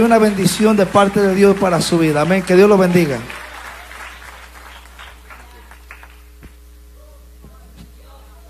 Hay 0.00 0.06
una 0.06 0.16
bendición 0.16 0.78
de 0.78 0.86
parte 0.86 1.20
de 1.20 1.34
Dios 1.34 1.58
para 1.58 1.78
su 1.82 1.98
vida. 1.98 2.22
Amén. 2.22 2.42
Que 2.42 2.56
Dios 2.56 2.66
lo 2.70 2.78
bendiga. 2.78 3.18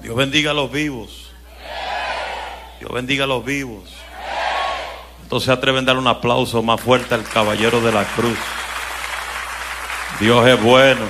Dios 0.00 0.14
bendiga 0.14 0.52
a 0.52 0.54
los 0.54 0.70
vivos. 0.70 1.32
Dios 2.78 2.92
bendiga 2.92 3.24
a 3.24 3.26
los 3.26 3.44
vivos. 3.44 3.92
Entonces 5.24 5.48
atreven 5.48 5.82
a 5.82 5.86
dar 5.86 5.96
un 5.96 6.06
aplauso 6.06 6.62
más 6.62 6.80
fuerte 6.80 7.16
al 7.16 7.24
caballero 7.24 7.80
de 7.80 7.90
la 7.90 8.04
cruz. 8.04 8.38
Dios 10.20 10.46
es 10.46 10.62
bueno. 10.62 11.02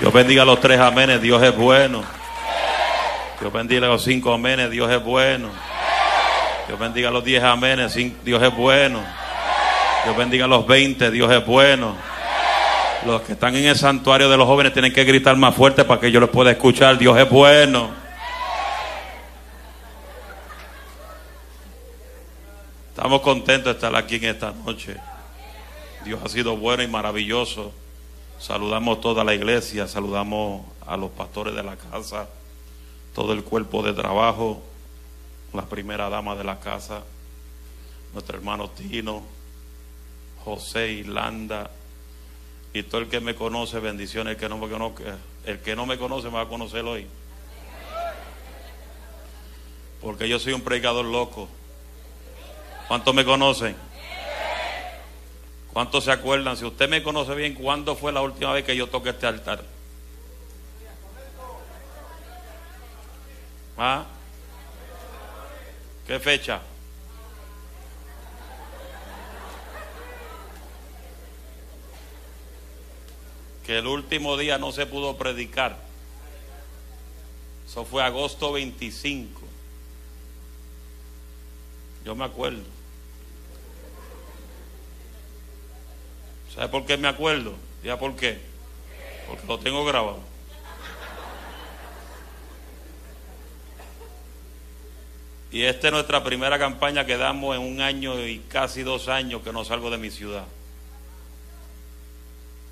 Dios 0.00 0.12
bendiga 0.12 0.42
a 0.42 0.44
los 0.44 0.58
tres 0.58 0.80
amenes. 0.80 1.22
Dios 1.22 1.40
es 1.40 1.56
bueno. 1.56 2.02
Dios 3.38 3.52
bendiga 3.52 3.86
a 3.86 3.90
los 3.90 4.02
cinco 4.02 4.32
amenes. 4.32 4.72
Dios 4.72 4.90
es 4.90 5.00
bueno. 5.04 5.71
Dios 6.66 6.78
bendiga 6.78 7.10
los 7.10 7.24
diez 7.24 7.42
amenes. 7.42 7.94
Dios 8.24 8.42
es 8.42 8.56
bueno. 8.56 9.00
Dios 10.04 10.16
bendiga 10.16 10.46
los 10.46 10.66
veinte. 10.66 11.10
Dios 11.10 11.30
es 11.30 11.44
bueno. 11.44 11.94
Los 13.04 13.22
que 13.22 13.32
están 13.32 13.56
en 13.56 13.66
el 13.66 13.76
santuario 13.76 14.28
de 14.30 14.36
los 14.36 14.46
jóvenes 14.46 14.72
tienen 14.72 14.92
que 14.92 15.04
gritar 15.04 15.36
más 15.36 15.54
fuerte 15.54 15.84
para 15.84 16.00
que 16.00 16.10
yo 16.10 16.20
los 16.20 16.30
pueda 16.30 16.50
escuchar. 16.52 16.98
Dios 16.98 17.18
es 17.18 17.28
bueno. 17.28 17.90
Estamos 22.94 23.20
contentos 23.22 23.64
de 23.64 23.72
estar 23.72 23.96
aquí 23.96 24.16
en 24.16 24.24
esta 24.26 24.52
noche. 24.52 24.96
Dios 26.04 26.20
ha 26.24 26.28
sido 26.28 26.56
bueno 26.56 26.82
y 26.82 26.88
maravilloso. 26.88 27.72
Saludamos 28.38 29.00
toda 29.00 29.24
la 29.24 29.34
iglesia, 29.34 29.88
saludamos 29.88 30.62
a 30.86 30.96
los 30.96 31.10
pastores 31.10 31.54
de 31.54 31.62
la 31.62 31.76
casa, 31.76 32.28
todo 33.14 33.32
el 33.32 33.44
cuerpo 33.44 33.82
de 33.82 33.92
trabajo, 33.92 34.62
la 35.52 35.66
primera 35.66 36.08
dama 36.08 36.34
de 36.34 36.44
la 36.44 36.60
casa, 36.60 37.02
nuestro 38.12 38.36
hermano 38.36 38.70
Tino, 38.70 39.22
José 40.44 40.90
Irlanda, 40.92 41.70
y 42.74 42.82
todo 42.84 43.02
el 43.02 43.08
que 43.08 43.20
me 43.20 43.34
conoce, 43.34 43.80
bendiciones. 43.80 44.34
El 44.34 44.40
que 44.40 44.48
no 44.48 44.58
me 44.58 44.68
conoce, 44.68 45.04
el 45.44 45.60
que 45.60 45.76
no 45.76 45.84
me 45.84 45.98
conoce 45.98 46.28
me 46.28 46.34
va 46.34 46.42
a 46.42 46.48
conocer 46.48 46.84
hoy. 46.84 47.06
Porque 50.00 50.28
yo 50.28 50.38
soy 50.38 50.54
un 50.54 50.62
predicador 50.62 51.04
loco. 51.04 51.48
¿Cuántos 52.88 53.14
me 53.14 53.24
conocen? 53.24 53.76
¿Cuántos 55.72 56.04
se 56.04 56.12
acuerdan? 56.12 56.56
Si 56.56 56.64
usted 56.64 56.88
me 56.88 57.02
conoce 57.02 57.34
bien, 57.34 57.54
¿cuándo 57.54 57.94
fue 57.94 58.12
la 58.12 58.20
última 58.22 58.52
vez 58.52 58.64
que 58.64 58.76
yo 58.76 58.88
toqué 58.88 59.10
este 59.10 59.26
altar? 59.26 59.62
¿Ah? 63.78 64.04
¿Qué 66.06 66.18
fecha? 66.18 66.60
que 73.64 73.78
el 73.78 73.86
último 73.86 74.36
día 74.36 74.58
no 74.58 74.72
se 74.72 74.86
pudo 74.86 75.16
predicar. 75.16 75.78
Eso 77.66 77.84
fue 77.84 78.02
agosto 78.02 78.52
25. 78.52 79.40
Yo 82.04 82.14
me 82.14 82.24
acuerdo. 82.24 82.64
¿Sabe 86.54 86.68
por 86.68 86.84
qué 86.84 86.96
me 86.96 87.08
acuerdo? 87.08 87.54
¿Ya 87.84 87.98
por 87.98 88.16
qué? 88.16 88.40
Porque 89.26 89.46
lo 89.46 89.58
tengo 89.58 89.84
grabado. 89.84 90.31
Y 95.52 95.64
esta 95.64 95.88
es 95.88 95.92
nuestra 95.92 96.24
primera 96.24 96.58
campaña 96.58 97.04
que 97.04 97.18
damos 97.18 97.54
en 97.54 97.62
un 97.62 97.82
año 97.82 98.18
y 98.26 98.38
casi 98.48 98.82
dos 98.82 99.08
años 99.08 99.42
que 99.42 99.52
no 99.52 99.66
salgo 99.66 99.90
de 99.90 99.98
mi 99.98 100.10
ciudad. 100.10 100.46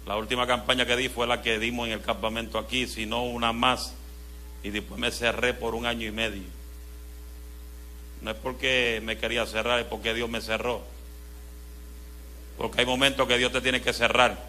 La 0.06 0.16
última 0.16 0.46
campaña 0.46 0.86
que 0.86 0.96
di 0.96 1.10
fue 1.10 1.26
la 1.26 1.42
que 1.42 1.58
dimos 1.58 1.86
en 1.86 1.92
el 1.92 2.00
campamento 2.00 2.58
aquí, 2.58 2.86
si 2.86 3.04
no 3.04 3.24
una 3.24 3.52
más. 3.52 3.92
Y 4.62 4.70
después 4.70 4.98
me 4.98 5.10
cerré 5.10 5.52
por 5.52 5.74
un 5.74 5.84
año 5.84 6.08
y 6.08 6.10
medio. 6.10 6.42
No 8.22 8.30
es 8.30 8.36
porque 8.38 9.02
me 9.04 9.18
quería 9.18 9.44
cerrar, 9.44 9.78
es 9.80 9.86
porque 9.86 10.14
Dios 10.14 10.30
me 10.30 10.40
cerró. 10.40 10.82
Porque 12.56 12.80
hay 12.80 12.86
momentos 12.86 13.28
que 13.28 13.36
Dios 13.36 13.52
te 13.52 13.60
tiene 13.60 13.82
que 13.82 13.92
cerrar. 13.92 14.48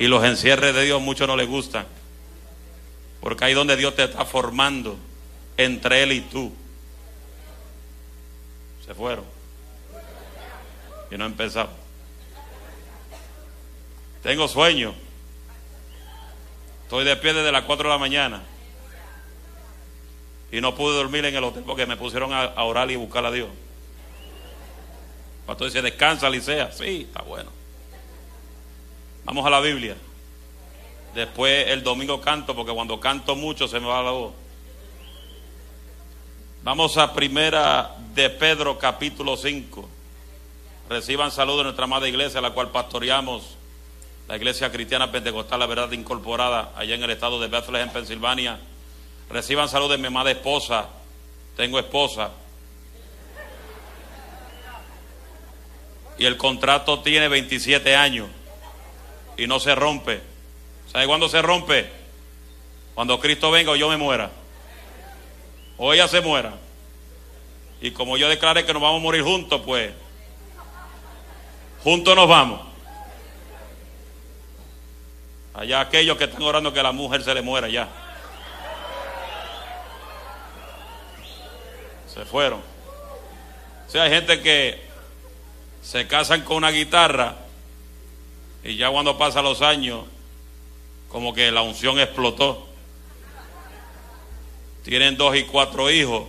Y 0.00 0.08
los 0.08 0.24
encierres 0.24 0.74
de 0.74 0.82
Dios 0.82 1.00
muchos 1.00 1.28
no 1.28 1.36
les 1.36 1.48
gustan. 1.48 1.95
Porque 3.26 3.44
ahí 3.44 3.54
donde 3.54 3.76
Dios 3.76 3.96
te 3.96 4.04
está 4.04 4.24
formando 4.24 4.96
entre 5.56 6.04
Él 6.04 6.12
y 6.12 6.20
tú. 6.20 6.54
Se 8.86 8.94
fueron 8.94 9.24
y 11.10 11.16
no 11.16 11.24
he 11.24 11.26
empezado. 11.26 11.70
Tengo 14.22 14.46
sueño. 14.46 14.94
Estoy 16.84 17.04
de 17.04 17.16
pie 17.16 17.32
desde 17.34 17.50
las 17.50 17.64
4 17.64 17.88
de 17.88 17.94
la 17.94 17.98
mañana. 17.98 18.44
Y 20.52 20.60
no 20.60 20.76
pude 20.76 20.94
dormir 20.94 21.24
en 21.24 21.34
el 21.34 21.42
hotel 21.42 21.64
porque 21.66 21.84
me 21.84 21.96
pusieron 21.96 22.32
a, 22.32 22.62
orar 22.62 22.88
y 22.92 22.94
buscar 22.94 23.26
a 23.26 23.32
Dios. 23.32 23.48
Pastor 25.48 25.66
dice, 25.66 25.82
descansa, 25.82 26.30
Licea. 26.30 26.70
Sí, 26.70 27.08
está 27.08 27.22
bueno. 27.22 27.50
Vamos 29.24 29.44
a 29.44 29.50
la 29.50 29.58
Biblia. 29.58 29.96
Después 31.16 31.68
el 31.68 31.82
domingo 31.82 32.20
canto 32.20 32.54
porque 32.54 32.74
cuando 32.74 33.00
canto 33.00 33.34
mucho 33.34 33.66
se 33.66 33.80
me 33.80 33.86
va 33.86 34.02
la 34.02 34.10
voz. 34.10 34.34
Vamos 36.62 36.98
a 36.98 37.14
primera 37.14 37.96
de 38.14 38.28
Pedro 38.28 38.78
capítulo 38.78 39.34
5. 39.34 39.88
Reciban 40.90 41.30
saludos 41.30 41.60
de 41.60 41.64
nuestra 41.64 41.84
amada 41.84 42.06
iglesia, 42.06 42.42
la 42.42 42.50
cual 42.50 42.70
pastoreamos, 42.70 43.56
la 44.28 44.36
iglesia 44.36 44.70
cristiana 44.70 45.10
pentecostal, 45.10 45.58
la 45.58 45.64
verdad 45.64 45.90
incorporada, 45.92 46.74
allá 46.76 46.94
en 46.94 47.02
el 47.02 47.10
estado 47.10 47.40
de 47.40 47.48
Bethlehem, 47.48 47.88
Pensilvania. 47.88 48.58
Reciban 49.30 49.70
saludos 49.70 49.92
de 49.92 49.98
mi 49.98 50.08
amada 50.08 50.30
esposa. 50.30 50.90
Tengo 51.56 51.78
esposa. 51.78 52.30
Y 56.18 56.26
el 56.26 56.36
contrato 56.36 57.00
tiene 57.00 57.28
27 57.28 57.96
años 57.96 58.28
y 59.38 59.46
no 59.46 59.58
se 59.58 59.74
rompe. 59.74 60.35
¿Sabe 60.96 61.08
cuándo 61.08 61.28
se 61.28 61.42
rompe? 61.42 61.90
Cuando 62.94 63.20
Cristo 63.20 63.50
venga 63.50 63.70
o 63.70 63.76
yo 63.76 63.90
me 63.90 63.98
muera. 63.98 64.30
O 65.76 65.92
ella 65.92 66.08
se 66.08 66.22
muera. 66.22 66.54
Y 67.82 67.90
como 67.90 68.16
yo 68.16 68.30
declaré 68.30 68.64
que 68.64 68.72
nos 68.72 68.80
vamos 68.80 69.00
a 69.00 69.02
morir 69.02 69.22
juntos, 69.22 69.60
pues 69.66 69.92
Juntos 71.84 72.16
nos 72.16 72.26
vamos. 72.26 72.62
Allá 75.52 75.80
aquellos 75.80 76.16
que 76.16 76.24
están 76.24 76.42
orando 76.42 76.72
que 76.72 76.82
la 76.82 76.92
mujer 76.92 77.22
se 77.22 77.34
le 77.34 77.42
muera 77.42 77.68
ya. 77.68 77.90
Se 82.08 82.24
fueron. 82.24 82.60
O 83.86 83.90
sea, 83.90 84.04
hay 84.04 84.10
gente 84.12 84.40
que 84.40 84.80
se 85.82 86.06
casan 86.08 86.40
con 86.40 86.56
una 86.56 86.70
guitarra 86.70 87.36
y 88.64 88.76
ya 88.76 88.88
cuando 88.88 89.18
pasan 89.18 89.44
los 89.44 89.60
años, 89.60 90.06
como 91.08 91.34
que 91.34 91.50
la 91.50 91.62
unción 91.62 91.98
explotó. 91.98 92.66
Tienen 94.84 95.16
dos 95.16 95.34
y 95.36 95.44
cuatro 95.44 95.90
hijos 95.90 96.28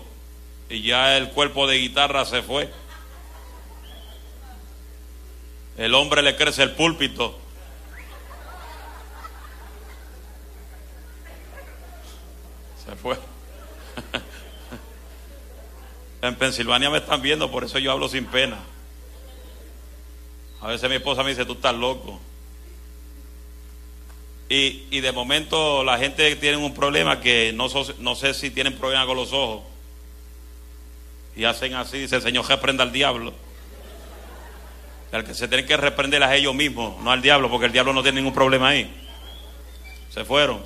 y 0.69 0.81
ya 0.81 1.17
el 1.17 1.29
cuerpo 1.29 1.67
de 1.67 1.77
guitarra 1.77 2.25
se 2.25 2.41
fue. 2.41 2.69
El 5.77 5.93
hombre 5.93 6.21
le 6.21 6.35
crece 6.35 6.63
el 6.63 6.71
púlpito. 6.71 7.37
Se 12.85 12.95
fue. 12.95 13.17
En 16.21 16.35
Pensilvania 16.35 16.89
me 16.89 16.97
están 16.97 17.21
viendo, 17.21 17.51
por 17.51 17.63
eso 17.63 17.77
yo 17.77 17.91
hablo 17.91 18.09
sin 18.09 18.25
pena. 18.25 18.57
A 20.61 20.67
veces 20.67 20.89
mi 20.89 20.95
esposa 20.95 21.21
me 21.21 21.29
dice, 21.29 21.45
tú 21.45 21.53
estás 21.53 21.75
loco. 21.75 22.19
Y, 24.49 24.85
y 24.91 25.01
de 25.01 25.11
momento 25.11 25.83
la 25.83 25.97
gente 25.97 26.35
tiene 26.37 26.57
un 26.57 26.73
problema 26.73 27.19
que 27.19 27.51
no, 27.53 27.67
no 27.99 28.15
sé 28.15 28.33
si 28.33 28.49
tienen 28.49 28.77
problema 28.77 29.05
con 29.05 29.17
los 29.17 29.33
ojos. 29.33 29.63
Y 31.35 31.43
hacen 31.43 31.75
así, 31.75 31.99
dice, 31.99 32.19
Señor, 32.21 32.47
reprenda 32.47 32.83
al 32.83 32.91
diablo. 32.91 33.33
El 35.11 35.23
que 35.23 35.33
se 35.33 35.47
tienen 35.47 35.65
que 35.65 35.77
reprender 35.77 36.23
a 36.23 36.35
ellos 36.35 36.53
mismos, 36.53 37.01
no 37.01 37.11
al 37.11 37.21
diablo, 37.21 37.49
porque 37.49 37.67
el 37.67 37.71
diablo 37.71 37.93
no 37.93 38.01
tiene 38.01 38.17
ningún 38.17 38.33
problema 38.33 38.69
ahí. 38.69 38.91
Se 40.09 40.25
fueron. 40.25 40.63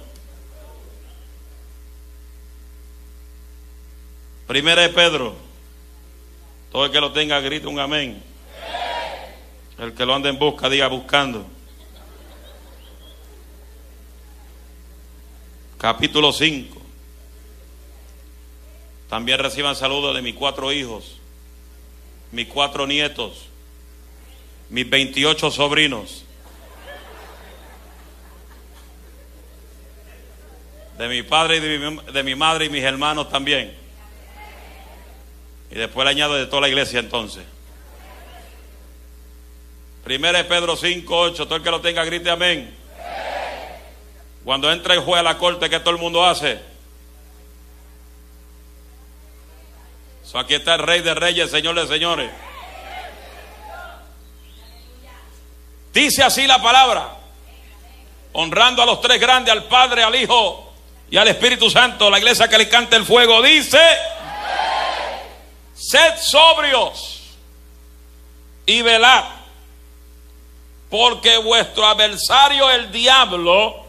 Primera 4.48 4.82
de 4.82 4.90
Pedro. 4.90 5.36
Todo 6.72 6.86
el 6.86 6.92
que 6.92 7.02
lo 7.02 7.12
tenga 7.12 7.40
grita 7.42 7.68
un 7.68 7.80
amén. 7.80 8.24
El 9.78 9.94
que 9.94 10.06
lo 10.06 10.16
ande 10.16 10.30
en 10.30 10.40
busca, 10.40 10.70
diga 10.70 10.88
buscando. 10.88 11.46
Capítulo 15.82 16.32
5. 16.32 16.80
También 19.10 19.40
reciban 19.40 19.76
saludos 19.76 20.16
de 20.16 20.22
mis 20.22 20.36
cuatro 20.36 20.72
hijos, 20.72 21.18
mis 22.32 22.46
cuatro 22.46 22.86
nietos, 22.86 23.48
mis 24.70 24.88
28 24.88 25.50
sobrinos, 25.50 26.24
de 31.00 31.08
mi 31.08 31.24
padre 31.24 31.58
y 31.58 31.60
de 31.62 32.24
mi, 32.24 32.36
madre 32.36 32.66
y 32.66 32.70
mis 32.70 32.84
hermanos 32.84 33.32
también. 33.32 33.76
Y 35.72 35.76
después 35.76 36.06
le 36.06 36.12
añado 36.12 36.36
de 36.36 36.46
toda 36.46 36.62
la 36.62 36.70
iglesia 36.70 37.00
entonces. 37.00 37.44
Primera 40.04 40.42
es 40.42 40.46
Pedro 40.46 40.76
5, 40.76 41.18
8. 41.18 41.46
Todo 41.46 41.56
el 41.56 41.64
que 41.64 41.72
lo 41.72 41.82
tenga 41.82 42.06
grite 42.06 42.30
amén. 42.30 42.81
Cuando 44.44 44.72
entra 44.72 44.94
el 44.94 45.02
juez 45.02 45.20
a 45.20 45.24
la 45.24 45.38
corte, 45.38 45.70
¿qué 45.70 45.80
todo 45.80 45.92
el 45.92 46.02
mundo 46.02 46.26
hace? 46.26 46.60
So, 50.24 50.40
aquí 50.40 50.56
está 50.56 50.76
el 50.76 50.82
rey 50.82 51.02
de 51.02 51.14
reyes, 51.14 51.52
señor 51.52 51.76
de 51.76 51.88
señores. 51.88 52.32
Dice 55.94 56.24
así 56.24 56.48
la 56.48 56.62
palabra, 56.62 57.18
honrando 58.32 58.82
a 58.82 58.86
los 58.86 59.02
tres 59.02 59.20
grandes, 59.20 59.52
al 59.52 59.66
Padre, 59.66 60.04
al 60.04 60.16
Hijo 60.16 60.72
y 61.10 61.18
al 61.18 61.28
Espíritu 61.28 61.70
Santo. 61.70 62.10
La 62.10 62.18
iglesia 62.18 62.48
que 62.48 62.58
le 62.58 62.70
canta 62.70 62.96
el 62.96 63.06
fuego 63.06 63.42
dice, 63.42 63.82
sed 65.76 66.14
sobrios 66.18 67.36
y 68.66 68.82
velad, 68.82 69.26
porque 70.90 71.38
vuestro 71.40 71.86
adversario 71.86 72.70
el 72.72 72.90
diablo, 72.90 73.81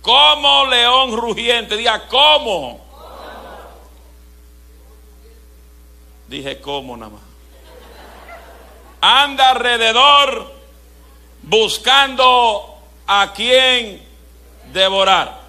como 0.00 0.66
león 0.66 1.16
rugiente, 1.16 1.76
diga, 1.76 2.06
¿cómo? 2.08 2.80
Dije, 6.28 6.60
¿cómo 6.60 6.96
nada 6.96 7.12
más? 7.12 7.22
Anda 9.00 9.50
alrededor 9.50 10.52
buscando 11.42 12.78
a 13.06 13.32
quien 13.34 14.02
devorar. 14.72 15.40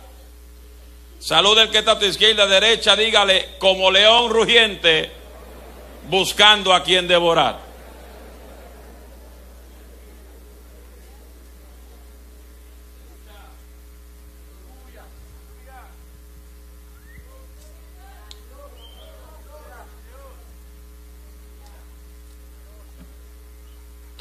Saluda 1.19 1.63
el 1.63 1.69
que 1.69 1.77
está 1.77 1.91
a 1.91 1.99
tu 1.99 2.05
izquierda, 2.05 2.47
derecha, 2.47 2.95
dígale, 2.95 3.57
como 3.59 3.91
león 3.91 4.31
rugiente, 4.31 5.11
buscando 6.09 6.73
a 6.73 6.81
quien 6.81 7.07
devorar. 7.07 7.70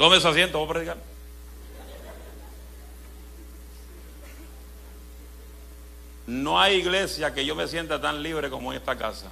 Tome 0.01 0.19
su 0.19 0.27
asiento, 0.27 0.57
voy 0.57 0.65
a 0.65 0.71
predicar. 0.71 0.97
No 6.25 6.59
hay 6.59 6.77
iglesia 6.77 7.31
que 7.31 7.45
yo 7.45 7.53
me 7.53 7.67
sienta 7.67 8.01
tan 8.01 8.23
libre 8.23 8.49
como 8.49 8.71
en 8.71 8.79
esta 8.79 8.97
casa. 8.97 9.27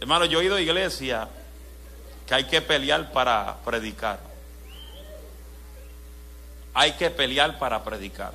Hermano, 0.00 0.26
yo 0.26 0.40
he 0.40 0.44
ido 0.44 0.54
a 0.54 0.60
iglesia 0.60 1.28
que 2.28 2.34
hay 2.36 2.44
que 2.44 2.62
pelear 2.62 3.10
para 3.10 3.56
predicar. 3.64 4.33
Hay 6.74 6.92
que 6.92 7.10
pelear 7.10 7.58
para 7.58 7.82
predicar. 7.84 8.32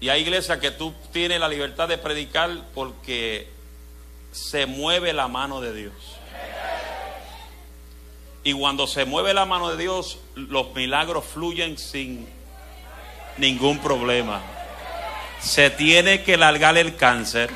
Y 0.00 0.08
hay 0.08 0.22
iglesias 0.22 0.58
que 0.58 0.70
tú 0.70 0.92
tienes 1.12 1.40
la 1.40 1.48
libertad 1.48 1.88
de 1.88 1.96
predicar 1.96 2.50
porque 2.74 3.48
se 4.32 4.66
mueve 4.66 5.12
la 5.12 5.28
mano 5.28 5.60
de 5.60 5.72
Dios. 5.72 5.94
Y 8.44 8.52
cuando 8.52 8.86
se 8.86 9.04
mueve 9.04 9.34
la 9.34 9.44
mano 9.44 9.70
de 9.70 9.76
Dios, 9.82 10.18
los 10.34 10.72
milagros 10.74 11.24
fluyen 11.24 11.78
sin 11.78 12.28
ningún 13.38 13.78
problema. 13.78 14.40
Se 15.40 15.70
tiene 15.70 16.22
que 16.22 16.36
largar 16.36 16.76
el 16.76 16.96
cáncer, 16.96 17.50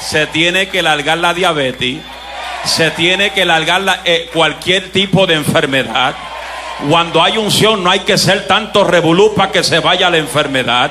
se 0.00 0.26
tiene 0.26 0.68
que 0.68 0.82
largar 0.82 1.18
la 1.18 1.34
diabetes, 1.34 2.02
se 2.64 2.90
tiene 2.90 3.32
que 3.32 3.44
largar 3.44 4.02
eh, 4.04 4.28
cualquier 4.32 4.90
tipo 4.90 5.26
de 5.26 5.34
enfermedad. 5.34 6.16
Cuando 6.88 7.22
hay 7.22 7.38
unción 7.38 7.82
no 7.82 7.90
hay 7.90 8.00
que 8.00 8.18
ser 8.18 8.46
tanto 8.46 8.84
revolú 8.84 9.34
para 9.34 9.52
que 9.52 9.62
se 9.62 9.78
vaya 9.78 10.10
la 10.10 10.18
enfermedad 10.18 10.90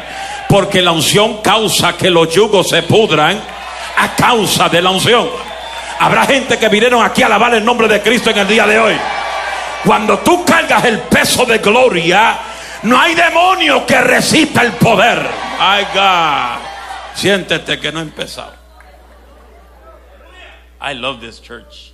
porque 0.52 0.82
la 0.82 0.92
unción 0.92 1.42
causa 1.42 1.96
que 1.96 2.10
los 2.10 2.34
yugos 2.34 2.70
se 2.70 2.84
pudran 2.84 3.42
a 3.98 4.16
causa 4.16 4.68
de 4.68 4.82
la 4.82 4.90
unción. 4.90 5.30
Habrá 6.00 6.26
gente 6.26 6.58
que 6.58 6.68
vinieron 6.68 7.04
aquí 7.06 7.24
a 7.24 7.28
alabar 7.28 7.54
el 7.54 7.64
nombre 7.64 7.88
de 7.88 8.02
Cristo 8.02 8.32
en 8.32 8.40
el 8.40 8.48
día 8.48 8.68
de 8.68 8.80
hoy. 8.80 8.96
Cuando 9.86 10.20
tú 10.20 10.44
cargas 10.44 10.84
el 10.86 11.00
peso 11.00 11.46
de 11.46 11.60
gloria, 11.60 12.38
no 12.84 13.00
hay 13.00 13.16
demonio 13.16 13.86
que 13.86 14.02
resista 14.02 14.62
el 14.62 14.74
poder. 14.74 15.26
Ay, 15.60 15.86
God. 15.94 16.66
Siéntete 17.16 17.80
que 17.80 17.92
no 17.92 18.00
he 18.00 18.04
empezado. 18.04 18.54
I 20.82 20.94
love 20.96 21.20
this 21.22 21.42
church. 21.42 21.91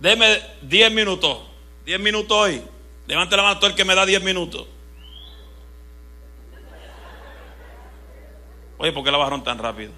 Deme 0.00 0.40
10 0.62 0.92
minutos. 0.92 1.38
10 1.84 2.00
minutos 2.00 2.36
hoy. 2.36 2.62
Levante 3.06 3.36
la 3.36 3.42
mano 3.42 3.58
todo 3.58 3.70
el 3.70 3.76
que 3.76 3.84
me 3.84 3.94
da 3.94 4.04
10 4.06 4.22
minutos. 4.22 4.66
Oye, 8.76 8.92
¿por 8.92 9.02
qué 9.02 9.10
la 9.10 9.18
bajaron 9.18 9.42
tan 9.42 9.58
rápido? 9.58 9.92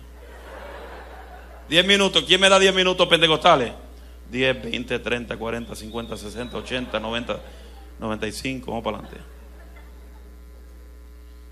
10 1.69 1.87
minutos. 1.87 2.25
¿Quién 2.27 2.41
me 2.41 2.49
da 2.49 2.59
10 2.59 2.75
minutos 2.75 3.07
pentecostales? 3.09 3.73
10, 4.31 4.63
20, 4.63 4.99
30, 4.99 5.37
40, 5.37 5.75
50, 5.75 6.17
60, 6.17 6.57
80, 6.57 7.01
90, 7.01 7.41
95. 7.99 8.71
Vamos 8.71 8.85
para 8.85 8.99
adelante. 8.99 9.21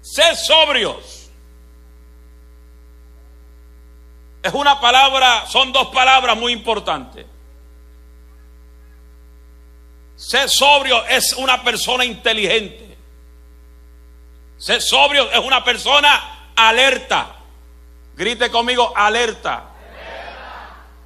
Sed 0.00 0.35
sobrios. 0.37 1.31
Es 4.43 4.55
una 4.55 4.81
palabra, 4.81 5.47
son 5.47 5.73
dos 5.73 5.88
palabras 5.88 6.37
muy 6.37 6.52
importantes. 6.52 7.26
Ser 10.19 10.51
sobrio 10.51 11.07
es 11.07 11.33
una 11.35 11.63
persona 11.63 12.05
inteligente. 12.05 12.99
Ser 14.59 14.83
sobrio 14.83 15.31
es 15.31 15.39
una 15.39 15.63
persona 15.63 16.51
alerta. 16.57 17.37
Grite 18.17 18.51
conmigo, 18.51 18.93
alerta. 18.97 19.63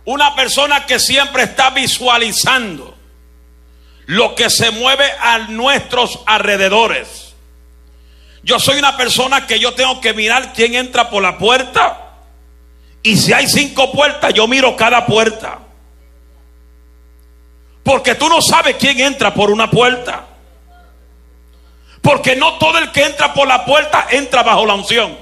Una 0.07 0.35
persona 0.35 0.87
que 0.87 0.99
siempre 0.99 1.43
está 1.43 1.71
visualizando 1.71 2.97
lo 4.07 4.35
que 4.35 4.49
se 4.49 4.71
mueve 4.71 5.05
a 5.21 5.41
nuestros 5.41 6.21
alrededores. 6.25 7.35
Yo 8.43 8.59
soy 8.59 8.79
una 8.79 8.97
persona 8.97 9.47
que 9.47 9.61
yo 9.61 9.75
tengo 9.75 10.01
que 10.01 10.15
mirar 10.15 10.55
quién 10.55 10.75
entra 10.75 11.11
por 11.11 11.23
la 11.23 11.37
puerta. 11.37 12.15
Y 13.03 13.19
si 13.19 13.35
hay 13.35 13.47
cinco 13.47 13.93
puertas, 13.93 14.33
yo 14.33 14.49
miro 14.49 14.75
cada 14.75 15.05
puerta. 15.05 15.62
Porque 17.83 18.15
tú 18.15 18.29
no 18.29 18.41
sabes 18.41 18.77
quién 18.77 19.01
entra 19.01 19.35
por 19.35 19.51
una 19.51 19.71
puerta. 19.71 20.27
Porque 22.01 22.37
no 22.37 22.59
todo 22.59 22.79
el 22.79 22.91
que 22.91 23.05
entra 23.05 23.33
por 23.33 23.47
la 23.47 23.65
puerta 23.65 24.07
entra 24.11 24.43
bajo 24.43 24.67
la 24.67 24.75
unción. 24.75 25.17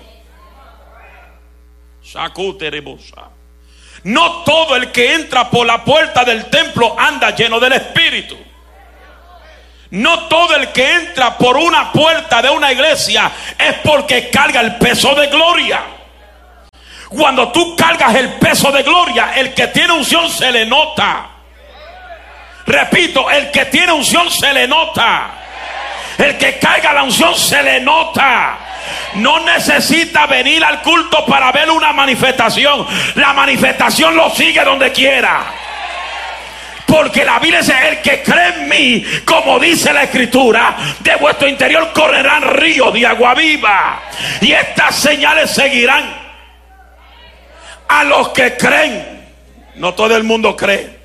No 4.03 4.43
todo 4.45 4.77
el 4.77 4.91
que 4.91 5.15
entra 5.15 5.51
por 5.51 5.67
la 5.67 5.85
puerta 5.85 6.25
del 6.25 6.47
templo 6.47 6.97
anda 6.99 7.35
lleno 7.35 7.61
del 7.61 7.75
Espíritu. 7.75 8.37
No 9.91 10.29
todo 10.29 10.55
el 10.57 10.69
que 10.69 10.93
entra 10.93 11.37
por 11.37 11.57
una 11.57 11.93
puerta 11.93 12.41
de 12.41 12.49
una 12.49 12.73
iglesia 12.73 13.31
es 13.59 13.75
porque 13.85 14.31
carga 14.31 14.61
el 14.61 14.77
peso 14.77 15.15
de 15.15 15.27
gloria. 15.27 15.83
Cuando 17.09 17.51
tú 17.51 17.75
cargas 17.75 18.15
el 18.15 18.35
peso 18.35 18.71
de 18.71 18.85
gloria, 18.85 19.33
el 19.35 19.53
que 19.53 19.67
tiene 19.67 19.93
unción 19.93 20.31
se 20.31 20.53
le 20.53 20.65
nota. 20.65 21.30
Repito, 22.71 23.29
el 23.29 23.51
que 23.51 23.65
tiene 23.67 23.93
unción 23.93 24.31
se 24.31 24.53
le 24.53 24.69
nota. 24.69 25.33
El 26.17 26.39
que 26.39 26.59
carga 26.59 26.93
la 26.93 27.03
unción 27.03 27.35
se 27.35 27.63
le 27.63 27.81
nota 27.81 28.59
no 29.15 29.41
necesita 29.41 30.27
venir 30.27 30.65
al 30.65 30.81
culto 30.83 31.25
para 31.27 31.51
ver 31.53 31.71
una 31.71 31.93
manifestación. 31.93 32.87
La 33.17 33.33
manifestación 33.33 34.17
lo 34.17 34.31
sigue 34.31 34.63
donde 34.63 34.93
quiera. 34.93 35.43
Porque 36.87 37.25
la 37.25 37.39
Biblia 37.39 37.61
dice, 37.61 37.75
el 37.89 38.01
que 38.01 38.23
cree 38.23 38.49
en 38.49 38.69
mí, 38.69 39.05
como 39.25 39.59
dice 39.59 39.93
la 39.93 40.05
escritura, 40.05 40.77
de 41.01 41.15
vuestro 41.17 41.49
interior 41.49 41.93
correrán 41.93 42.43
ríos 42.55 42.93
de 42.93 43.07
agua 43.07 43.35
viva. 43.35 44.01
Y 44.41 44.53
estas 44.53 44.97
señales 44.97 45.51
seguirán 45.51 46.05
a 47.89 48.05
los 48.05 48.29
que 48.31 48.57
creen. 48.57 49.27
No 49.77 49.95
todo 49.95 50.17
el 50.17 50.25
mundo 50.25 50.57
cree. 50.57 51.00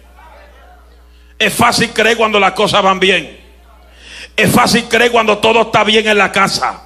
Es 1.38 1.54
fácil 1.54 1.90
creer 1.92 2.18
cuando 2.18 2.40
las 2.40 2.54
cosas 2.54 2.82
van 2.82 3.00
bien. 3.00 3.40
Es 4.36 4.52
fácil 4.52 4.86
creer 4.86 5.12
cuando 5.12 5.38
todo 5.38 5.64
está 5.64 5.84
bien 5.84 6.08
en 6.08 6.18
la 6.18 6.32
casa. 6.32 6.82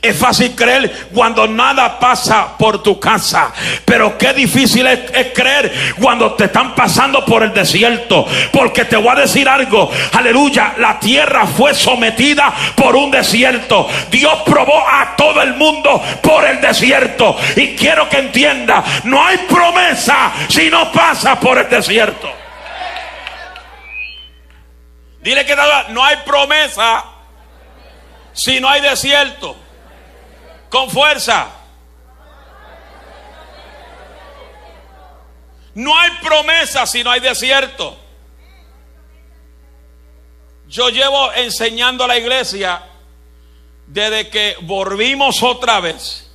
Es 0.00 0.16
fácil 0.16 0.54
creer 0.54 1.08
cuando 1.14 1.46
nada 1.46 1.98
pasa 1.98 2.56
por 2.58 2.82
tu 2.82 2.98
casa. 3.00 3.52
Pero 3.84 4.16
qué 4.18 4.32
difícil 4.32 4.86
es, 4.86 5.32
creer 5.34 5.94
cuando 6.00 6.34
te 6.34 6.44
están 6.44 6.74
pasando 6.74 7.24
por 7.24 7.42
el 7.42 7.52
desierto. 7.52 8.26
Porque 8.52 8.84
te 8.84 8.96
voy 8.96 9.08
a 9.08 9.20
decir 9.20 9.48
algo. 9.48 9.90
Aleluya. 10.12 10.74
La 10.78 10.98
tierra 10.98 11.46
fue 11.46 11.74
sometida 11.74 12.52
por 12.74 12.96
un 12.96 13.10
desierto. 13.10 13.88
Dios 14.10 14.42
probó 14.44 14.86
a 14.86 15.16
todo 15.16 15.40
el 15.42 15.54
mundo 15.54 16.02
por 16.22 16.44
el 16.44 16.60
desierto. 16.60 17.36
Y 17.56 17.74
quiero 17.74 18.08
que 18.08 18.18
entienda. 18.18 18.84
No 19.04 19.24
hay 19.24 19.38
promesa 19.48 20.32
si 20.48 20.68
no 20.70 20.92
pasa 20.92 21.38
por 21.38 21.58
el 21.58 21.68
desierto. 21.68 22.43
Dile 25.24 25.46
que 25.46 25.56
no 25.88 26.04
hay 26.04 26.16
promesa 26.18 27.02
si 28.34 28.60
no 28.60 28.68
hay 28.68 28.82
desierto. 28.82 29.56
Con 30.68 30.90
fuerza. 30.90 31.48
No 35.72 35.98
hay 35.98 36.10
promesa 36.22 36.86
si 36.86 37.02
no 37.02 37.10
hay 37.10 37.20
desierto. 37.20 37.98
Yo 40.68 40.90
llevo 40.90 41.32
enseñando 41.32 42.04
a 42.04 42.08
la 42.08 42.18
iglesia 42.18 42.82
desde 43.86 44.28
que 44.28 44.58
volvimos 44.60 45.42
otra 45.42 45.80
vez 45.80 46.30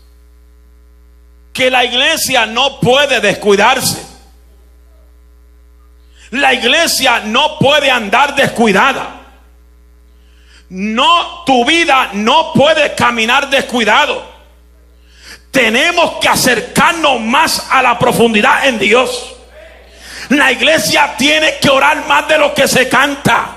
que 1.53 1.69
la 1.69 1.85
iglesia 1.85 2.47
no 2.47 2.79
puede 2.79 3.21
descuidarse. 3.21 4.08
La 6.31 6.53
iglesia 6.53 7.21
no 7.25 7.57
puede 7.57 7.89
andar 7.89 8.35
descuidada. 8.35 9.15
No, 10.69 11.43
tu 11.45 11.65
vida 11.65 12.11
no 12.13 12.53
puede 12.53 12.93
caminar 12.93 13.49
descuidado. 13.49 14.23
Tenemos 15.49 16.17
que 16.21 16.29
acercarnos 16.29 17.19
más 17.21 17.67
a 17.71 17.81
la 17.81 17.97
profundidad 17.97 18.67
en 18.67 18.77
Dios. 18.77 19.35
La 20.29 20.51
iglesia 20.51 21.15
tiene 21.17 21.57
que 21.57 21.69
orar 21.69 22.05
más 22.05 22.27
de 22.27 22.37
lo 22.37 22.53
que 22.53 22.67
se 22.67 22.87
canta. 22.87 23.47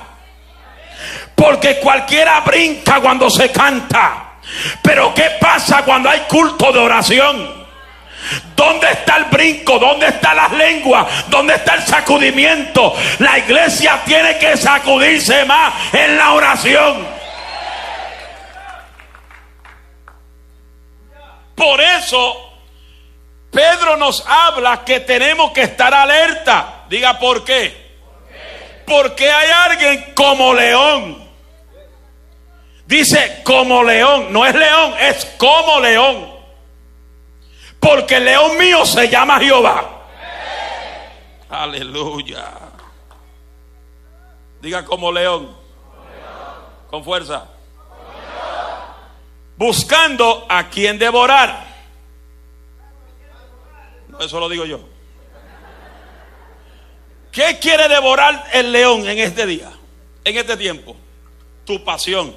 Porque 1.34 1.78
cualquiera 1.80 2.40
brinca 2.40 3.00
cuando 3.00 3.28
se 3.28 3.50
canta. 3.50 4.38
Pero 4.80 5.12
¿qué 5.14 5.32
pasa 5.38 5.84
cuando 5.84 6.08
hay 6.08 6.20
culto 6.20 6.72
de 6.72 6.78
oración? 6.78 7.61
¿Dónde 8.54 8.90
está 8.90 9.16
el 9.16 9.24
brinco? 9.24 9.78
¿Dónde 9.78 10.06
está 10.06 10.34
las 10.34 10.52
lenguas? 10.52 11.06
¿Dónde 11.28 11.54
está 11.54 11.74
el 11.74 11.82
sacudimiento? 11.82 12.94
La 13.18 13.38
iglesia 13.38 14.00
tiene 14.04 14.38
que 14.38 14.56
sacudirse 14.56 15.44
más 15.44 15.74
en 15.92 16.16
la 16.16 16.32
oración. 16.32 17.06
Por 21.54 21.80
eso 21.80 22.52
Pedro 23.52 23.96
nos 23.98 24.24
habla 24.26 24.82
que 24.84 25.00
tenemos 25.00 25.52
que 25.52 25.62
estar 25.62 25.92
alerta. 25.92 26.84
Diga 26.88 27.18
por 27.18 27.44
qué. 27.44 27.82
Porque 28.86 29.30
hay 29.30 29.50
alguien 29.50 30.12
como 30.14 30.54
león. 30.54 31.30
Dice 32.86 33.42
como 33.44 33.84
león. 33.84 34.32
No 34.32 34.46
es 34.46 34.54
león, 34.54 34.94
es 35.00 35.26
como 35.36 35.80
león. 35.80 36.31
Porque 37.82 38.16
el 38.16 38.24
león 38.24 38.56
mío 38.56 38.86
se 38.86 39.08
llama 39.10 39.38
Jehová. 39.38 40.04
Aleluya. 41.50 42.50
Diga 44.62 44.84
como 44.84 45.12
león. 45.12 45.54
Con 46.88 47.04
fuerza 47.04 47.52
buscando 49.62 50.44
a 50.48 50.68
quien 50.68 50.98
devorar. 50.98 51.66
Eso 54.18 54.40
lo 54.40 54.48
digo 54.48 54.64
yo. 54.64 54.80
¿Qué 57.30 57.58
quiere 57.60 57.88
devorar 57.88 58.44
el 58.52 58.72
león 58.72 59.08
en 59.08 59.18
este 59.18 59.46
día, 59.46 59.70
en 60.24 60.36
este 60.36 60.56
tiempo? 60.56 60.96
Tu 61.64 61.82
pasión. 61.84 62.34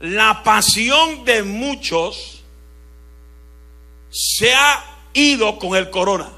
La 0.00 0.42
pasión 0.42 1.26
de 1.26 1.42
muchos 1.42 2.37
se 4.10 4.54
ha 4.54 4.84
ido 5.12 5.58
con 5.58 5.76
el 5.76 5.90
corona. 5.90 6.30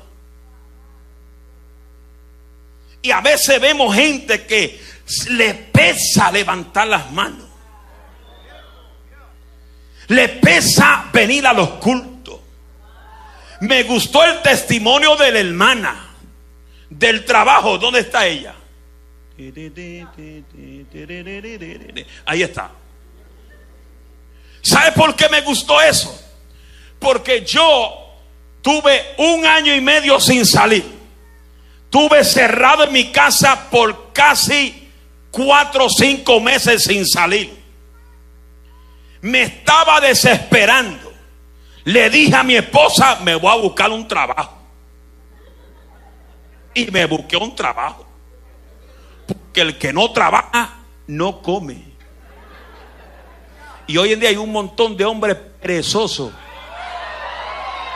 Y 3.02 3.10
a 3.10 3.20
veces 3.20 3.60
vemos 3.60 3.94
gente 3.94 4.46
que 4.46 4.80
le 5.30 5.54
pesa 5.54 6.30
levantar 6.30 6.86
las 6.86 7.10
manos 7.10 7.50
le 10.10 10.28
pesa 10.28 11.08
venir 11.12 11.46
a 11.46 11.52
los 11.52 11.70
cultos. 11.74 12.40
Me 13.60 13.84
gustó 13.84 14.24
el 14.24 14.42
testimonio 14.42 15.14
de 15.16 15.30
la 15.30 15.38
hermana 15.38 16.14
del 16.88 17.24
trabajo. 17.24 17.78
¿Dónde 17.78 18.00
está 18.00 18.26
ella? 18.26 18.54
Ahí 22.26 22.42
está. 22.42 22.72
¿Sabe 24.62 24.92
por 24.92 25.14
qué 25.14 25.28
me 25.28 25.42
gustó 25.42 25.80
eso? 25.80 26.20
Porque 27.00 27.44
yo 27.44 28.14
tuve 28.62 29.14
un 29.18 29.44
año 29.44 29.74
y 29.74 29.80
medio 29.80 30.20
sin 30.20 30.46
salir. 30.46 30.84
Tuve 31.88 32.22
cerrado 32.22 32.84
en 32.84 32.92
mi 32.92 33.10
casa 33.10 33.68
por 33.68 34.12
casi 34.12 34.88
cuatro 35.32 35.86
o 35.86 35.90
cinco 35.90 36.38
meses 36.38 36.84
sin 36.84 37.04
salir 37.04 37.60
me 39.20 39.42
estaba 39.42 40.00
desesperando. 40.00 41.12
Le 41.84 42.10
dije 42.10 42.34
a 42.34 42.42
mi 42.42 42.56
esposa, 42.56 43.20
me 43.22 43.34
voy 43.34 43.52
a 43.52 43.56
buscar 43.56 43.90
un 43.90 44.06
trabajo. 44.06 44.58
Y 46.74 46.90
me 46.90 47.04
busqué 47.06 47.36
un 47.36 47.54
trabajo. 47.54 48.06
Porque 49.26 49.60
el 49.60 49.78
que 49.78 49.92
no 49.92 50.10
trabaja, 50.12 50.78
no 51.06 51.42
come. 51.42 51.82
Y 53.86 53.96
hoy 53.96 54.12
en 54.12 54.20
día 54.20 54.28
hay 54.28 54.36
un 54.36 54.52
montón 54.52 54.96
de 54.96 55.04
hombres 55.04 55.36
perezosos 55.60 56.32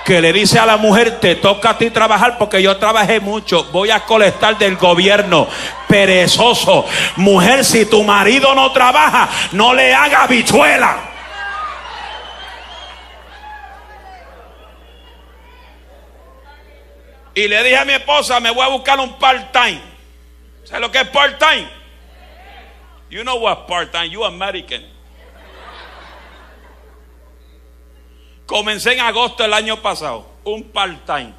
que 0.05 0.21
le 0.21 0.33
dice 0.33 0.59
a 0.59 0.67
la 0.67 0.77
mujer, 0.77 1.19
te 1.19 1.35
toca 1.37 1.71
a 1.71 1.79
ti 1.79 1.91
trabajar 1.91 2.37
porque 2.37 2.63
yo 2.63 2.77
trabajé 2.77 3.21
mucho, 3.21 3.65
voy 3.73 3.91
a 3.91 4.01
colectar 4.01 4.59
del 4.59 4.77
gobierno, 4.77 5.49
perezoso. 5.89 6.85
Mujer, 7.17 7.65
si 7.65 7.87
tu 7.87 8.03
marido 8.03 8.55
no 8.55 8.71
trabaja, 8.73 9.29
no 9.53 9.73
le 9.73 9.95
haga 9.95 10.27
bichuela. 10.27 11.11
Y 17.35 17.49
le 17.49 17.65
dije 17.65 17.77
a 17.77 17.85
mi 17.85 17.95
esposa, 17.95 18.39
me 18.41 18.51
voy 18.51 18.65
a 18.65 18.69
buscar 18.69 19.01
un 19.01 19.19
part-time. 19.19 19.81
¿Sabes 20.65 20.81
lo 20.83 20.91
que 20.93 21.01
es 21.01 21.09
part-time? 21.09 21.69
You 23.11 23.23
know 23.23 23.37
what 23.37 23.67
part-time, 23.67 24.11
you 24.11 24.25
American. 24.25 24.94
Comencé 28.47 28.93
en 28.93 29.01
agosto 29.01 29.43
del 29.43 29.55
año 29.55 29.81
pasado, 29.81 30.27
un 30.45 30.65
part-time. 30.65 31.35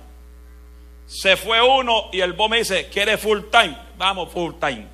Se 1.06 1.38
fue 1.38 1.62
uno 1.62 2.10
y 2.12 2.22
el 2.22 2.34
bo 2.34 2.50
me 2.50 2.58
dice, 2.58 2.90
¿quiere 2.90 3.18
full-time? 3.18 3.78
Vamos, 3.98 4.32
full-time. 4.32 4.88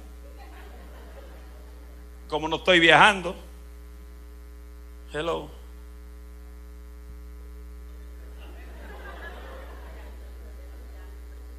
Como 2.28 2.48
no 2.50 2.58
estoy 2.58 2.80
viajando. 2.80 3.36
Hello. 5.14 5.50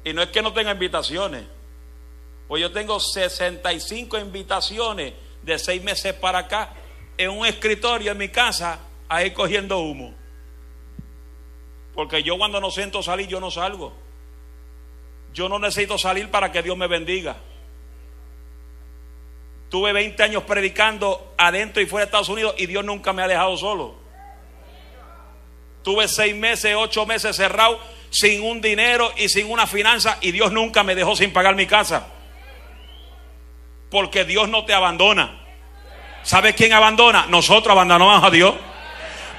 Y 0.03 0.13
no 0.13 0.21
es 0.21 0.29
que 0.29 0.41
no 0.41 0.53
tenga 0.53 0.71
invitaciones. 0.71 1.45
Pues 2.47 2.61
yo 2.61 2.71
tengo 2.71 2.99
65 2.99 4.19
invitaciones 4.19 5.13
de 5.41 5.57
seis 5.57 5.81
meses 5.81 6.13
para 6.13 6.39
acá 6.39 6.73
en 7.17 7.31
un 7.31 7.45
escritorio 7.45 8.11
en 8.11 8.17
mi 8.17 8.29
casa, 8.29 8.79
ahí 9.07 9.31
cogiendo 9.31 9.79
humo. 9.79 10.22
Porque 11.95 12.23
yo 12.23 12.37
cuando 12.37 12.59
no 12.59 12.71
siento 12.71 13.03
salir, 13.03 13.27
yo 13.27 13.39
no 13.39 13.51
salgo. 13.51 13.93
Yo 15.33 15.49
no 15.49 15.59
necesito 15.59 15.97
salir 15.97 16.29
para 16.29 16.51
que 16.51 16.61
Dios 16.61 16.77
me 16.77 16.87
bendiga. 16.87 17.37
Tuve 19.69 19.91
20 19.91 20.21
años 20.21 20.43
predicando 20.43 21.33
adentro 21.37 21.81
y 21.81 21.87
fuera 21.87 22.05
de 22.05 22.09
Estados 22.09 22.29
Unidos 22.29 22.53
y 22.57 22.67
Dios 22.67 22.85
nunca 22.85 23.11
me 23.11 23.23
ha 23.23 23.27
dejado 23.27 23.57
solo. 23.57 23.95
Tuve 25.83 26.07
seis 26.07 26.35
meses, 26.35 26.75
ocho 26.77 27.05
meses 27.05 27.35
cerrado 27.35 27.79
sin 28.09 28.43
un 28.43 28.61
dinero 28.61 29.11
y 29.17 29.29
sin 29.29 29.51
una 29.51 29.65
finanza 29.65 30.19
y 30.21 30.31
Dios 30.31 30.51
nunca 30.51 30.83
me 30.83 30.93
dejó 30.93 31.15
sin 31.15 31.33
pagar 31.33 31.55
mi 31.55 31.65
casa. 31.65 32.07
Porque 33.89 34.23
Dios 34.25 34.47
no 34.49 34.65
te 34.65 34.73
abandona. 34.73 35.39
¿Sabes 36.21 36.55
quién 36.55 36.73
abandona? 36.73 37.25
Nosotros 37.27 37.71
abandonamos 37.71 38.23
a 38.23 38.29
Dios. 38.29 38.53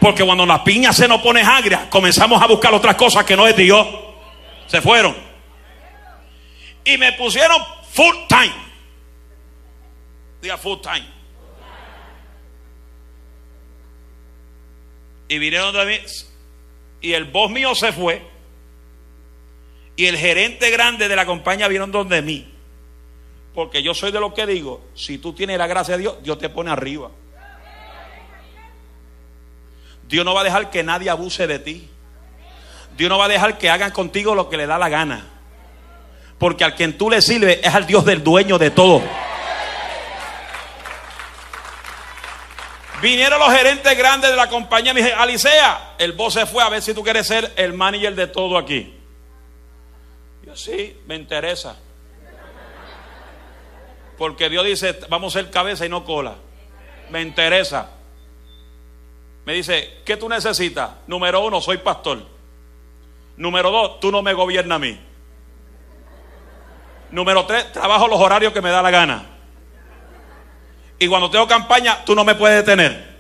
Porque 0.05 0.23
cuando 0.23 0.45
la 0.45 0.63
piña 0.63 0.93
se 0.93 1.09
nos 1.09 1.23
pone 1.23 1.41
agria, 1.41 1.89
comenzamos 1.89 2.43
a 2.43 2.47
buscar 2.47 2.75
otras 2.75 2.95
cosas 2.95 3.25
que 3.25 3.35
no 3.35 3.49
es 3.49 3.57
Dios. 3.57 3.89
Se 4.67 4.83
fueron. 4.83 5.17
Y 6.85 6.99
me 6.99 7.15
pusieron 7.15 7.57
full 7.91 8.15
time. 8.29 8.53
Diga 10.43 10.59
full 10.59 10.79
time. 10.83 11.07
Y 15.27 15.39
vinieron 15.39 15.73
de 15.73 15.87
mí. 15.87 15.99
Y 17.01 17.15
el 17.15 17.25
boss 17.25 17.51
mío 17.51 17.75
se 17.75 17.91
fue. 17.91 18.21
Y 19.97 20.05
el 20.05 20.19
gerente 20.19 20.69
grande 20.69 21.09
de 21.09 21.17
la 21.17 21.25
compañía 21.25 21.67
vino 21.67 21.87
donde 21.87 22.21
mí. 22.21 22.47
Porque 23.55 23.83
yo 23.83 23.95
soy 23.95 24.13
de 24.13 24.21
lo 24.21 24.35
que 24.35 24.45
digo, 24.45 24.85
si 24.95 25.17
tú 25.17 25.33
tienes 25.33 25.57
la 25.57 25.67
gracia 25.67 25.97
de 25.97 26.03
Dios, 26.03 26.23
Dios 26.23 26.37
te 26.37 26.51
pone 26.51 26.71
arriba. 26.71 27.11
Dios 30.09 30.25
no 30.25 30.35
va 30.35 30.43
a 30.43 30.45
dejar 30.45 30.71
que 30.71 30.83
nadie 30.83 31.11
abuse 31.11 31.47
de 31.47 31.59
ti. 31.59 31.91
Dios 32.97 33.09
no 33.09 33.19
va 33.19 33.25
a 33.25 33.29
dejar 33.29 33.59
que 33.59 33.71
hagan 33.71 33.91
contigo 33.91 34.35
lo 34.35 34.49
que 34.49 34.57
le 34.57 34.67
da 34.67 34.79
la 34.79 34.89
gana. 34.89 35.25
Porque 36.39 36.65
al 36.65 36.75
quien 36.75 36.97
tú 36.97 37.11
le 37.11 37.23
sirves 37.23 37.61
es 37.63 37.75
al 37.75 37.87
Dios 37.87 38.05
del 38.05 38.23
dueño 38.23 38.59
de 38.59 38.71
todo. 38.71 39.03
Vinieron 43.03 43.39
los 43.39 43.53
gerentes 43.53 43.99
grandes 43.99 44.31
de 44.31 44.37
la 44.37 44.49
compañía 44.49 44.95
me 44.95 45.03
dije, 45.03 45.13
Alicea, 45.13 45.95
el 45.99 46.13
voz 46.13 46.35
se 46.35 46.47
fue 46.47 46.63
a 46.63 46.71
ver 46.71 46.81
si 46.81 46.95
tú 46.95 47.03
quieres 47.03 47.27
ser 47.27 47.53
el 47.57 47.75
manager 47.75 48.15
de 48.15 48.27
todo 48.29 48.57
aquí. 48.57 48.95
Yo 50.47 50.57
sí, 50.57 50.97
me 51.07 51.15
interesa. 51.17 51.77
Porque 54.17 54.49
Dios 54.49 54.65
dice, 54.65 54.99
vamos 55.09 55.35
a 55.35 55.41
ser 55.41 55.51
cabeza 55.51 55.85
y 55.85 55.89
no 55.89 56.05
cola. 56.05 56.37
Me 57.11 57.21
interesa. 57.21 57.91
Me 59.45 59.53
dice, 59.53 60.01
¿qué 60.05 60.17
tú 60.17 60.29
necesitas? 60.29 60.91
Número 61.07 61.45
uno, 61.45 61.61
soy 61.61 61.79
pastor. 61.79 62.25
Número 63.37 63.71
dos, 63.71 64.01
tú 64.01 64.11
no 64.11 64.23
me 64.23 64.33
gobiernas 64.33 64.77
a 64.77 64.79
mí. 64.79 64.99
Número 67.11 67.45
tres, 67.47 67.71
trabajo 67.73 68.09
los 68.09 68.21
horarios 68.21 68.53
que 68.53 68.63
me 68.63 68.71
da 68.71 68.83
la 68.83 68.91
gana. 68.91 69.27
Y 70.99 71.09
cuando 71.09 71.31
tengo 71.31 71.47
campaña, 71.47 72.05
tú 72.05 72.15
no 72.15 72.25
me 72.25 72.35
puedes 72.35 72.65
detener. 72.65 73.15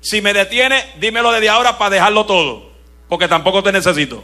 Si 0.00 0.20
me 0.20 0.34
detiene, 0.34 0.84
dímelo 0.98 1.32
desde 1.32 1.48
ahora 1.48 1.78
para 1.78 1.90
dejarlo 1.90 2.26
todo. 2.26 2.72
Porque 3.08 3.26
tampoco 3.26 3.62
te 3.62 3.72
necesito. 3.72 4.22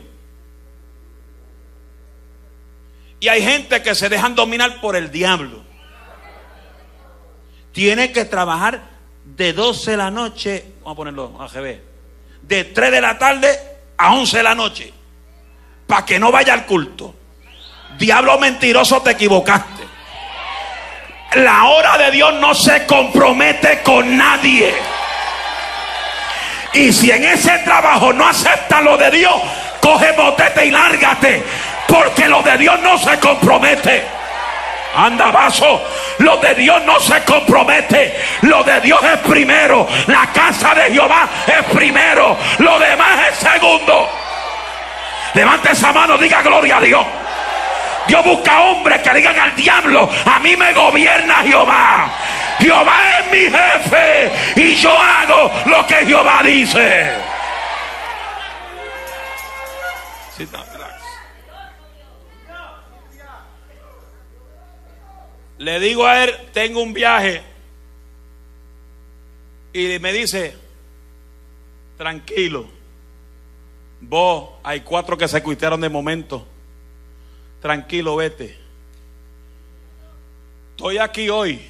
Y 3.21 3.28
hay 3.28 3.42
gente 3.42 3.83
que 3.83 3.95
se 3.95 4.09
dejan 4.09 4.35
dominar 4.35 4.80
por 4.80 4.97
el 4.97 5.11
diablo. 5.11 5.62
Tiene 7.73 8.12
que 8.12 8.25
trabajar 8.25 8.83
de 9.25 9.53
12 9.53 9.93
de 9.93 9.97
la 9.97 10.11
noche, 10.11 10.65
vamos 10.81 10.93
a 10.93 10.97
ponerlo 10.97 11.37
AGB, 11.41 11.79
de 12.43 12.65
3 12.65 12.91
de 12.91 13.00
la 13.00 13.19
tarde 13.19 13.59
a 13.97 14.12
11 14.15 14.37
de 14.37 14.43
la 14.43 14.55
noche, 14.55 14.93
para 15.87 16.05
que 16.05 16.19
no 16.19 16.33
vaya 16.33 16.53
al 16.53 16.67
culto. 16.67 17.15
Diablo 17.99 18.39
mentiroso, 18.39 19.03
te 19.03 19.11
equivocaste. 19.12 19.85
La 21.35 21.65
hora 21.65 21.97
de 21.99 22.11
Dios 22.11 22.35
no 22.35 22.55
se 22.55 22.87
compromete 22.87 23.83
con 23.83 24.17
nadie. 24.17 24.75
Y 26.73 26.93
si 26.93 27.11
en 27.11 27.25
ese 27.25 27.59
trabajo 27.59 28.12
no 28.12 28.27
acepta 28.27 28.81
lo 28.81 28.97
de 28.97 29.11
Dios, 29.11 29.35
coge 29.81 30.12
botete 30.12 30.67
y 30.67 30.71
lárgate. 30.71 31.43
Porque 31.87 32.29
lo 32.29 32.43
de 32.43 32.59
Dios 32.59 32.81
no 32.81 32.97
se 32.99 33.19
compromete. 33.19 34.20
Anda 34.94 35.30
vaso, 35.30 35.87
lo 36.18 36.37
de 36.38 36.54
Dios 36.54 36.82
no 36.85 36.99
se 37.00 37.23
compromete. 37.25 38.20
Lo 38.42 38.62
de 38.64 38.80
Dios 38.80 39.00
es 39.02 39.18
primero. 39.20 39.87
La 40.06 40.26
casa 40.32 40.75
de 40.75 40.92
Jehová 40.92 41.28
es 41.47 41.64
primero. 41.75 42.37
Lo 42.59 42.78
demás 42.78 43.28
es 43.30 43.38
segundo. 43.38 44.09
Levante 45.35 45.73
esa 45.73 45.92
mano, 45.92 46.18
diga 46.18 46.42
gloria 46.42 46.78
a 46.78 46.80
Dios. 46.80 47.06
Dios 48.06 48.25
busca 48.25 48.60
hombres 48.62 49.00
que 49.02 49.15
digan 49.15 49.38
al 49.38 49.54
diablo, 49.54 50.10
a 50.25 50.38
mí 50.41 50.56
me 50.56 50.73
gobierna 50.73 51.36
Jehová. 51.45 52.10
Jehová 52.58 53.19
es 53.19 53.30
mi 53.30 53.56
jefe 53.56 54.32
y 54.56 54.75
yo 54.75 54.91
hago 54.91 55.50
lo 55.67 55.86
que 55.86 55.95
Jehová 56.06 56.41
dice. 56.43 57.12
Le 65.60 65.78
digo 65.78 66.06
a 66.06 66.25
él, 66.25 66.34
tengo 66.54 66.82
un 66.82 66.94
viaje. 66.94 67.42
Y 69.75 69.99
me 69.99 70.10
dice, 70.10 70.56
tranquilo. 71.99 72.66
Vos, 74.00 74.52
hay 74.62 74.80
cuatro 74.80 75.18
que 75.18 75.28
se 75.28 75.42
cuitearon 75.42 75.82
de 75.82 75.90
momento. 75.90 76.46
Tranquilo, 77.60 78.16
vete. 78.16 78.58
Estoy 80.70 80.96
aquí 80.96 81.28
hoy. 81.28 81.60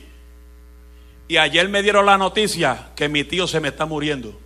Y 1.27 1.37
ayer 1.37 1.69
me 1.69 1.83
dieron 1.83 2.07
la 2.07 2.17
noticia 2.17 2.91
que 2.95 3.09
mi 3.09 3.25
tío 3.25 3.49
se 3.49 3.59
me 3.59 3.69
está 3.69 3.87
muriendo. 3.87 4.39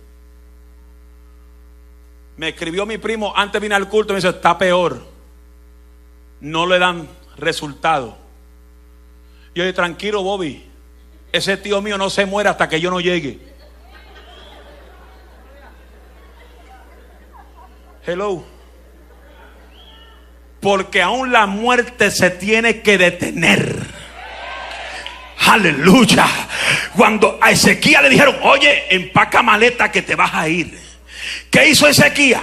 Me 2.37 2.49
escribió 2.49 2.87
mi 2.87 2.97
primo 2.97 3.31
antes 3.35 3.53
de 3.53 3.59
venir 3.59 3.75
al 3.75 3.89
culto 3.89 4.11
y 4.11 4.15
me 4.15 4.17
dice, 4.17 4.29
está 4.29 4.57
peor. 4.57 5.05
No 6.41 6.65
le 6.65 6.79
dan 6.79 7.07
resultado. 7.37 8.24
Yo 9.55 9.63
dije, 9.63 9.73
tranquilo, 9.73 10.21
Bobby. 10.21 10.69
Ese 11.31 11.55
tío 11.55 11.81
mío 11.81 11.97
no 11.97 12.09
se 12.09 12.25
muere 12.25 12.49
hasta 12.49 12.67
que 12.67 12.81
yo 12.81 12.91
no 12.91 12.99
llegue. 12.99 13.39
Hello. 18.05 18.43
Porque 20.59 21.01
aún 21.01 21.31
la 21.31 21.45
muerte 21.45 22.11
se 22.11 22.31
tiene 22.31 22.81
que 22.81 22.97
detener. 22.97 23.77
Aleluya. 25.47 26.27
Cuando 26.93 27.39
a 27.41 27.51
Ezequiel 27.51 28.03
le 28.03 28.09
dijeron, 28.09 28.35
oye, 28.43 28.93
empaca 28.93 29.41
maleta 29.41 29.89
que 29.89 30.01
te 30.01 30.15
vas 30.15 30.33
a 30.33 30.49
ir. 30.49 30.77
¿Qué 31.49 31.69
hizo 31.69 31.87
Ezequiel? 31.87 32.41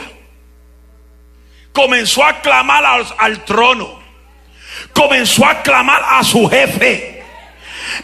Comenzó 1.74 2.24
a 2.24 2.40
clamar 2.40 2.84
al, 2.86 3.06
al 3.18 3.44
trono 3.44 4.01
comenzó 4.92 5.46
a 5.46 5.62
clamar 5.62 6.02
a 6.10 6.24
su 6.24 6.48
jefe, 6.48 7.22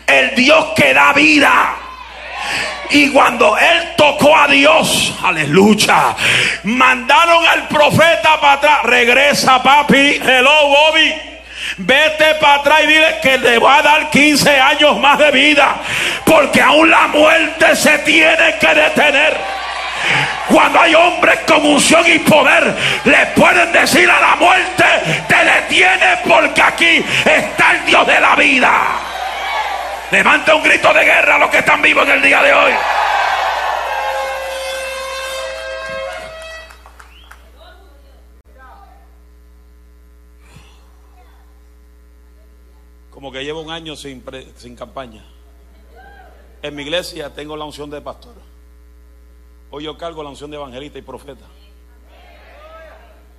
el 0.06 0.34
Dios 0.34 0.66
que 0.76 0.94
da 0.94 1.12
vida. 1.12 1.74
Y 2.90 3.10
cuando 3.10 3.56
él 3.58 3.94
tocó 3.96 4.34
a 4.34 4.48
Dios, 4.48 5.14
aleluya, 5.22 6.14
mandaron 6.64 7.46
al 7.46 7.68
profeta 7.68 8.40
para 8.40 8.52
atrás. 8.54 8.82
Regresa, 8.84 9.62
papi. 9.62 10.20
Hello, 10.24 10.68
Bobby. 10.68 11.14
Vete 11.78 12.34
para 12.40 12.54
atrás 12.54 12.80
y 12.84 12.86
dile 12.86 13.18
que 13.22 13.38
le 13.38 13.58
va 13.58 13.76
a 13.76 13.82
dar 13.82 14.10
15 14.10 14.58
años 14.58 14.98
más 14.98 15.18
de 15.18 15.30
vida. 15.30 15.76
Porque 16.24 16.62
aún 16.62 16.90
la 16.90 17.08
muerte 17.08 17.76
se 17.76 17.98
tiene 17.98 18.56
que 18.58 18.74
detener. 18.74 19.36
Cuando 20.48 20.80
hay 20.80 20.94
hombres 20.94 21.40
con 21.46 21.64
unción 21.64 22.04
y 22.06 22.18
poder, 22.20 22.74
le 23.04 23.26
pueden 23.36 23.72
decir 23.72 24.10
a 24.10 24.20
la 24.20 24.36
muerte, 24.36 24.84
te 25.28 25.44
detiene 25.44 26.18
porque 26.26 26.62
aquí 26.62 27.04
está 27.24 27.72
el 27.72 27.86
Dios 27.86 28.06
de 28.06 28.20
la 28.20 28.34
vida. 28.36 28.72
Levanta 30.10 30.54
un 30.54 30.62
grito 30.62 30.92
de 30.94 31.04
guerra 31.04 31.34
a 31.34 31.38
los 31.38 31.50
que 31.50 31.58
están 31.58 31.82
vivos 31.82 32.06
en 32.06 32.14
el 32.14 32.22
día 32.22 32.42
de 32.42 32.54
hoy. 32.54 32.72
Como 43.10 43.32
que 43.32 43.44
llevo 43.44 43.60
un 43.60 43.70
año 43.70 43.96
sin, 43.96 44.24
sin 44.56 44.76
campaña. 44.76 45.24
En 46.62 46.74
mi 46.74 46.82
iglesia 46.82 47.34
tengo 47.34 47.56
la 47.56 47.64
unción 47.64 47.90
de 47.90 48.00
pastor. 48.00 48.34
Hoy 49.70 49.84
yo 49.84 49.98
cargo 49.98 50.22
la 50.22 50.30
unción 50.30 50.50
de 50.50 50.56
evangelista 50.56 50.98
y 50.98 51.02
profeta. 51.02 51.44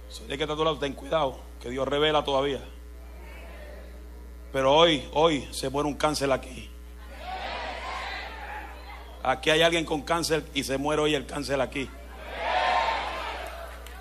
Si 0.10 0.24
que 0.24 0.34
estar 0.34 0.52
a 0.52 0.56
tu 0.56 0.64
lado, 0.64 0.78
ten 0.78 0.94
cuidado, 0.94 1.40
que 1.62 1.70
Dios 1.70 1.88
revela 1.88 2.24
todavía. 2.24 2.62
Pero 4.52 4.76
hoy, 4.76 5.08
hoy 5.14 5.48
se 5.52 5.70
muere 5.70 5.88
un 5.88 5.96
cáncer 5.96 6.32
aquí. 6.32 6.70
Aquí 9.22 9.50
hay 9.50 9.62
alguien 9.62 9.86
con 9.86 10.02
cáncer 10.02 10.44
y 10.54 10.64
se 10.64 10.78
muere 10.78 11.02
hoy 11.02 11.14
el 11.14 11.26
cáncer 11.26 11.60
aquí. 11.62 11.90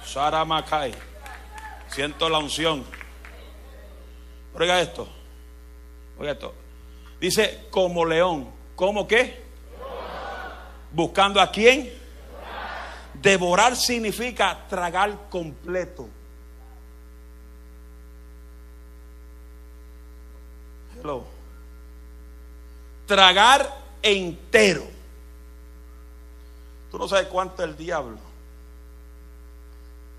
Sara 0.05 0.45
Macay. 0.45 0.95
Siento 1.89 2.29
la 2.29 2.39
unción. 2.39 2.85
Oiga 4.55 4.81
esto. 4.81 5.09
Oiga 6.19 6.33
esto. 6.33 6.55
Dice 7.21 7.67
como 7.71 8.05
león. 8.05 8.51
¿Cómo 8.75 9.07
qué? 9.07 9.43
Buscando 10.93 11.41
a 11.41 11.51
quién? 11.51 11.98
Devorar 13.21 13.75
significa 13.77 14.67
tragar 14.69 15.29
completo. 15.29 16.09
Hello. 20.97 21.25
Tragar 23.07 23.77
entero. 24.03 24.85
Tú 26.91 26.99
no 26.99 27.09
sabes 27.09 27.27
cuánto 27.27 27.63
el 27.65 27.77
diablo 27.77 28.19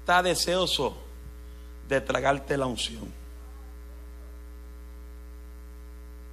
está 0.01 0.23
deseoso 0.23 0.97
de 1.87 2.01
tragarte 2.01 2.57
la 2.57 2.65
unción. 2.65 3.11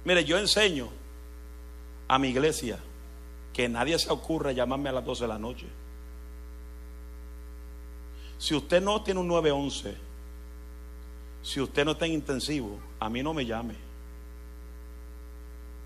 Mire, 0.03 0.23
yo 0.23 0.37
enseño 0.37 0.89
a 2.07 2.17
mi 2.17 2.29
iglesia 2.29 2.79
que 3.53 3.67
nadie 3.67 3.99
se 3.99 4.11
ocurra 4.11 4.51
llamarme 4.51 4.89
a 4.89 4.93
las 4.93 5.05
12 5.05 5.23
de 5.23 5.27
la 5.27 5.39
noche. 5.39 5.67
Si 8.37 8.53
usted 8.55 8.81
no 8.81 9.01
tiene 9.01 9.19
un 9.19 9.27
911, 9.27 9.95
si 11.41 11.61
usted 11.61 11.85
no 11.85 11.91
está 11.91 12.05
en 12.05 12.13
intensivo, 12.13 12.77
a 12.99 13.09
mí 13.09 13.23
no 13.23 13.33
me 13.33 13.45
llame. 13.45 13.75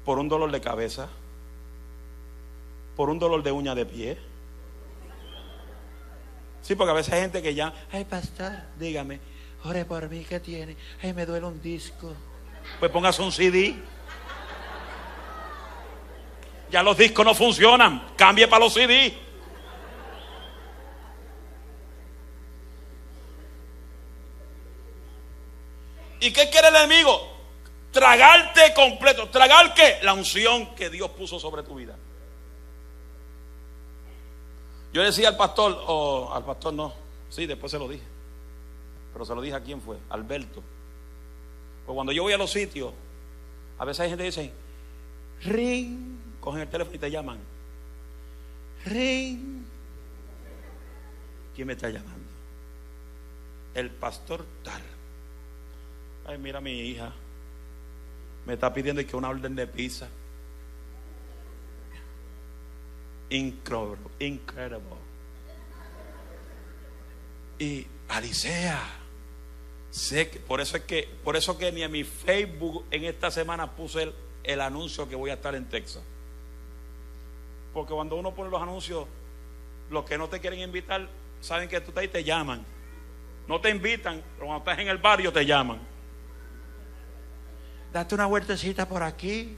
Por 0.03 0.19
un 0.19 0.27
dolor 0.27 0.51
de 0.51 0.59
cabeza, 0.59 1.07
por 2.95 3.09
un 3.09 3.19
dolor 3.19 3.43
de 3.43 3.51
uña 3.51 3.75
de 3.75 3.85
pie. 3.85 4.17
Sí, 6.61 6.75
porque 6.75 6.91
a 6.91 6.95
veces 6.95 7.13
hay 7.13 7.21
gente 7.21 7.41
que 7.41 7.53
llama, 7.53 7.73
ay 7.91 8.05
pastor, 8.05 8.51
dígame, 8.79 9.19
ore 9.63 9.85
por 9.85 10.09
mí, 10.09 10.25
¿qué 10.27 10.39
tiene? 10.39 10.75
Ay, 11.01 11.13
me 11.13 11.25
duele 11.25 11.45
un 11.45 11.61
disco. 11.61 12.13
Pues 12.79 12.91
póngase 12.91 13.21
un 13.21 13.31
CD. 13.31 13.75
Ya 16.71 16.83
los 16.83 16.97
discos 16.97 17.25
no 17.25 17.33
funcionan, 17.33 18.09
cambie 18.15 18.47
para 18.47 18.63
los 18.63 18.73
CD. 18.73 19.13
¿Y 26.21 26.31
qué 26.31 26.49
quiere 26.49 26.69
el 26.69 26.75
enemigo? 26.75 27.19
Tragarte 27.91 28.73
completo. 28.73 29.27
¿Tragar 29.29 29.73
qué? 29.73 29.97
La 30.03 30.13
unción 30.13 30.73
que 30.75 30.89
Dios 30.89 31.09
puso 31.11 31.39
sobre 31.39 31.63
tu 31.63 31.75
vida. 31.75 31.97
Yo 34.93 35.01
decía 35.01 35.29
al 35.29 35.37
pastor, 35.37 35.83
o 35.87 36.31
al 36.33 36.45
pastor 36.45 36.73
no, 36.73 36.93
sí, 37.29 37.45
después 37.47 37.71
se 37.71 37.79
lo 37.79 37.87
dije. 37.87 38.03
Pero 39.13 39.25
se 39.25 39.33
lo 39.33 39.41
dije 39.41 39.55
a 39.55 39.61
quién 39.61 39.81
fue, 39.81 39.97
Alberto. 40.09 40.61
Pues 41.85 41.95
cuando 41.95 42.11
yo 42.11 42.23
voy 42.23 42.33
a 42.33 42.37
los 42.37 42.51
sitios, 42.51 42.93
a 43.79 43.85
veces 43.85 44.01
hay 44.01 44.09
gente 44.09 44.23
que 44.23 44.29
dice, 44.29 44.53
ring, 45.41 46.19
cogen 46.39 46.61
el 46.61 46.69
teléfono 46.69 46.95
y 46.95 46.99
te 46.99 47.09
llaman. 47.09 47.39
Ring. 48.85 49.65
¿Quién 51.55 51.67
me 51.67 51.73
está 51.73 51.89
llamando? 51.89 52.29
El 53.73 53.89
pastor 53.89 54.45
tal. 54.63 54.81
Ay, 56.31 56.37
mira 56.37 56.61
mi 56.61 56.71
hija. 56.71 57.11
Me 58.45 58.53
está 58.53 58.73
pidiendo 58.73 59.05
que 59.05 59.15
una 59.17 59.29
orden 59.29 59.53
de 59.53 59.67
pizza. 59.67 60.07
Incredible, 63.29 63.97
incredible. 64.19 64.95
Y 67.59 67.85
Alicea, 68.07 68.81
sé 69.89 70.29
que, 70.29 70.39
por 70.39 70.61
eso 70.61 70.77
es 70.77 70.83
que, 70.83 71.09
por 71.21 71.35
eso 71.35 71.57
que 71.57 71.71
ni 71.71 71.83
en 71.83 71.91
mi 71.91 72.05
Facebook 72.05 72.85
en 72.91 73.03
esta 73.03 73.29
semana 73.29 73.69
puse 73.71 74.13
el, 74.43 74.61
anuncio 74.61 75.09
que 75.09 75.15
voy 75.15 75.31
a 75.31 75.33
estar 75.33 75.53
en 75.53 75.65
Texas. 75.65 76.01
Porque 77.73 77.93
cuando 77.93 78.15
uno 78.15 78.33
pone 78.33 78.49
los 78.49 78.61
anuncios, 78.61 79.05
los 79.89 80.05
que 80.05 80.17
no 80.17 80.29
te 80.29 80.39
quieren 80.39 80.61
invitar, 80.61 81.09
saben 81.41 81.67
que 81.67 81.81
tú 81.81 81.89
estás 81.89 82.03
ahí 82.03 82.07
te 82.07 82.23
llaman. 82.23 82.65
No 83.49 83.59
te 83.59 83.69
invitan, 83.69 84.23
pero 84.35 84.47
cuando 84.47 84.59
estás 84.59 84.79
en 84.79 84.87
el 84.87 84.97
barrio 84.97 85.33
te 85.33 85.45
llaman. 85.45 85.90
Date 87.93 88.15
una 88.15 88.25
vueltecita 88.25 88.87
por 88.87 89.03
aquí. 89.03 89.55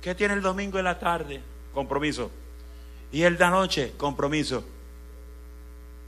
¿Qué 0.00 0.14
tiene 0.14 0.34
el 0.34 0.42
domingo 0.42 0.78
en 0.78 0.84
la 0.84 0.98
tarde? 0.98 1.40
Compromiso. 1.74 2.30
¿Y 3.12 3.22
el 3.22 3.36
de 3.36 3.44
anoche? 3.44 3.92
Compromiso. 3.96 4.64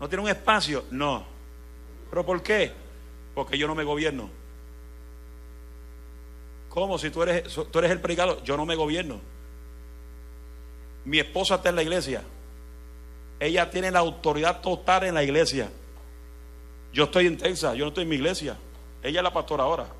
¿No 0.01 0.09
tiene 0.09 0.25
un 0.25 0.31
espacio? 0.31 0.85
No. 0.91 1.25
¿Pero 2.11 2.25
por 2.25 2.43
qué? 2.43 2.73
Porque 3.35 3.59
yo 3.59 3.67
no 3.67 3.75
me 3.75 3.85
gobierno. 3.85 4.31
¿Cómo? 6.69 6.99
Si 6.99 7.11
tú 7.11 7.23
eres, 7.23 7.53
tú 7.71 7.79
eres 7.79 7.91
el 7.91 8.01
predicador, 8.01 8.43
yo 8.43 8.57
no 8.57 8.65
me 8.65 8.77
gobierno. 8.77 9.21
Mi 11.05 11.19
esposa 11.19 11.57
está 11.57 11.71
en 11.71 11.77
la 11.77 11.83
iglesia. 11.83 12.23
Ella 13.41 13.71
tiene 13.71 13.91
la 13.91 14.01
autoridad 14.01 14.61
total 14.61 15.05
en 15.05 15.15
la 15.15 15.23
iglesia. 15.23 15.71
Yo 16.93 17.05
estoy 17.05 17.27
en 17.27 17.37
Texas, 17.37 17.75
yo 17.77 17.85
no 17.85 17.89
estoy 17.89 18.03
en 18.03 18.09
mi 18.11 18.17
iglesia. 18.17 18.57
Ella 19.03 19.21
es 19.21 19.25
la 19.25 19.33
pastora 19.33 19.65
ahora. 19.65 19.98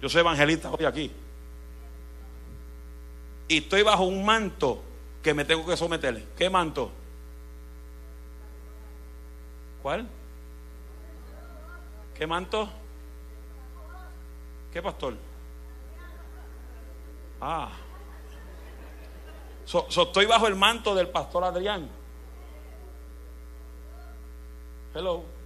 Yo 0.00 0.08
soy 0.08 0.20
evangelista 0.20 0.70
hoy 0.70 0.84
aquí. 0.84 1.12
Y 3.48 3.58
estoy 3.58 3.82
bajo 3.82 4.04
un 4.04 4.24
manto 4.24 4.82
que 5.22 5.34
me 5.34 5.44
tengo 5.44 5.66
que 5.66 5.76
someterle. 5.76 6.26
¿Qué 6.36 6.48
manto? 6.48 6.90
¿Cuál? 9.82 10.08
¿Qué 12.14 12.26
manto? 12.26 12.68
¿Qué 14.72 14.82
pastor? 14.82 15.16
Ah. 17.40 17.70
So 19.64 19.86
estoy 19.88 20.26
bajo 20.26 20.46
el 20.46 20.56
manto 20.56 20.94
del 20.94 21.08
pastor 21.08 21.44
Adrián. 21.44 21.88
Hello. 24.94 25.37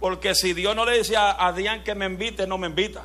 Porque 0.00 0.34
si 0.34 0.52
Dios 0.52 0.76
no 0.76 0.84
le 0.84 0.98
dice 0.98 1.16
a 1.16 1.30
Adrián 1.30 1.82
que 1.82 1.94
me 1.94 2.06
invite, 2.06 2.46
no 2.46 2.58
me 2.58 2.68
invita. 2.68 3.04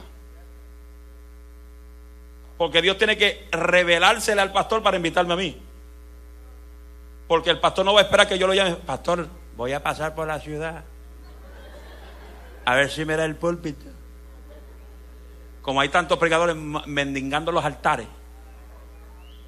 Porque 2.57 2.81
Dios 2.81 2.97
tiene 2.97 3.17
que 3.17 3.47
revelársele 3.51 4.41
al 4.41 4.51
pastor 4.51 4.83
para 4.83 4.97
invitarme 4.97 5.33
a 5.33 5.37
mí. 5.37 5.61
Porque 7.27 7.49
el 7.49 7.59
pastor 7.59 7.85
no 7.85 7.93
va 7.93 8.01
a 8.01 8.03
esperar 8.03 8.27
que 8.27 8.37
yo 8.37 8.45
lo 8.45 8.53
llame. 8.53 8.75
Pastor, 8.75 9.27
voy 9.57 9.73
a 9.73 9.81
pasar 9.81 10.13
por 10.13 10.27
la 10.27 10.39
ciudad. 10.39 10.83
A 12.65 12.75
ver 12.75 12.91
si 12.91 13.05
me 13.05 13.15
da 13.15 13.25
el 13.25 13.35
púlpito. 13.35 13.85
Como 15.61 15.81
hay 15.81 15.89
tantos 15.89 16.17
predicadores 16.19 16.55
mendigando 16.55 17.51
los 17.51 17.65
altares 17.65 18.07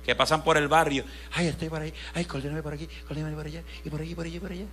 que 0.03 0.15
pasan 0.15 0.43
por 0.43 0.55
el 0.57 0.67
barrio. 0.67 1.03
Ay, 1.33 1.47
estoy 1.47 1.67
por 1.67 1.81
ahí. 1.81 1.93
Ay, 2.13 2.25
coordíname 2.25 2.61
por 2.61 2.73
aquí, 2.73 2.87
coordíname 3.07 3.35
por 3.35 3.45
allá, 3.45 3.63
y 3.83 3.89
por 3.89 4.01
allí, 4.01 4.15
por 4.15 4.25
allí, 4.25 4.39
por 4.39 4.51
allá. 4.51 4.65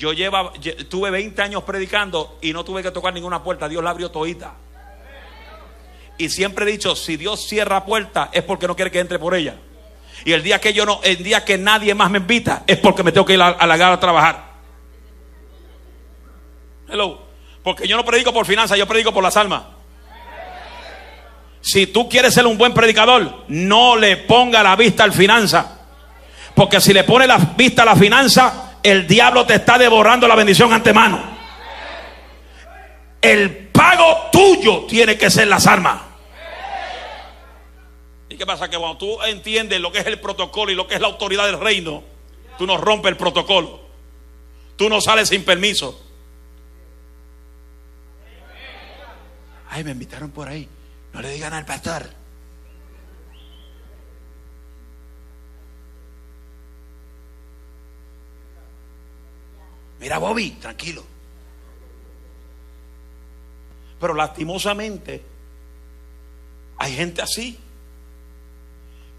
Yo 0.00 0.14
lleva, 0.14 0.50
tuve 0.88 1.10
20 1.10 1.42
años 1.42 1.62
predicando 1.62 2.38
y 2.40 2.54
no 2.54 2.64
tuve 2.64 2.82
que 2.82 2.90
tocar 2.90 3.12
ninguna 3.12 3.42
puerta. 3.42 3.68
Dios 3.68 3.84
la 3.84 3.90
abrió 3.90 4.10
todita. 4.10 4.54
Y 6.16 6.30
siempre 6.30 6.64
he 6.64 6.72
dicho, 6.72 6.96
si 6.96 7.18
Dios 7.18 7.46
cierra 7.46 7.84
puerta 7.84 8.30
es 8.32 8.42
porque 8.42 8.66
no 8.66 8.74
quiere 8.74 8.90
que 8.90 8.98
entre 8.98 9.18
por 9.18 9.34
ella. 9.34 9.56
Y 10.24 10.32
el 10.32 10.42
día 10.42 10.58
que 10.58 10.72
yo 10.72 10.86
no, 10.86 11.00
el 11.02 11.22
día 11.22 11.44
que 11.44 11.58
nadie 11.58 11.94
más 11.94 12.10
me 12.10 12.16
invita 12.16 12.62
es 12.66 12.78
porque 12.78 13.02
me 13.02 13.12
tengo 13.12 13.26
que 13.26 13.34
ir 13.34 13.42
a, 13.42 13.66
la 13.66 13.76
gala 13.76 13.96
a 13.96 14.00
trabajar. 14.00 14.44
Hello. 16.88 17.20
Porque 17.62 17.86
yo 17.86 17.98
no 17.98 18.04
predico 18.06 18.32
por 18.32 18.46
finanzas, 18.46 18.78
yo 18.78 18.88
predico 18.88 19.12
por 19.12 19.22
las 19.22 19.36
almas. 19.36 19.64
Si 21.60 21.88
tú 21.88 22.08
quieres 22.08 22.32
ser 22.32 22.46
un 22.46 22.56
buen 22.56 22.72
predicador, 22.72 23.44
no 23.48 23.96
le 23.96 24.16
ponga 24.16 24.62
la 24.62 24.76
vista 24.76 25.04
al 25.04 25.12
finanza. 25.12 25.78
Porque 26.54 26.80
si 26.80 26.94
le 26.94 27.04
pone 27.04 27.26
la 27.26 27.36
vista 27.36 27.82
a 27.82 27.84
la 27.84 27.96
finanza, 27.96 28.69
el 28.82 29.06
diablo 29.06 29.46
te 29.46 29.54
está 29.54 29.78
devorando 29.78 30.26
la 30.26 30.34
bendición 30.34 30.72
antemano. 30.72 31.20
El 33.20 33.68
pago 33.68 34.30
tuyo 34.32 34.86
tiene 34.86 35.18
que 35.18 35.30
ser 35.30 35.48
las 35.48 35.66
armas. 35.66 36.00
¿Y 38.28 38.36
qué 38.36 38.46
pasa? 38.46 38.70
Que 38.70 38.78
cuando 38.78 38.96
tú 38.96 39.22
entiendes 39.22 39.80
lo 39.80 39.92
que 39.92 39.98
es 39.98 40.06
el 40.06 40.20
protocolo 40.20 40.70
y 40.72 40.74
lo 40.74 40.86
que 40.86 40.94
es 40.94 41.00
la 41.00 41.08
autoridad 41.08 41.46
del 41.46 41.60
reino, 41.60 42.02
tú 42.56 42.66
no 42.66 42.76
rompes 42.76 43.10
el 43.10 43.16
protocolo. 43.16 43.80
Tú 44.76 44.88
no 44.88 45.00
sales 45.00 45.28
sin 45.28 45.44
permiso. 45.44 46.00
Ay, 49.68 49.84
me 49.84 49.90
invitaron 49.90 50.30
por 50.30 50.48
ahí. 50.48 50.68
No 51.12 51.20
le 51.20 51.30
digan 51.30 51.52
al 51.52 51.66
pastor. 51.66 52.19
Mira, 60.00 60.18
Bobby, 60.18 60.52
tranquilo. 60.52 61.04
Pero 64.00 64.14
lastimosamente 64.14 65.22
hay 66.78 66.96
gente 66.96 67.20
así 67.20 67.58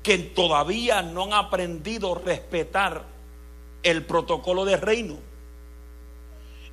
que 0.01 0.17
todavía 0.17 1.03
no 1.03 1.25
han 1.25 1.33
aprendido 1.33 2.15
a 2.15 2.19
respetar 2.19 3.05
el 3.83 4.03
protocolo 4.03 4.65
de 4.65 4.77
reino. 4.77 5.17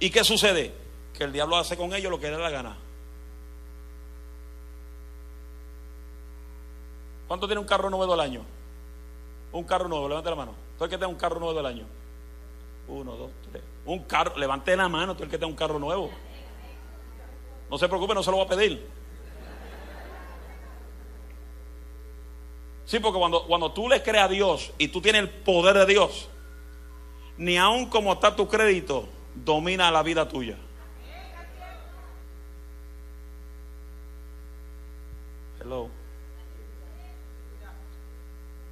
¿Y 0.00 0.08
qué 0.08 0.24
sucede? 0.24 0.72
Que 1.12 1.24
el 1.24 1.32
diablo 1.32 1.56
hace 1.56 1.76
con 1.76 1.92
ellos 1.92 2.10
lo 2.10 2.18
que 2.18 2.30
le 2.30 2.38
da 2.38 2.38
la 2.38 2.50
gana. 2.50 2.76
¿Cuánto 7.26 7.46
tiene 7.46 7.60
un 7.60 7.66
carro 7.66 7.90
nuevo 7.90 8.10
del 8.10 8.20
año? 8.20 8.42
Un 9.52 9.64
carro 9.64 9.88
nuevo, 9.88 10.08
levante 10.08 10.30
la 10.30 10.36
mano. 10.36 10.54
¿Tú 10.78 10.84
el 10.84 10.90
que 10.90 11.04
un 11.04 11.16
carro 11.16 11.38
nuevo 11.38 11.54
del 11.54 11.66
año? 11.66 11.86
Uno, 12.88 13.16
dos, 13.16 13.30
tres. 13.50 13.62
Un 13.88 14.00
carro, 14.00 14.36
levante 14.36 14.76
la 14.76 14.86
mano 14.86 15.16
tú 15.16 15.22
el 15.22 15.30
que 15.30 15.38
tenga 15.38 15.46
un 15.46 15.56
carro 15.56 15.78
nuevo. 15.78 16.10
No 17.70 17.78
se 17.78 17.88
preocupe, 17.88 18.12
no 18.12 18.22
se 18.22 18.30
lo 18.30 18.36
voy 18.36 18.44
a 18.44 18.48
pedir. 18.50 18.86
Sí, 22.84 22.98
porque 22.98 23.18
cuando, 23.18 23.46
cuando 23.46 23.72
tú 23.72 23.88
le 23.88 24.02
crees 24.02 24.24
a 24.24 24.28
Dios 24.28 24.74
y 24.76 24.88
tú 24.88 25.00
tienes 25.00 25.22
el 25.22 25.30
poder 25.30 25.74
de 25.78 25.86
Dios, 25.86 26.28
ni 27.38 27.56
aun 27.56 27.86
como 27.86 28.12
está 28.12 28.36
tu 28.36 28.46
crédito, 28.46 29.08
domina 29.34 29.90
la 29.90 30.02
vida 30.02 30.28
tuya. 30.28 30.58
Hello. 35.62 35.88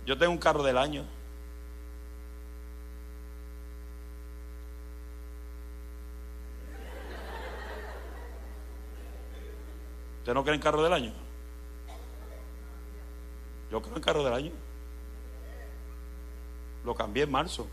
Yo 0.05 0.18
tengo 0.18 0.33
un 0.33 0.38
carro 0.38 0.62
del 0.62 0.76
año. 0.76 1.15
¿Usted 10.27 10.35
no 10.35 10.43
cree 10.43 10.57
en 10.57 10.61
carro 10.61 10.83
del 10.83 10.93
año? 10.93 11.12
Yo 13.71 13.81
creo 13.81 13.95
en 13.95 14.03
carro 14.03 14.25
del 14.25 14.33
año. 14.33 14.51
Lo 16.85 16.97
cambié 16.97 17.23
en 17.23 17.31
marzo, 17.31 17.69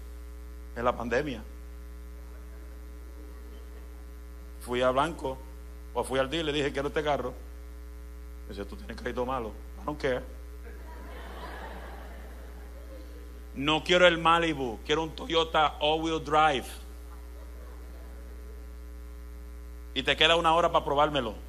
en 0.76 0.86
la 0.86 0.96
pandemia. 0.96 1.42
Fui 4.62 4.84
a 4.84 4.92
Blanco, 4.92 5.36
o 5.96 6.04
fui 6.04 6.20
al 6.20 6.30
día 6.30 6.42
y 6.42 6.44
le 6.44 6.54
dije, 6.54 6.72
quiero 6.72 6.90
este 6.90 7.04
carro. 7.04 7.34
Me 8.44 8.50
dice, 8.50 8.66
tú 8.66 8.76
tienes 8.76 8.98
crédito 8.98 9.26
malo. 9.26 9.52
I 9.82 9.86
don't 9.88 10.00
care. 10.00 10.22
No 13.56 13.84
quiero 13.84 14.06
el 14.06 14.20
Malibu, 14.20 14.78
quiero 14.86 15.02
un 15.02 15.16
Toyota 15.16 15.78
All-Wheel 15.80 16.24
Drive. 16.24 16.68
Y 19.96 20.04
te 20.04 20.16
queda 20.16 20.36
una 20.36 20.54
hora 20.54 20.72
para 20.72 20.86
probármelo. 20.86 21.43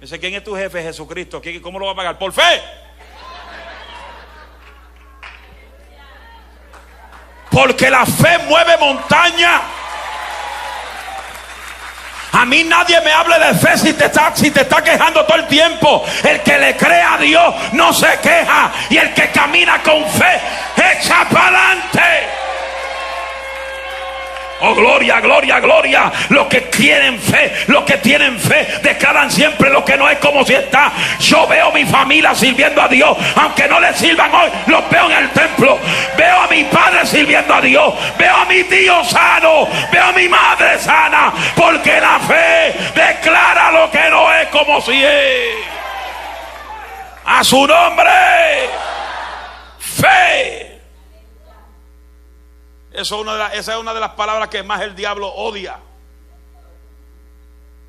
Dice, 0.00 0.18
¿quién 0.18 0.34
es 0.34 0.42
tu 0.42 0.56
jefe? 0.56 0.82
Jesucristo. 0.82 1.42
¿Cómo 1.62 1.78
lo 1.78 1.86
va 1.86 1.92
a 1.92 1.96
pagar? 1.96 2.18
Por 2.18 2.32
fe. 2.32 2.62
Porque 7.50 7.90
la 7.90 8.06
fe 8.06 8.38
mueve 8.48 8.78
montaña. 8.78 9.60
A 12.32 12.44
mí 12.46 12.64
nadie 12.64 12.98
me 13.02 13.12
hable 13.12 13.38
de 13.38 13.54
fe 13.54 13.76
si 13.76 13.92
te, 13.92 14.06
está, 14.06 14.34
si 14.34 14.50
te 14.50 14.62
está 14.62 14.82
quejando 14.82 15.26
todo 15.26 15.36
el 15.36 15.46
tiempo. 15.46 16.02
El 16.24 16.40
que 16.42 16.58
le 16.58 16.76
cree 16.76 17.02
a 17.02 17.18
Dios 17.18 17.54
no 17.72 17.92
se 17.92 18.18
queja. 18.20 18.72
Y 18.88 18.96
el 18.96 19.12
que 19.12 19.30
camina 19.30 19.82
con 19.82 20.08
fe 20.08 20.40
echa 20.76 21.28
para 21.28 21.72
adelante. 21.72 22.39
Oh, 24.62 24.74
gloria, 24.74 25.20
gloria, 25.20 25.58
gloria. 25.60 26.12
Los 26.28 26.46
que 26.46 26.60
tienen 26.62 27.18
fe, 27.18 27.52
los 27.66 27.84
que 27.84 27.96
tienen 27.98 28.38
fe, 28.38 28.66
declaran 28.82 29.30
siempre 29.30 29.70
lo 29.70 29.84
que 29.84 29.96
no 29.96 30.08
es 30.08 30.18
como 30.18 30.44
si 30.44 30.54
está. 30.54 30.92
Yo 31.18 31.46
veo 31.46 31.72
mi 31.72 31.84
familia 31.86 32.34
sirviendo 32.34 32.82
a 32.82 32.88
Dios, 32.88 33.16
aunque 33.36 33.66
no 33.68 33.80
le 33.80 33.94
sirvan 33.94 34.34
hoy, 34.34 34.50
los 34.66 34.88
veo 34.90 35.10
en 35.10 35.16
el 35.16 35.30
templo. 35.30 35.78
Veo 36.16 36.36
a 36.42 36.46
mi 36.48 36.64
padre 36.64 37.06
sirviendo 37.06 37.54
a 37.54 37.60
Dios. 37.60 37.94
Veo 38.18 38.36
a 38.36 38.44
mi 38.44 38.62
tío 38.64 39.02
sano. 39.04 39.66
Veo 39.90 40.04
a 40.04 40.12
mi 40.12 40.28
madre 40.28 40.78
sana. 40.78 41.32
Porque 41.56 42.00
la 42.00 42.18
fe 42.20 42.74
declara 42.94 43.70
lo 43.70 43.90
que 43.90 44.10
no 44.10 44.32
es 44.34 44.48
como 44.48 44.80
si 44.80 45.02
es. 45.02 45.54
A 47.24 47.42
su 47.44 47.66
nombre. 47.66 48.10
Fe. 49.78 50.69
Una 52.92 53.48
de 53.50 53.58
esa 53.58 53.74
es 53.74 53.80
una 53.80 53.94
de 53.94 54.00
las 54.00 54.10
palabras 54.10 54.48
que 54.48 54.62
más 54.62 54.80
el 54.82 54.94
diablo 54.94 55.28
odia. 55.28 55.78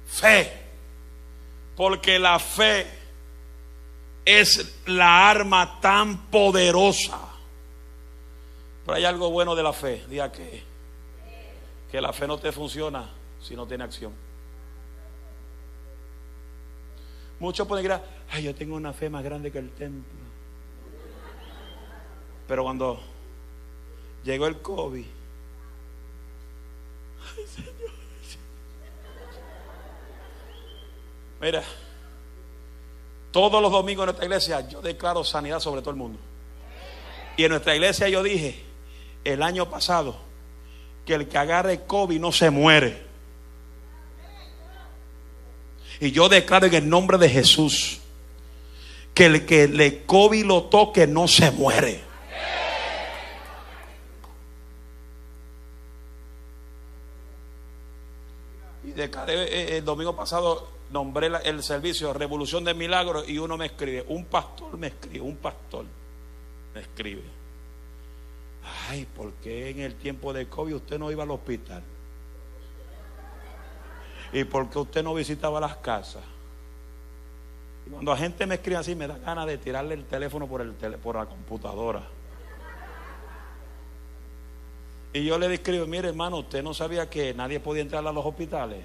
Fe. 0.06 0.62
Porque 1.76 2.20
la 2.20 2.38
fe 2.38 2.88
es 4.24 4.84
la 4.86 5.30
arma 5.30 5.80
tan 5.80 6.28
poderosa. 6.28 7.20
Pero 8.86 8.98
hay 8.98 9.06
algo 9.06 9.32
bueno 9.32 9.56
de 9.56 9.64
la 9.64 9.74
fe. 9.74 10.06
Diga 10.08 10.32
que, 10.32 10.64
que 11.90 12.00
la 12.02 12.14
fe 12.14 12.28
no 12.28 12.38
te 12.38 12.52
funciona 12.52 13.10
si 13.42 13.56
no 13.56 13.66
tiene 13.66 13.84
acción. 13.84 14.14
Muchos 17.40 17.68
pueden 17.68 17.88
decir, 17.88 18.04
ay, 18.30 18.44
yo 18.44 18.54
tengo 18.54 18.76
una 18.76 18.94
fe 18.94 19.10
más 19.10 19.24
grande 19.24 19.52
que 19.52 19.58
el 19.58 19.72
templo. 19.72 20.22
Pero 22.48 22.64
cuando 22.64 23.02
Llegó 24.24 24.48
el 24.48 24.62
COVID. 24.62 25.06
Ay, 27.38 27.46
Señor. 27.48 27.92
Mira, 31.42 31.64
todos 33.32 33.62
los 33.62 33.72
domingos 33.72 34.04
en 34.04 34.08
nuestra 34.08 34.26
iglesia 34.26 34.70
yo 34.70 34.82
declaro 34.82 35.24
sanidad 35.24 35.60
sobre 35.60 35.82
todo 35.82 35.90
el 35.90 35.96
mundo. 35.96 36.20
Y 37.36 37.44
en 37.46 37.50
nuestra 37.50 37.74
iglesia 37.76 38.08
yo 38.10 38.22
dije 38.22 38.62
el 39.24 39.42
año 39.42 39.68
pasado 39.68 40.16
que 41.06 41.16
el 41.16 41.28
que 41.28 41.38
agarre 41.40 41.86
COVID 41.86 42.20
no 42.20 42.32
se 42.32 42.52
muere. 42.52 43.02
Y 46.00 46.12
yo 46.12 46.30
declaro 46.30 46.68
en 46.68 46.74
el 46.76 46.90
nombre 46.90 47.18
de 47.18 47.30
Jesús 47.30 48.02
que 49.16 49.26
el 49.26 49.46
que 49.46 49.68
le 49.68 50.04
COVID 50.06 50.46
lo 50.46 50.64
toque 50.66 51.08
no 51.08 51.28
se 51.28 51.50
muere. 51.50 52.11
Eh, 58.98 59.10
eh, 59.28 59.78
el 59.78 59.86
domingo 59.86 60.16
pasado 60.16 60.68
nombré 60.92 61.32
el 61.44 61.64
servicio 61.64 62.14
Revolución 62.14 62.64
de 62.64 62.74
Milagros 62.74 63.28
y 63.30 63.38
uno 63.38 63.58
me 63.58 63.68
escribe, 63.68 64.06
un 64.08 64.26
pastor 64.26 64.78
me 64.78 64.88
escribe, 64.88 65.22
un 65.22 65.38
pastor 65.38 65.86
me 66.74 66.82
escribe. 66.82 67.24
Ay, 68.90 69.06
¿por 69.06 69.32
qué 69.34 69.70
en 69.70 69.80
el 69.80 69.96
tiempo 69.96 70.34
de 70.34 70.48
COVID 70.48 70.76
usted 70.76 71.00
no 71.00 71.12
iba 71.12 71.24
al 71.24 71.32
hospital? 71.32 71.82
¿Y 74.34 74.44
por 74.44 74.70
qué 74.70 74.80
usted 74.80 75.04
no 75.04 75.14
visitaba 75.14 75.60
las 75.60 75.78
casas? 75.78 76.24
Y 77.86 77.90
cuando 77.90 78.12
la 78.12 78.18
gente 78.18 78.46
me 78.46 78.56
escribe 78.56 78.78
así, 78.78 78.96
me 78.96 79.08
da 79.08 79.18
ganas 79.18 79.48
de 79.48 79.58
tirarle 79.58 79.96
el 79.96 80.06
teléfono 80.06 80.48
por, 80.48 80.62
el 80.62 80.74
por 80.74 81.16
la 81.16 81.26
computadora. 81.26 82.04
Y 85.14 85.26
yo 85.26 85.38
le 85.38 85.50
describo, 85.50 85.86
mire 85.88 86.10
hermano, 86.10 86.40
usted 86.40 86.64
no 86.64 86.74
sabía 86.74 87.10
que 87.10 87.34
nadie 87.34 87.60
podía 87.60 87.82
entrar 87.82 88.06
a 88.06 88.12
los 88.12 88.26
hospitales. 88.26 88.84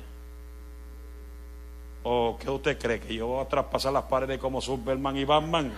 ¿O 2.03 2.37
qué 2.41 2.51
usted 2.51 2.79
cree? 2.79 3.01
¿Que 3.01 3.15
yo 3.15 3.27
voy 3.27 3.45
a 3.45 3.49
traspasar 3.49 3.93
las 3.93 4.05
paredes 4.05 4.39
como 4.39 4.61
Superman 4.61 5.17
y 5.17 5.25
Batman? 5.25 5.73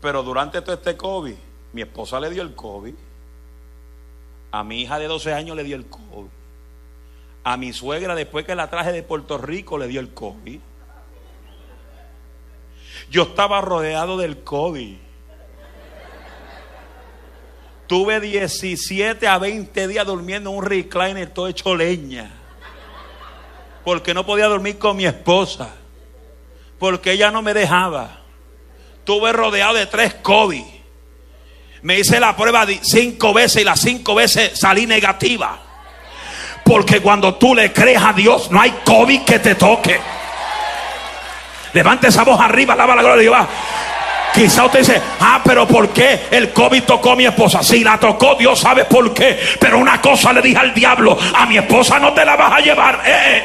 Pero 0.00 0.22
durante 0.22 0.62
todo 0.62 0.74
este 0.74 0.96
COVID, 0.96 1.34
mi 1.72 1.82
esposa 1.82 2.18
le 2.20 2.30
dio 2.30 2.42
el 2.42 2.54
COVID. 2.54 2.94
A 4.52 4.64
mi 4.64 4.82
hija 4.82 4.98
de 4.98 5.06
12 5.06 5.32
años 5.32 5.56
le 5.56 5.62
dio 5.62 5.76
el 5.76 5.86
COVID. 5.86 6.30
A 7.44 7.56
mi 7.56 7.72
suegra, 7.72 8.14
después 8.14 8.44
que 8.44 8.54
la 8.54 8.68
traje 8.68 8.92
de 8.92 9.02
Puerto 9.02 9.38
Rico, 9.38 9.78
le 9.78 9.86
dio 9.86 10.00
el 10.00 10.12
COVID. 10.12 10.60
Yo 13.10 13.22
estaba 13.22 13.60
rodeado 13.60 14.16
del 14.16 14.42
COVID. 14.42 14.96
Tuve 17.90 18.20
17 18.20 19.26
a 19.26 19.36
20 19.38 19.88
días 19.88 20.06
durmiendo 20.06 20.50
en 20.50 20.58
un 20.58 20.64
recliner 20.64 21.28
todo 21.28 21.48
hecho 21.48 21.74
leña. 21.74 22.30
Porque 23.84 24.14
no 24.14 24.24
podía 24.24 24.46
dormir 24.46 24.78
con 24.78 24.96
mi 24.96 25.06
esposa. 25.06 25.70
Porque 26.78 27.10
ella 27.10 27.32
no 27.32 27.42
me 27.42 27.52
dejaba. 27.52 28.20
Tuve 29.02 29.32
rodeado 29.32 29.74
de 29.74 29.86
tres 29.86 30.14
COVID. 30.22 30.62
Me 31.82 31.98
hice 31.98 32.20
la 32.20 32.36
prueba 32.36 32.64
cinco 32.80 33.34
veces 33.34 33.62
y 33.62 33.64
las 33.64 33.80
cinco 33.80 34.14
veces 34.14 34.56
salí 34.56 34.86
negativa. 34.86 35.60
Porque 36.64 37.00
cuando 37.00 37.34
tú 37.34 37.56
le 37.56 37.72
crees 37.72 38.00
a 38.00 38.12
Dios, 38.12 38.52
no 38.52 38.60
hay 38.60 38.70
COVID 38.84 39.22
que 39.22 39.40
te 39.40 39.56
toque. 39.56 39.98
Levante 41.72 42.06
esa 42.06 42.22
voz 42.22 42.40
arriba, 42.40 42.74
alaba 42.74 42.94
la 42.94 43.02
gloria 43.02 43.16
de 43.16 43.22
Dios. 43.22 43.48
Quizá 44.34 44.64
usted 44.64 44.80
dice, 44.80 45.02
ah, 45.20 45.40
pero 45.44 45.66
¿por 45.66 45.88
qué 45.90 46.26
el 46.30 46.52
COVID 46.52 46.82
tocó 46.84 47.12
a 47.12 47.16
mi 47.16 47.26
esposa? 47.26 47.62
Si 47.62 47.82
la 47.82 47.98
tocó, 47.98 48.34
Dios 48.36 48.58
sabe 48.58 48.84
por 48.84 49.12
qué. 49.12 49.38
Pero 49.58 49.78
una 49.78 50.00
cosa 50.00 50.32
le 50.32 50.40
dije 50.40 50.58
al 50.58 50.72
diablo, 50.72 51.18
a 51.34 51.46
mi 51.46 51.58
esposa 51.58 51.98
no 51.98 52.12
te 52.12 52.24
la 52.24 52.36
vas 52.36 52.52
a 52.52 52.60
llevar. 52.60 53.00
Eh, 53.04 53.36
eh. 53.36 53.44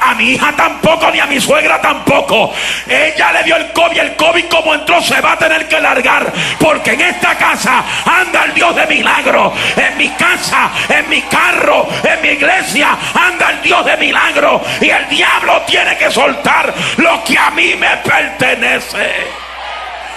A 0.00 0.14
mi 0.14 0.32
hija 0.32 0.52
tampoco, 0.56 1.10
ni 1.10 1.20
a 1.20 1.26
mi 1.26 1.40
suegra 1.40 1.80
tampoco. 1.80 2.52
Ella 2.86 3.32
le 3.32 3.42
dio 3.44 3.56
el 3.56 3.72
COVID. 3.72 3.98
El 3.98 4.16
COVID 4.16 4.44
como 4.46 4.74
entró 4.74 5.00
se 5.02 5.20
va 5.20 5.32
a 5.32 5.38
tener 5.38 5.68
que 5.68 5.80
largar. 5.80 6.32
Porque 6.58 6.92
en 6.92 7.00
esta 7.00 7.36
casa 7.36 7.84
anda 8.04 8.44
el 8.44 8.54
Dios 8.54 8.74
de 8.74 8.86
milagro. 8.86 9.52
En 9.76 9.96
mi 9.96 10.08
casa, 10.10 10.70
en 10.88 11.08
mi 11.08 11.22
carro, 11.22 11.88
en 12.02 12.22
mi 12.22 12.28
iglesia 12.28 12.96
anda 13.14 13.50
el 13.50 13.62
Dios 13.62 13.84
de 13.84 13.96
milagro. 13.96 14.62
Y 14.80 14.90
el 14.90 15.08
diablo 15.08 15.62
tiene 15.66 15.96
que 15.96 16.10
soltar 16.10 16.72
lo 16.96 17.22
que 17.24 17.38
a 17.38 17.50
mí 17.50 17.74
me 17.74 17.96
pertenece. 17.98 19.49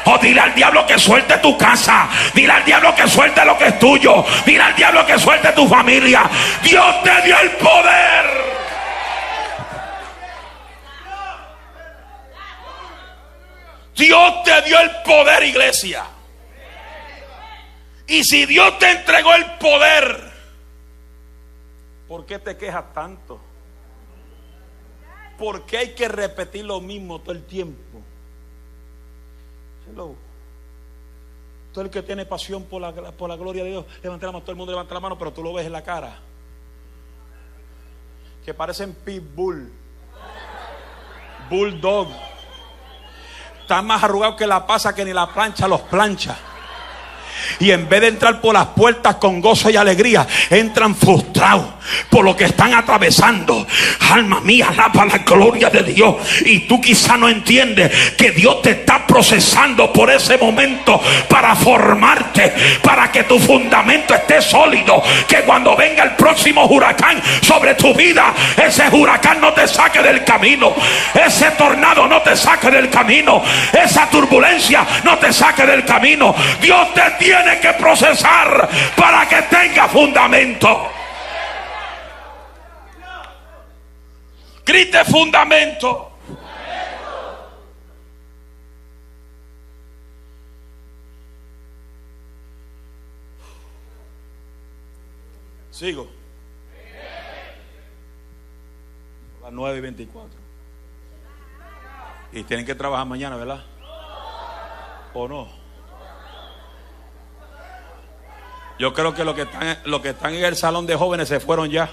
O 0.06 0.18
dile 0.18 0.42
al 0.42 0.54
diablo 0.54 0.86
que 0.86 0.98
suelte 0.98 1.38
tu 1.38 1.58
casa. 1.58 2.10
Dile 2.34 2.52
al 2.52 2.66
diablo 2.66 2.94
que 2.96 3.08
suelte 3.08 3.46
lo 3.46 3.58
que 3.58 3.68
es 3.68 3.80
tuyo. 3.80 4.26
Dile 4.46 4.62
al 4.62 4.76
diablo 4.76 5.06
que 5.06 5.18
suelte 5.18 5.52
tu 5.54 5.68
familia. 5.68 6.30
Dios 6.62 7.04
te 7.04 7.22
dio 7.22 7.40
el 7.40 7.52
poder. 7.52 8.44
Dios 13.96 14.44
te 14.44 14.62
dio 14.64 14.80
el 14.80 14.92
poder, 15.06 15.44
iglesia. 15.44 16.04
Y 18.08 18.24
si 18.24 18.46
Dios 18.46 18.78
te 18.80 18.92
entregó 18.92 19.34
el 19.34 19.46
poder, 19.58 20.32
¿por 22.08 22.26
qué 22.26 22.40
te 22.40 22.58
quejas 22.58 22.94
tanto? 22.94 23.40
¿Por 25.38 25.66
qué 25.66 25.78
hay 25.78 25.96
que 25.96 26.08
repetir 26.08 26.66
lo 26.66 26.82
mismo 26.82 27.22
todo 27.22 27.32
el 27.32 27.46
tiempo? 27.46 27.83
Todo 29.96 31.86
el 31.86 31.90
que 31.90 32.04
tiene 32.04 32.26
pasión 32.26 32.64
por 32.64 32.82
la, 32.82 32.94
por 32.94 33.30
la 33.30 33.36
gloria 33.36 33.64
de 33.64 33.72
Dios, 33.72 33.86
levanta 34.02 34.26
la 34.28 34.32
mano, 34.32 34.44
todo 34.44 34.52
el 34.52 34.58
mundo 34.58 34.72
levanta 34.72 34.94
la 34.94 35.00
mano, 35.00 35.18
pero 35.18 35.34
tú 35.34 35.44
lo 35.44 35.54
ves 35.54 35.66
en 35.66 35.72
la 35.72 35.84
cara. 35.84 36.20
Que 38.46 38.54
parecen 38.54 38.94
pitbull, 38.94 39.72
bulldog. 41.50 42.10
Están 43.62 43.88
más 43.88 44.04
arrugados 44.04 44.36
que 44.36 44.46
la 44.46 44.68
pasa 44.68 44.94
que 44.94 45.06
ni 45.06 45.14
la 45.14 45.28
plancha 45.34 45.68
los 45.68 45.82
plancha. 45.82 46.38
Y 47.60 47.72
en 47.72 47.88
vez 47.90 48.02
de 48.02 48.08
entrar 48.08 48.42
por 48.42 48.54
las 48.54 48.68
puertas 48.68 49.16
con 49.16 49.42
gozo 49.42 49.70
y 49.70 49.76
alegría, 49.76 50.26
entran 50.50 50.96
frustrados 50.96 51.66
por 52.10 52.24
lo 52.24 52.36
que 52.36 52.46
están 52.46 52.74
atravesando. 52.74 53.66
Alma 54.12 54.40
mía, 54.42 54.70
alaba 54.70 55.06
la 55.06 55.18
gloria 55.20 55.70
de 55.70 55.84
Dios. 55.84 56.16
Y 56.46 56.60
tú 56.62 56.80
quizá 56.80 57.18
no 57.18 57.30
entiendes 57.30 57.92
que 58.18 58.32
Dios 58.32 58.62
te 58.62 58.72
está 58.72 59.06
procesando 59.06 59.92
por 59.92 60.10
ese 60.10 60.38
momento 60.38 61.02
para 61.30 61.56
formarte, 61.56 62.54
para 62.82 63.12
que 63.12 63.24
tu 63.24 63.40
fundamento 63.40 64.14
esté 64.14 64.42
sólido. 64.42 65.02
Que 65.28 65.42
cuando 65.42 65.76
venga 65.76 66.04
el 66.04 66.12
próximo 66.12 66.66
huracán 66.66 67.22
sobre 67.42 67.76
tu 67.76 67.94
vida, 67.94 68.34
ese 68.58 68.84
huracán 68.92 69.42
no 69.42 69.54
te 69.54 69.68
saque 69.68 70.02
del 70.02 70.24
camino. 70.24 70.74
Ese 71.14 71.52
tornado 71.52 72.08
no 72.08 72.22
te 72.22 72.36
saque 72.36 72.72
del 72.72 72.90
camino. 72.90 73.42
Esa 73.74 74.10
turbulencia 74.10 74.86
no 75.04 75.18
te 75.18 75.32
saque 75.34 75.66
del 75.66 75.86
camino. 75.86 76.36
Dios 76.62 76.94
te 76.94 77.02
tiene 77.20 77.33
que 77.64 77.74
procesar 77.74 78.70
para 78.96 79.28
que 79.28 79.42
tenga 79.44 79.88
fundamento. 79.88 80.90
Grite 84.66 85.04
fundamento. 85.06 86.12
Sigo. 95.72 96.08
Las 99.42 99.52
9 99.52 99.78
y 99.78 99.82
24. 99.82 100.40
Y 102.32 102.44
tienen 102.44 102.66
que 102.66 102.76
trabajar 102.76 103.06
mañana, 103.06 103.36
¿verdad? 103.36 103.64
¿O 105.14 105.28
no? 105.28 105.63
Yo 108.84 108.94
creo 108.94 109.14
que 109.14 109.24
los 109.24 109.34
que 109.34 109.44
están, 109.44 109.78
los 109.86 110.02
que 110.02 110.10
están 110.10 110.34
en 110.34 110.44
el 110.44 110.58
salón 110.58 110.86
de 110.86 110.98
jóvenes 110.98 111.30
se 111.30 111.40
fueron 111.40 111.70
ya. 111.70 111.90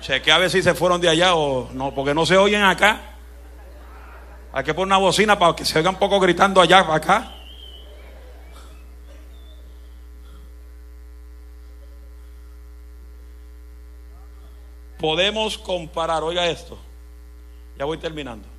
Cheque 0.00 0.30
a 0.30 0.38
ver 0.38 0.48
si 0.48 0.62
se 0.62 0.74
fueron 0.76 1.00
de 1.00 1.08
allá 1.08 1.34
o 1.34 1.68
no, 1.72 1.92
porque 1.92 2.14
no 2.14 2.24
se 2.24 2.36
oyen 2.36 2.62
acá. 2.62 3.00
Hay 4.52 4.62
que 4.62 4.72
poner 4.74 4.86
una 4.86 4.98
bocina 4.98 5.36
para 5.36 5.56
que 5.56 5.64
se 5.64 5.76
oigan 5.76 5.94
un 5.94 5.98
poco 5.98 6.20
gritando 6.20 6.60
allá, 6.60 6.86
acá. 6.94 7.34
Podemos 15.00 15.58
comparar, 15.58 16.22
oiga 16.22 16.46
esto. 16.46 16.78
Ya 17.76 17.86
voy 17.86 17.98
terminando. 17.98 18.57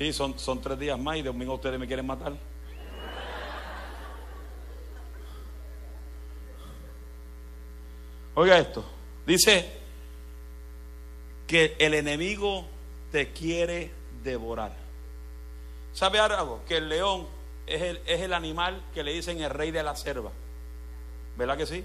Sí, 0.00 0.14
son, 0.14 0.38
son 0.38 0.62
tres 0.62 0.78
días 0.78 0.98
más 0.98 1.18
y 1.18 1.22
domingo 1.22 1.52
ustedes 1.52 1.78
me 1.78 1.86
quieren 1.86 2.06
matar. 2.06 2.32
Oiga 8.34 8.58
esto. 8.58 8.82
Dice 9.26 9.70
que 11.46 11.76
el 11.78 11.92
enemigo 11.92 12.66
te 13.12 13.30
quiere 13.32 13.90
devorar. 14.24 14.74
¿Sabe 15.92 16.18
algo? 16.18 16.62
Que 16.66 16.78
el 16.78 16.88
león 16.88 17.26
es 17.66 17.82
el, 17.82 18.00
es 18.06 18.22
el 18.22 18.32
animal 18.32 18.82
que 18.94 19.02
le 19.02 19.12
dicen 19.12 19.42
el 19.42 19.50
rey 19.50 19.70
de 19.70 19.82
la 19.82 19.94
selva. 19.96 20.30
¿Verdad 21.36 21.58
que 21.58 21.66
sí? 21.66 21.84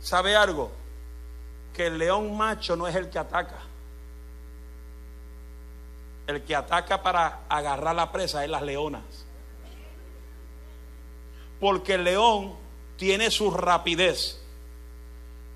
¿Sabe 0.00 0.36
algo? 0.36 0.70
Que 1.72 1.86
el 1.86 1.96
león 1.96 2.36
macho 2.36 2.76
no 2.76 2.86
es 2.86 2.94
el 2.94 3.08
que 3.08 3.18
ataca. 3.18 3.62
El 6.26 6.42
que 6.42 6.54
ataca 6.54 7.02
para 7.02 7.40
agarrar 7.48 7.94
la 7.94 8.10
presa 8.12 8.44
es 8.44 8.50
las 8.50 8.62
leonas. 8.62 9.02
Porque 11.60 11.94
el 11.94 12.04
león 12.04 12.54
tiene 12.96 13.30
su 13.30 13.50
rapidez 13.50 14.40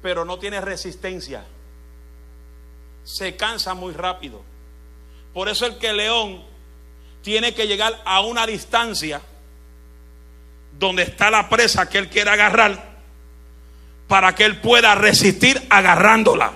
pero 0.02 0.24
no 0.24 0.38
tiene 0.38 0.60
resistencia. 0.60 1.44
Se 3.04 3.36
cansa 3.36 3.74
muy 3.74 3.92
rápido. 3.92 4.42
Por 5.32 5.48
eso 5.48 5.66
el 5.66 5.78
que 5.78 5.92
león 5.92 6.42
tiene 7.22 7.54
que 7.54 7.66
llegar 7.66 8.00
a 8.04 8.20
una 8.20 8.46
distancia 8.46 9.20
donde 10.78 11.02
está 11.02 11.30
la 11.30 11.48
presa 11.48 11.88
que 11.88 11.98
él 11.98 12.08
quiere 12.08 12.30
agarrar 12.30 12.90
para 14.08 14.34
que 14.34 14.44
él 14.44 14.60
pueda 14.60 14.94
resistir 14.94 15.66
agarrándola. 15.68 16.52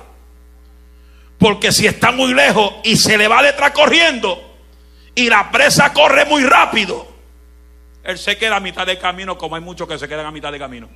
Porque 1.45 1.73
si 1.73 1.87
está 1.87 2.11
muy 2.11 2.33
lejos 2.33 2.73
y 2.85 2.97
se 2.97 3.19
le 3.19 3.29
va 3.29 3.43
detrás 3.43 3.73
corriendo 3.73 4.57
y 5.15 5.29
la 5.29 5.51
presa 5.51 5.93
corre 5.93 6.25
muy 6.25 6.43
rápido, 6.43 7.07
él 8.03 8.17
se 8.17 8.39
queda 8.39 8.57
a 8.57 8.61
mitad 8.61 8.87
de 8.87 8.97
camino 8.97 9.37
como 9.37 9.55
hay 9.55 9.61
muchos 9.61 9.87
que 9.87 9.99
se 9.99 10.09
quedan 10.09 10.25
a 10.25 10.31
mitad 10.31 10.51
de 10.51 10.59
camino 10.59 10.89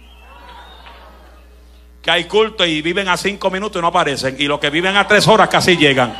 que 2.00 2.10
hay 2.10 2.24
culto 2.24 2.64
y 2.64 2.80
viven 2.80 3.08
a 3.08 3.18
cinco 3.18 3.50
minutos 3.50 3.78
y 3.78 3.82
no 3.82 3.88
aparecen. 3.88 4.36
Y 4.38 4.44
los 4.44 4.58
que 4.58 4.70
viven 4.70 4.96
a 4.96 5.06
tres 5.06 5.28
horas 5.28 5.50
casi 5.50 5.76
llegan. 5.76 6.16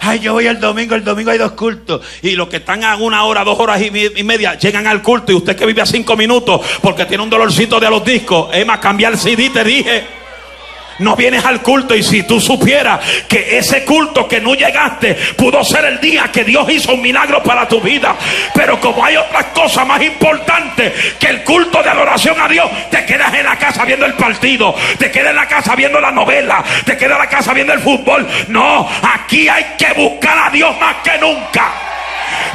Ay, 0.00 0.18
yo 0.18 0.34
voy 0.34 0.46
el 0.46 0.60
domingo, 0.60 0.94
el 0.96 1.04
domingo 1.04 1.30
hay 1.30 1.38
dos 1.38 1.52
cultos. 1.52 2.02
Y 2.20 2.32
los 2.32 2.48
que 2.48 2.58
están 2.58 2.84
a 2.84 2.96
una 2.96 3.24
hora, 3.24 3.44
dos 3.44 3.58
horas 3.58 3.80
y 3.80 3.90
media, 4.24 4.58
llegan 4.58 4.86
al 4.86 5.00
culto. 5.00 5.32
Y 5.32 5.36
usted 5.36 5.56
que 5.56 5.64
vive 5.64 5.80
a 5.80 5.86
cinco 5.86 6.18
minutos 6.18 6.60
porque 6.82 7.06
tiene 7.06 7.22
un 7.22 7.30
dolorcito 7.30 7.80
de 7.80 7.88
los 7.88 8.04
discos. 8.04 8.50
Es 8.52 8.66
más, 8.66 8.78
cambiar 8.78 9.14
el 9.14 9.18
CD, 9.18 9.48
te 9.48 9.64
dije 9.64 10.19
no 11.00 11.16
vienes 11.16 11.44
al 11.44 11.62
culto 11.62 11.94
y 11.94 12.02
si 12.02 12.22
tú 12.22 12.40
supieras 12.40 13.00
que 13.26 13.58
ese 13.58 13.84
culto 13.84 14.28
que 14.28 14.40
no 14.40 14.54
llegaste 14.54 15.14
pudo 15.36 15.64
ser 15.64 15.84
el 15.86 16.00
día 16.00 16.30
que 16.32 16.44
Dios 16.44 16.68
hizo 16.70 16.94
un 16.94 17.02
milagro 17.02 17.42
para 17.42 17.66
tu 17.66 17.80
vida, 17.80 18.14
pero 18.54 18.78
como 18.80 19.04
hay 19.04 19.16
otras 19.16 19.46
cosas 19.46 19.86
más 19.86 20.00
importantes 20.02 20.92
que 21.18 21.26
el 21.28 21.42
culto 21.42 21.82
de 21.82 21.90
adoración 21.90 22.38
a 22.40 22.48
Dios, 22.48 22.70
te 22.90 23.04
quedas 23.04 23.32
en 23.34 23.44
la 23.44 23.58
casa 23.58 23.84
viendo 23.84 24.06
el 24.06 24.14
partido, 24.14 24.74
te 24.98 25.10
quedas 25.10 25.30
en 25.30 25.36
la 25.36 25.48
casa 25.48 25.74
viendo 25.74 26.00
la 26.00 26.10
novela, 26.10 26.62
te 26.84 26.96
quedas 26.96 27.12
en 27.12 27.18
la 27.18 27.28
casa 27.28 27.54
viendo 27.54 27.72
el 27.72 27.80
fútbol. 27.80 28.26
No, 28.48 28.88
aquí 29.14 29.48
hay 29.48 29.74
que 29.78 29.92
buscar 29.94 30.48
a 30.48 30.50
Dios 30.50 30.78
más 30.78 30.96
que 31.02 31.18
nunca. 31.18 31.72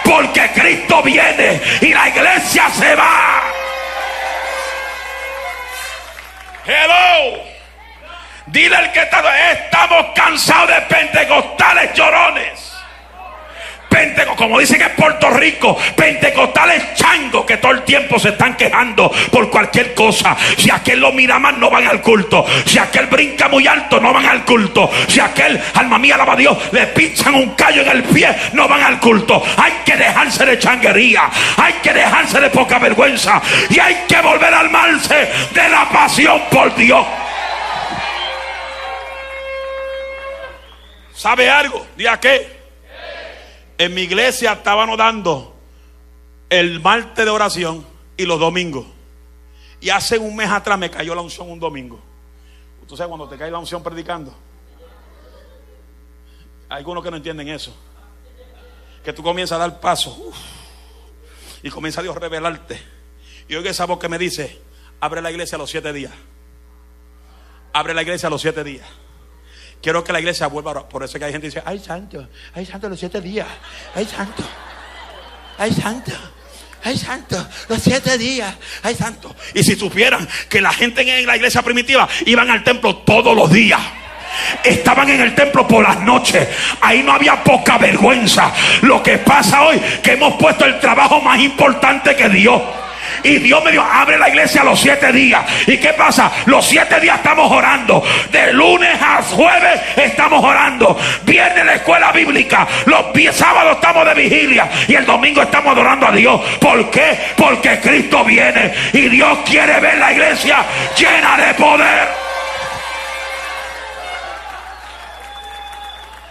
Porque 0.03 0.51
Cristo 0.53 1.01
viene 1.01 1.60
y 1.81 1.93
la 1.93 2.10
iglesia 2.10 2.69
se 2.69 2.95
va. 2.95 3.41
Hello. 6.67 7.44
Dile 8.47 8.75
al 8.75 8.91
que 8.91 9.01
está, 9.01 9.23
estamos 9.51 10.08
cansados 10.13 10.69
de 10.69 10.81
pentecostales 10.81 11.93
llorones. 11.95 12.73
como 14.36 14.60
dicen 14.60 14.81
en 14.81 14.91
Puerto 14.91 15.31
Rico, 15.31 15.76
pentecostales 15.95 16.93
changos 16.93 17.43
que 17.45 17.57
todo 17.57 17.72
el 17.72 17.82
tiempo 17.84 18.20
se 18.20 18.30
están 18.30 18.55
quejando 18.55 19.11
por 19.32 19.49
cualquier 19.49 19.95
cosa. 19.95 20.38
Si 20.57 20.70
aquel 20.70 20.99
lo 20.99 21.11
mira 21.11 21.39
más, 21.39 21.57
no 21.57 21.72
van 21.72 21.88
al 21.88 22.01
culto. 22.01 22.45
Si 22.65 22.78
aquel 22.78 23.07
brinca 23.07 23.49
muy 23.49 23.65
alto, 23.65 23.99
no 23.99 24.13
van 24.13 24.26
al 24.28 24.45
culto. 24.45 24.91
Si 25.07 25.20
aquel, 25.20 25.59
alma 25.74 25.97
mía, 25.97 26.13
alaba 26.13 26.34
a 26.34 26.36
Dios, 26.36 26.55
le 26.72 26.86
pinchan 26.88 27.34
un 27.34 27.55
callo 27.55 27.82
en 27.82 27.89
el 27.89 28.03
pie, 28.03 28.30
no 28.53 28.67
van 28.67 28.84
al 28.84 28.99
culto. 28.99 29.41
Hay 29.57 29.74
que 29.84 29.97
dejarse 29.97 30.45
de 30.45 30.59
changuería, 30.59 31.32
hay 31.57 31.74
que 31.82 31.93
dejarse 31.93 32.39
de 32.39 32.49
poca 32.51 32.78
vergüenza 32.78 33.41
y 33.72 33.80
hay 33.80 34.03
que 34.07 34.22
volver 34.22 34.53
al 34.53 34.70
marce 34.70 35.32
de 35.51 35.70
la 35.70 35.89
pasión 35.89 36.43
por 36.51 36.76
Dios. 36.76 37.05
¿Sabe 41.26 41.49
algo? 41.49 41.88
¿Día 41.97 42.19
qué? 42.19 42.55
En 43.80 43.95
mi 43.95 44.01
iglesia 44.01 44.53
estaban 44.53 44.95
dando 44.95 45.55
el 46.51 46.80
martes 46.82 47.26
de 47.26 47.32
oración 47.32 47.84
y 48.15 48.28
los 48.28 48.39
domingos. 48.39 48.86
Y 49.82 49.89
hace 49.89 50.19
un 50.19 50.36
mes 50.36 50.51
atrás 50.51 50.78
me 50.78 50.91
cayó 50.91 51.15
la 51.15 51.21
unción 51.21 51.49
un 51.49 51.59
domingo. 51.59 51.99
¿Tú 52.88 52.95
sabes 52.95 53.09
cuando 53.09 53.28
te 53.28 53.39
cae 53.39 53.49
la 53.49 53.57
unción 53.57 53.82
predicando? 53.82 54.36
algunos 56.69 57.03
que 57.03 57.09
no 57.09 57.17
entienden 57.17 57.47
eso. 57.47 57.76
Que 59.03 59.11
tú 59.11 59.23
comienzas 59.23 59.55
a 59.55 59.67
dar 59.67 59.80
paso 59.80 60.32
y 61.63 61.71
comienza 61.71 62.03
Dios 62.03 62.15
a 62.15 62.19
revelarte. 62.19 62.80
Y 63.47 63.55
oiga 63.55 63.71
esa 63.71 63.86
voz 63.86 63.97
que 63.97 64.09
me 64.09 64.19
dice, 64.19 64.61
abre 64.99 65.23
la 65.23 65.32
iglesia 65.32 65.55
a 65.55 65.57
los 65.57 65.71
siete 65.71 65.91
días. 65.91 66.13
Abre 67.73 67.95
la 67.95 68.03
iglesia 68.03 68.28
a 68.28 68.30
los 68.30 68.43
siete 68.43 68.63
días. 68.63 68.86
Quiero 69.82 70.03
que 70.03 70.13
la 70.13 70.19
iglesia 70.19 70.47
vuelva. 70.47 70.88
Por 70.88 71.03
eso 71.03 71.19
que 71.19 71.26
hay 71.26 71.32
gente 71.32 71.47
que 71.47 71.55
dice, 71.55 71.63
ay 71.65 71.80
santo, 71.80 72.28
ay 72.53 72.65
santo 72.65 72.89
los 72.89 72.99
siete 72.99 73.21
días. 73.21 73.47
Ay 73.93 74.05
santo. 74.05 74.43
Ay 75.57 75.71
santo. 75.71 76.11
Ay 76.86 76.99
santo, 76.99 77.47
los 77.67 77.82
siete 77.82 78.15
días, 78.15 78.53
ay 78.84 78.93
santo. 78.93 79.36
Y 79.55 79.63
si 79.63 79.76
supieran 79.76 80.28
que 80.47 80.61
la 80.61 80.71
gente 80.71 81.01
en 81.01 81.26
la 81.26 81.36
iglesia 81.36 81.63
primitiva 81.63 82.07
iban 82.28 82.51
al 82.51 82.63
templo 82.63 82.97
todos 82.97 83.36
los 83.36 83.51
días. 83.51 83.82
Estaban 84.63 85.09
en 85.09 85.19
el 85.21 85.34
templo 85.34 85.67
por 85.67 85.82
las 85.82 85.99
noches. 86.01 86.47
Ahí 86.82 87.01
no 87.01 87.13
había 87.13 87.43
poca 87.43 87.80
vergüenza. 87.80 88.53
Lo 88.84 89.01
que 89.01 89.17
pasa 89.17 89.63
hoy, 89.63 89.82
que 90.03 90.11
hemos 90.11 90.36
puesto 90.36 90.65
el 90.65 90.80
trabajo 90.80 91.19
más 91.21 91.39
importante 91.39 92.15
que 92.15 92.30
Dios. 92.30 92.61
Y 93.26 93.39
Dios 93.39 93.63
me 93.63 93.71
dijo, 93.71 93.84
abre 93.84 94.19
la 94.19 94.30
iglesia 94.30 94.63
los 94.63 94.80
siete 94.80 95.11
días. 95.11 95.43
¿Y 95.65 95.78
qué 95.78 95.93
pasa? 95.93 96.32
Los 96.45 96.63
siete 96.63 96.99
días 96.99 97.17
estamos 97.17 97.51
orando. 97.51 98.03
De 98.32 98.53
lunes 98.53 99.01
a 99.01 99.23
jueves 99.23 99.82
estamos 99.95 100.43
orando. 100.43 100.95
Viene 101.23 101.63
la 101.63 101.73
escuela 101.76 102.11
bíblica. 102.11 102.67
Los 102.86 103.05
sábados 103.36 103.78
estamos 103.78 104.05
de 104.05 104.13
vigilia. 104.13 104.69
Y 104.88 104.93
el 104.93 105.05
domingo 105.05 105.41
estamos 105.41 105.73
adorando 105.73 106.07
a 106.07 106.11
Dios. 106.11 106.39
¿Por 106.59 106.91
qué? 106.91 107.17
Porque 107.36 107.80
Cristo 107.80 108.23
viene. 108.23 108.73
Y 108.93 109.09
Dios 109.09 109.39
quiere 109.43 109.80
ver 109.80 109.97
la 109.97 110.11
iglesia 110.11 110.57
llena 110.95 111.36
de 111.38 111.53
poder. 111.55 112.07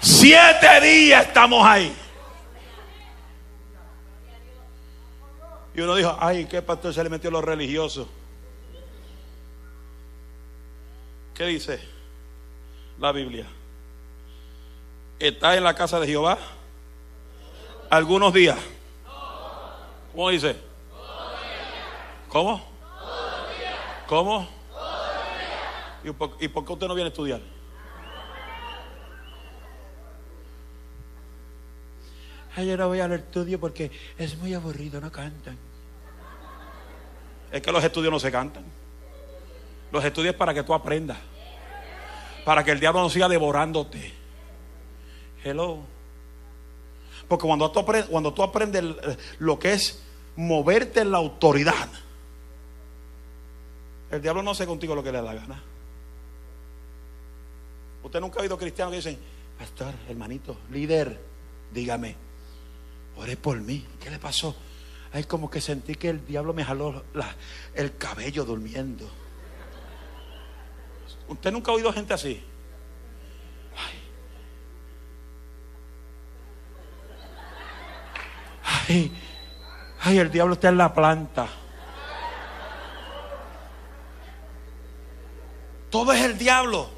Siete 0.01 0.81
días 0.81 1.27
estamos 1.27 1.67
ahí. 1.67 2.04
Y 5.75 5.81
uno 5.81 5.97
dijo, 5.97 6.17
ay, 6.21 6.47
¿qué 6.47 6.63
pastor 6.63 6.95
se 6.95 7.03
le 7.03 7.11
metió 7.11 7.31
a 7.31 7.33
los 7.33 7.45
religiosos? 7.45 8.07
¿Qué 11.35 11.47
dice 11.47 11.81
la 13.01 13.11
Biblia? 13.11 13.47
¿Está 15.19 15.57
en 15.57 15.65
la 15.65 15.75
casa 15.75 15.99
de 15.99 16.07
Jehová? 16.07 16.39
Algunos 17.91 18.33
días. 18.33 18.59
¿Cómo 20.13 20.31
dice? 20.31 20.57
¿Cómo? 22.29 22.65
¿Cómo? 24.07 24.49
¿Y 26.05 26.11
por, 26.13 26.37
¿Y 26.39 26.49
por 26.49 26.65
qué 26.65 26.73
usted 26.73 26.87
no 26.87 26.95
viene 26.95 27.09
a 27.09 27.11
estudiar? 27.11 27.41
Ay, 32.57 32.69
yo 32.69 32.77
no 32.77 32.87
voy 32.87 33.01
al 33.01 33.13
estudio 33.13 33.59
porque 33.59 33.91
es 34.17 34.37
muy 34.39 34.55
aburrido, 34.55 35.01
no 35.01 35.11
cantan. 35.11 35.59
Es 37.55 37.63
que 37.63 37.71
los 37.71 37.85
estudios 37.85 38.11
no 38.13 38.19
se 38.19 38.33
cantan. 38.33 38.65
Los 39.93 40.05
estudios 40.05 40.33
es 40.35 40.37
para 40.39 40.53
que 40.53 40.65
tú 40.65 40.75
aprendas. 40.75 41.19
Para 42.45 42.65
que 42.65 42.73
el 42.73 42.81
diablo 42.81 43.01
no 43.01 43.09
siga 43.09 43.29
devorándote. 43.29 44.13
Hello. 45.45 45.79
Porque 47.29 47.47
cuando 47.47 47.71
tú 47.71 47.79
aprendes, 47.79 48.11
cuando 48.11 48.35
tú 48.35 48.43
aprendes 48.43 48.83
el- 48.83 49.19
lo 49.39 49.57
que 49.57 49.73
es 49.75 50.03
moverte 50.35 51.01
en 51.03 51.13
la 51.13 51.19
autoridad, 51.19 51.89
el 54.11 54.21
diablo 54.21 54.43
no 54.43 54.51
hace 54.51 54.67
contigo 54.67 54.97
lo 54.97 55.03
que 55.05 55.13
le 55.13 55.19
da 55.19 55.23
la 55.23 55.35
gana. 55.35 55.63
Usted 58.03 58.21
nunca 58.21 58.41
ha 58.41 58.43
oído 58.43 58.59
cristianos 58.59 58.91
que 58.91 58.97
dicen, 58.97 59.19
pastor, 59.57 59.95
hermanito, 60.09 60.57
líder, 60.73 61.21
dígame, 61.73 62.17
ore 63.17 63.37
por 63.37 63.61
mí. 63.61 63.87
¿Qué 64.03 64.11
le 64.11 64.19
pasó? 64.19 64.57
Ay, 65.15 65.23
como 65.25 65.49
que 65.49 65.61
sentí 65.61 65.95
que 65.95 66.09
el 66.11 66.27
diablo 66.27 66.53
me 66.53 66.65
jaló 66.65 67.05
la- 67.15 67.35
el 67.75 67.97
cabello 67.97 68.45
durmiendo. 68.45 69.09
¿Usted 71.29 71.53
nunca 71.53 71.71
ha 71.71 71.75
oído 71.77 71.93
gente 71.93 72.13
así? 72.13 72.43
Ay, 78.89 79.13
ay, 80.03 80.19
el 80.19 80.31
diablo 80.31 80.55
está 80.55 80.69
en 80.69 80.79
la 80.79 80.93
planta. 80.93 81.47
Todo 85.91 86.13
es 86.13 86.23
el 86.23 86.37
diablo. 86.37 86.89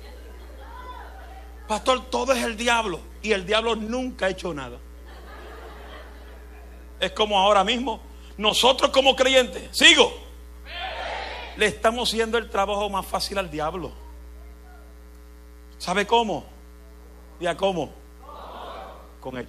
Pastor, 1.69 2.09
todo 2.09 2.33
es 2.33 2.43
el 2.43 2.57
diablo. 2.57 3.01
Y 3.23 3.33
el 3.33 3.45
diablo 3.45 3.77
nunca 3.77 4.27
ha 4.27 4.31
hecho 4.31 4.55
nada. 4.55 4.79
Es 6.99 7.13
como 7.13 7.39
ahora 7.39 7.63
mismo. 7.63 8.01
Nosotros 8.37 8.91
como 8.91 9.17
creyentes, 9.17 9.77
sigo. 9.77 10.13
Le 11.57 11.67
estamos 11.67 12.09
haciendo 12.09 12.37
el 12.37 12.51
trabajo 12.51 12.89
más 12.91 13.07
fácil 13.07 13.39
al 13.39 13.51
diablo. 13.51 13.93
¿Sabe 15.79 16.07
cómo? 16.07 16.45
¿Ya 17.41 17.57
cómo? 17.57 17.91
Con 19.21 19.39
el. 19.39 19.49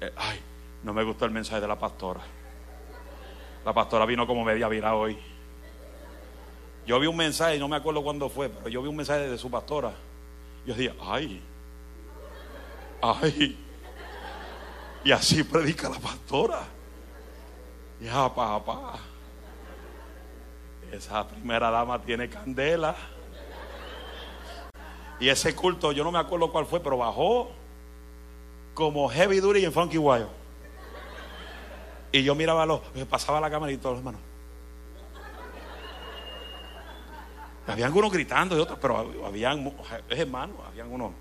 Eh, 0.00 0.12
Ay, 0.16 0.40
no 0.82 0.92
me 0.92 1.04
gustó 1.04 1.24
el 1.24 1.30
mensaje 1.30 1.60
de 1.60 1.68
la 1.68 1.78
pastora. 1.78 2.20
La 3.64 3.72
pastora 3.72 4.06
vino 4.06 4.26
como 4.26 4.44
media 4.44 4.68
virada 4.68 4.94
hoy. 4.94 5.18
Yo 6.86 6.98
vi 6.98 7.06
un 7.06 7.16
mensaje, 7.16 7.58
no 7.58 7.68
me 7.68 7.76
acuerdo 7.76 8.02
cuándo 8.02 8.28
fue, 8.28 8.48
pero 8.48 8.68
yo 8.68 8.82
vi 8.82 8.88
un 8.88 8.96
mensaje 8.96 9.28
de 9.28 9.38
su 9.38 9.50
pastora. 9.50 9.92
Yo 10.66 10.74
dije, 10.74 10.94
ay, 11.00 11.42
ay. 13.02 13.69
Y 15.04 15.12
así 15.12 15.42
predica 15.42 15.88
la 15.88 15.98
pastora. 15.98 16.60
Ya, 18.00 18.34
papá. 18.34 18.98
Esa 20.92 21.26
primera 21.26 21.70
dama 21.70 22.00
tiene 22.02 22.28
candela. 22.28 22.96
Y 25.18 25.28
ese 25.28 25.54
culto, 25.54 25.92
yo 25.92 26.02
no 26.02 26.10
me 26.10 26.18
acuerdo 26.18 26.50
cuál 26.50 26.66
fue, 26.66 26.80
pero 26.80 26.96
bajó 26.96 27.50
como 28.74 29.08
Heavy 29.08 29.40
Duty 29.40 29.64
en 29.64 29.72
Funky 29.72 29.98
Wild. 29.98 30.28
Y 32.12 32.22
yo 32.22 32.34
miraba 32.34 32.66
los, 32.66 32.80
pasaba 33.08 33.40
la 33.40 33.50
cámara 33.50 33.70
y 33.70 33.76
todos 33.76 33.96
los 33.96 33.98
hermanos. 34.00 34.20
Habían 37.66 37.86
algunos 37.86 38.10
gritando 38.10 38.56
y 38.56 38.60
otros, 38.60 38.78
pero 38.80 38.98
habían 39.24 39.72
hermanos, 40.08 40.56
habían 40.66 40.90
unos. 40.90 41.12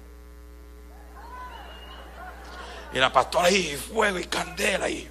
Y 2.93 2.97
la 2.97 3.11
pastora 3.11 3.47
ahí, 3.47 3.75
fuego 3.75 4.17
y 4.17 4.25
candela 4.25 4.85
ahí. 4.85 5.07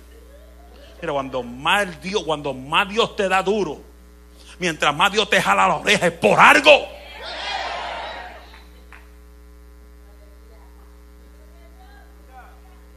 Mira, 1.01 1.13
cuando 1.13 1.43
más 1.43 2.01
Dios, 2.03 2.25
cuando 2.25 2.53
más 2.53 2.89
Dios 2.89 3.15
te 3.15 3.29
da 3.29 3.43
duro, 3.43 3.81
mientras 4.59 4.95
más 4.95 5.13
Dios 5.13 5.31
te 5.31 5.41
jala 5.41 5.69
la 5.69 5.77
oreja, 5.77 6.07
es 6.09 6.13
por 6.13 6.39
algo. 6.41 6.89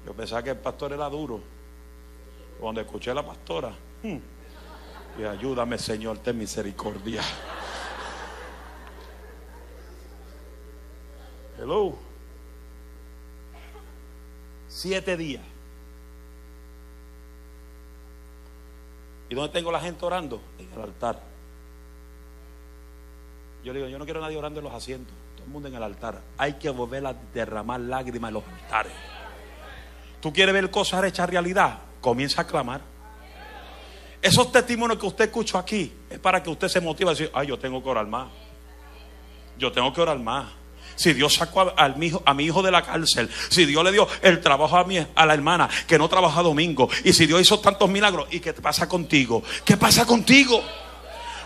Yo 0.06 0.14
pensaba 0.14 0.42
que 0.42 0.50
el 0.50 0.58
pastor 0.58 0.94
era 0.94 1.08
duro. 1.10 1.42
Cuando 2.60 2.82
escuché 2.82 3.12
a 3.12 3.16
la 3.16 3.26
pastora, 3.26 3.72
hmm, 4.04 4.18
y 5.20 5.24
ayúdame, 5.24 5.78
Señor, 5.78 6.18
ten 6.20 6.38
misericordia. 6.38 7.22
Hello. 11.58 12.11
Siete 14.74 15.18
días. 15.18 15.44
¿Y 19.30 19.36
dónde 19.36 19.52
tengo 19.52 19.70
la 19.70 19.82
gente 19.82 20.06
orando? 20.06 20.42
En 20.58 20.72
el 20.74 20.82
altar. 20.82 21.22
Yo 23.66 23.74
le 23.74 23.80
digo, 23.80 23.92
yo 23.92 24.00
no 24.00 24.06
quiero 24.06 24.22
a 24.22 24.24
nadie 24.24 24.38
orando 24.38 24.62
en 24.62 24.64
los 24.64 24.74
asientos. 24.74 25.14
Todo 25.36 25.46
el 25.46 25.52
mundo 25.52 25.68
en 25.68 25.76
el 25.76 25.84
altar. 25.84 26.22
Hay 26.38 26.54
que 26.54 26.70
volver 26.70 27.06
a 27.06 27.14
derramar 27.14 27.82
lágrimas 27.82 28.30
en 28.30 28.34
los 28.36 28.44
altares. 28.46 28.94
¿Tú 30.22 30.32
quieres 30.32 30.54
ver 30.54 30.72
cosas 30.72 31.04
hechas 31.04 31.30
realidad? 31.30 31.80
Comienza 32.00 32.44
a 32.44 32.48
clamar. 32.48 32.80
Esos 34.22 34.54
testimonios 34.54 34.98
que 35.00 35.06
usted 35.06 35.26
escuchó 35.26 35.58
aquí 35.58 35.92
es 36.10 36.20
para 36.20 36.42
que 36.42 36.50
usted 36.50 36.70
se 36.70 36.80
motive 36.80 37.10
a 37.10 37.14
decir, 37.14 37.30
ay, 37.34 37.48
yo 37.48 37.60
tengo 37.60 37.84
que 37.84 37.90
orar 37.90 38.08
más. 38.08 38.30
Yo 39.58 39.70
tengo 39.74 39.92
que 39.92 40.00
orar 40.00 40.18
más. 40.20 40.61
Si 41.02 41.14
Dios 41.14 41.34
sacó 41.34 41.62
a, 41.62 41.74
al 41.78 41.96
mi 41.96 42.08
hijo, 42.08 42.22
a 42.28 42.36
mi 42.36 42.44
hijo 42.44 42.62
de 42.62 42.70
la 42.70 42.84
cárcel, 42.84 43.28
si 43.50 43.66
Dios 43.66 43.84
le 43.84 43.92
dio 43.92 44.08
el 44.22 44.40
trabajo 44.40 44.78
a, 44.78 44.84
mi, 44.84 45.00
a 45.00 45.26
la 45.26 45.34
hermana 45.34 45.68
que 45.88 45.98
no 45.98 46.08
trabaja 46.08 46.44
domingo, 46.44 46.90
y 47.04 47.12
si 47.12 47.26
Dios 47.26 47.42
hizo 47.42 47.60
tantos 47.60 47.90
milagros, 47.90 48.28
¿y 48.30 48.40
qué 48.40 48.54
pasa 48.54 48.88
contigo? 48.88 49.42
¿Qué 49.66 49.78
pasa 49.78 50.06
contigo? 50.06 50.64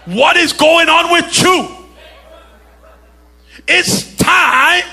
What 0.07 0.35
is 0.35 0.53
going 0.53 0.89
on 0.89 1.09
with 1.09 1.31
you? 1.41 1.69
It's 3.65 4.17
time 4.17 4.83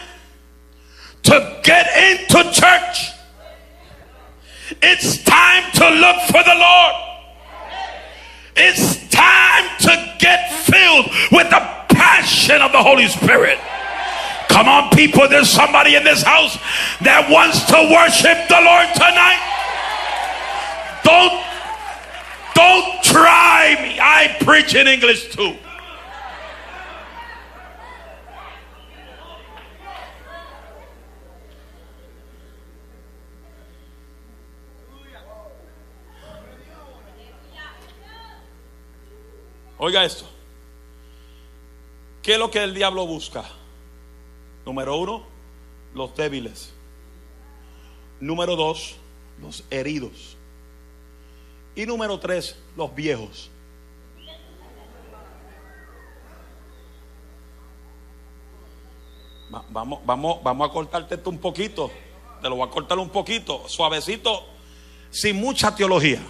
to 1.25 1.61
get 1.65 1.89
into 2.13 2.49
church. 2.53 3.11
It's 4.81 5.25
time 5.25 5.73
to 5.73 5.91
look 5.91 6.21
for 6.29 6.45
the 6.45 6.55
Lord. 6.55 6.95
It's 8.55 9.09
time 9.09 9.65
to 9.81 10.15
get 10.21 10.53
filled 10.53 11.07
with 11.33 11.51
the 11.51 11.61
passion 11.89 12.63
of 12.63 12.71
the 12.71 12.81
Holy 12.81 13.09
Spirit. 13.09 13.59
Come 14.53 14.69
on, 14.69 14.91
people, 14.91 15.27
there's 15.29 15.49
somebody 15.49 15.97
in 15.97 16.05
this 16.05 16.23
house 16.23 16.59
that 17.01 17.25
wants 17.31 17.65
to 17.73 17.79
worship 17.89 18.37
the 18.53 18.61
Lord 18.61 18.87
tonight. 18.93 19.41
Don't 21.03 21.41
don't 22.55 23.03
try 23.03 23.81
me. 23.81 23.99
I 23.99 24.37
preach 24.45 24.75
in 24.75 24.87
English 24.87 25.35
too. 25.35 25.57
Oiga 39.79 40.05
esto. 40.05 40.29
¿Qué 42.23 42.35
es 42.35 42.39
lo 42.39 42.51
que 42.51 42.63
el 42.63 42.75
diablo 42.75 43.07
busca? 43.07 43.62
Número 44.65 44.97
uno, 44.97 45.25
los 45.95 46.15
débiles. 46.17 46.73
Número 48.21 48.57
dos, 48.57 48.97
los 49.41 49.65
heridos. 49.71 50.37
Y 51.75 51.87
número 51.87 52.19
tres, 52.21 52.59
los 52.77 52.95
viejos. 52.95 53.51
Vamos, 59.71 60.01
vamos, 60.07 60.43
vamos 60.43 60.71
a 60.71 60.73
cortarte 60.73 61.17
esto 61.17 61.29
un 61.29 61.39
poquito. 61.39 61.91
Te 62.41 62.49
lo 62.49 62.57
voy 62.57 62.67
a 62.67 62.71
cortar 62.71 62.99
un 62.99 63.11
poquito, 63.11 63.69
suavecito, 63.69 64.47
sin 65.11 65.37
mucha 65.37 65.75
teología. 65.75 66.23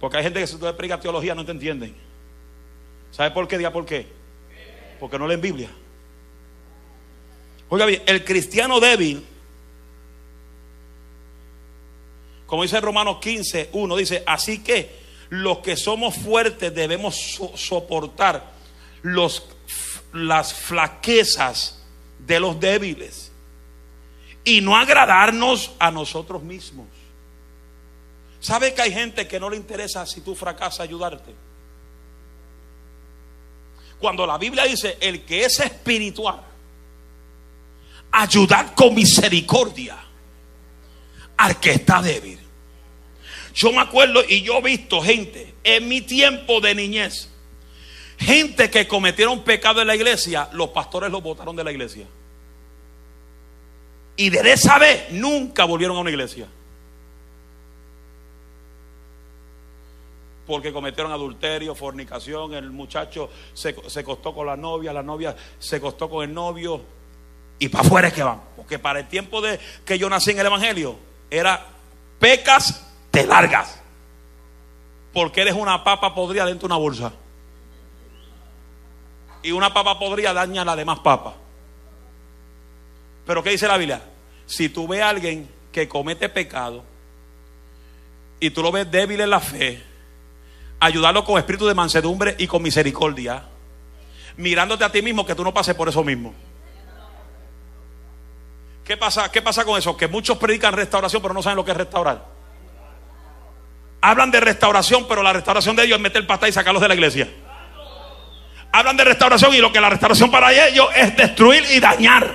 Porque 0.00 0.16
hay 0.16 0.22
gente 0.22 0.40
que 0.40 0.46
si 0.46 0.56
tú 0.56 0.62
le 0.62 0.70
explicas 0.70 1.00
teología 1.00 1.34
no 1.34 1.44
te 1.44 1.52
entienden. 1.52 1.94
¿Sabe 3.10 3.30
por 3.32 3.48
qué? 3.48 3.58
Diga 3.58 3.72
por 3.72 3.84
qué. 3.84 4.06
Porque 5.00 5.18
no 5.18 5.26
leen 5.26 5.40
Biblia. 5.40 5.70
Oiga 7.70 7.86
bien, 7.86 8.02
el 8.06 8.24
cristiano 8.24 8.80
débil, 8.80 9.24
como 12.46 12.62
dice 12.62 12.80
Romanos 12.80 13.18
15, 13.20 13.70
1, 13.72 13.96
dice, 13.96 14.22
así 14.26 14.60
que 14.62 14.98
los 15.28 15.58
que 15.58 15.76
somos 15.76 16.14
fuertes 16.16 16.74
debemos 16.74 17.38
soportar 17.54 18.52
los, 19.02 19.46
las 20.14 20.54
flaquezas 20.54 21.82
de 22.18 22.40
los 22.40 22.58
débiles 22.58 23.30
y 24.44 24.62
no 24.62 24.76
agradarnos 24.76 25.72
a 25.78 25.90
nosotros 25.90 26.42
mismos. 26.42 26.86
¿Sabe 28.40 28.72
que 28.72 28.80
hay 28.80 28.92
gente 28.92 29.28
que 29.28 29.38
no 29.38 29.50
le 29.50 29.56
interesa 29.56 30.06
si 30.06 30.22
tú 30.22 30.34
fracasas 30.34 30.80
ayudarte? 30.80 31.34
Cuando 33.98 34.26
la 34.26 34.38
Biblia 34.38 34.64
dice, 34.64 34.96
el 35.00 35.24
que 35.24 35.44
es 35.44 35.60
espiritual, 35.60 36.47
ayudar 38.12 38.74
con 38.74 38.94
misericordia 38.94 39.96
al 41.36 41.60
que 41.60 41.72
está 41.72 42.02
débil. 42.02 42.38
Yo 43.54 43.72
me 43.72 43.80
acuerdo 43.80 44.22
y 44.28 44.42
yo 44.42 44.58
he 44.58 44.62
visto 44.62 45.00
gente 45.00 45.54
en 45.64 45.88
mi 45.88 46.00
tiempo 46.00 46.60
de 46.60 46.74
niñez, 46.74 47.28
gente 48.18 48.70
que 48.70 48.86
cometieron 48.86 49.42
pecado 49.42 49.80
en 49.80 49.86
la 49.86 49.96
iglesia, 49.96 50.48
los 50.52 50.70
pastores 50.70 51.10
los 51.10 51.22
botaron 51.22 51.56
de 51.56 51.64
la 51.64 51.72
iglesia. 51.72 52.06
Y 54.16 54.30
desde 54.30 54.52
esa 54.52 54.78
vez 54.78 55.10
nunca 55.10 55.64
volvieron 55.64 55.96
a 55.96 56.00
una 56.00 56.10
iglesia. 56.10 56.48
porque 60.48 60.72
cometieron 60.72 61.12
adulterio, 61.12 61.74
fornicación, 61.74 62.54
el 62.54 62.70
muchacho 62.70 63.28
se, 63.52 63.76
se 63.86 64.02
costó 64.02 64.34
con 64.34 64.46
la 64.46 64.56
novia, 64.56 64.94
la 64.94 65.02
novia 65.02 65.36
se 65.58 65.78
costó 65.78 66.08
con 66.08 66.24
el 66.24 66.32
novio, 66.32 66.80
y 67.58 67.68
para 67.68 67.86
afuera 67.86 68.08
es 68.08 68.14
que 68.14 68.22
van. 68.22 68.40
Porque 68.56 68.78
para 68.78 69.00
el 69.00 69.08
tiempo 69.08 69.40
de 69.40 69.58
que 69.84 69.98
yo 69.98 70.08
nací 70.08 70.30
en 70.30 70.38
el 70.38 70.46
Evangelio, 70.46 70.98
era 71.30 71.66
pecas 72.18 72.86
te 73.10 73.26
largas. 73.26 73.80
Porque 75.12 75.42
eres 75.42 75.54
una 75.54 75.82
papa 75.82 76.14
podrida 76.14 76.46
dentro 76.46 76.68
de 76.68 76.74
una 76.74 76.80
bolsa. 76.80 77.12
Y 79.42 79.52
una 79.52 79.72
papa 79.72 79.98
podrida 79.98 80.32
daña 80.32 80.62
a 80.62 80.64
la 80.64 80.76
demás 80.76 81.00
papa. 81.00 81.34
Pero 83.26 83.42
¿qué 83.42 83.50
dice 83.50 83.68
la 83.68 83.76
Biblia? 83.76 84.02
Si 84.46 84.68
tú 84.68 84.86
ves 84.88 85.02
a 85.02 85.08
alguien 85.10 85.48
que 85.72 85.88
comete 85.88 86.28
pecado 86.28 86.82
y 88.40 88.50
tú 88.50 88.62
lo 88.62 88.72
ves 88.72 88.90
débil 88.90 89.20
en 89.20 89.30
la 89.30 89.40
fe, 89.40 89.82
ayudarlo 90.80 91.24
con 91.24 91.38
espíritu 91.38 91.66
de 91.66 91.74
mansedumbre 91.74 92.36
y 92.38 92.46
con 92.46 92.62
misericordia, 92.62 93.44
mirándote 94.36 94.84
a 94.84 94.92
ti 94.92 95.02
mismo 95.02 95.26
que 95.26 95.34
tú 95.34 95.44
no 95.44 95.52
pases 95.52 95.74
por 95.74 95.88
eso 95.88 96.04
mismo. 96.04 96.34
¿Qué 98.88 98.96
pasa, 98.96 99.30
¿Qué 99.30 99.42
pasa 99.42 99.66
con 99.66 99.78
eso? 99.78 99.94
Que 99.94 100.08
muchos 100.08 100.38
predican 100.38 100.72
restauración, 100.72 101.20
pero 101.20 101.34
no 101.34 101.42
saben 101.42 101.56
lo 101.56 101.64
que 101.64 101.72
es 101.72 101.76
restaurar. 101.76 102.24
Hablan 104.00 104.30
de 104.30 104.40
restauración, 104.40 105.06
pero 105.06 105.22
la 105.22 105.34
restauración 105.34 105.76
de 105.76 105.84
ellos 105.84 105.98
es 105.98 106.02
meter 106.02 106.26
pata 106.26 106.48
y 106.48 106.52
sacarlos 106.52 106.80
de 106.80 106.88
la 106.88 106.94
iglesia. 106.94 107.28
Hablan 108.72 108.96
de 108.96 109.04
restauración 109.04 109.52
y 109.52 109.58
lo 109.58 109.70
que 109.70 109.78
la 109.78 109.90
restauración 109.90 110.30
para 110.30 110.54
ellos 110.54 110.88
es 110.96 111.14
destruir 111.18 111.66
y 111.70 111.80
dañar. 111.80 112.34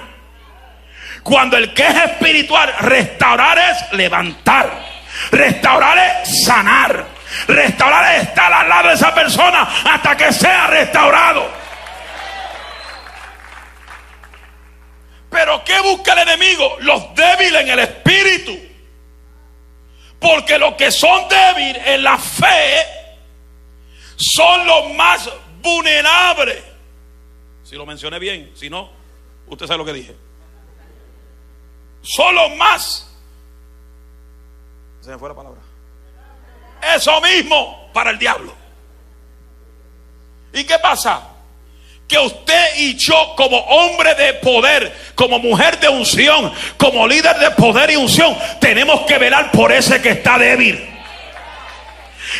Cuando 1.23 1.57
el 1.57 1.73
que 1.73 1.87
es 1.87 1.95
espiritual, 1.95 2.71
restaurar 2.81 3.57
es 3.57 3.93
levantar. 3.93 4.79
Restaurar 5.31 6.21
es 6.21 6.45
sanar. 6.45 7.07
Restaurar 7.47 8.13
es 8.13 8.27
estar 8.27 8.53
al 8.53 8.69
lado 8.69 8.89
de 8.89 8.93
esa 8.93 9.11
persona 9.11 9.67
hasta 9.85 10.15
que 10.15 10.31
sea 10.31 10.67
restaurado. 10.67 11.63
Pero 15.33 15.63
¿qué 15.65 15.72
busca 15.83 16.13
el 16.13 16.27
enemigo? 16.27 16.77
Los 16.79 17.13
débiles 17.13 17.61
en 17.61 17.69
el 17.69 17.79
espíritu. 17.79 18.57
Porque 20.19 20.57
los 20.57 20.75
que 20.75 20.91
son 20.91 21.27
débiles 21.27 21.85
en 21.85 22.03
la 22.03 22.17
fe 22.17 22.87
son 24.15 24.65
los 24.65 24.93
más 24.93 25.29
vulnerables. 25.61 26.63
Si 27.63 27.75
lo 27.75 27.85
mencioné 27.85 28.19
bien, 28.19 28.51
si 28.55 28.69
no, 28.69 28.89
usted 29.47 29.67
sabe 29.67 29.77
lo 29.79 29.85
que 29.85 29.93
dije. 29.93 30.15
Son 32.01 32.33
los 32.33 32.55
más. 32.55 33.09
Se 35.01 35.09
me 35.09 35.17
fue 35.17 35.29
la 35.29 35.35
palabra. 35.35 35.61
Eso 36.95 37.19
mismo 37.21 37.89
para 37.93 38.11
el 38.11 38.19
diablo. 38.19 38.53
¿Y 40.53 40.63
qué 40.63 40.77
pasa? 40.79 41.32
Que 42.07 42.17
usted 42.17 42.77
y 42.77 42.95
yo 42.95 43.33
como 43.35 43.57
hombre 43.57 44.13
de 44.15 44.33
poder, 44.35 44.91
como 45.15 45.39
mujer 45.39 45.79
de 45.79 45.89
unción, 45.89 46.51
como 46.77 47.07
líder 47.07 47.37
de 47.37 47.51
poder 47.51 47.91
y 47.91 47.95
unción, 47.95 48.37
tenemos 48.59 49.01
que 49.01 49.17
velar 49.17 49.51
por 49.51 49.71
ese 49.71 50.01
que 50.01 50.09
está 50.09 50.37
débil 50.37 50.92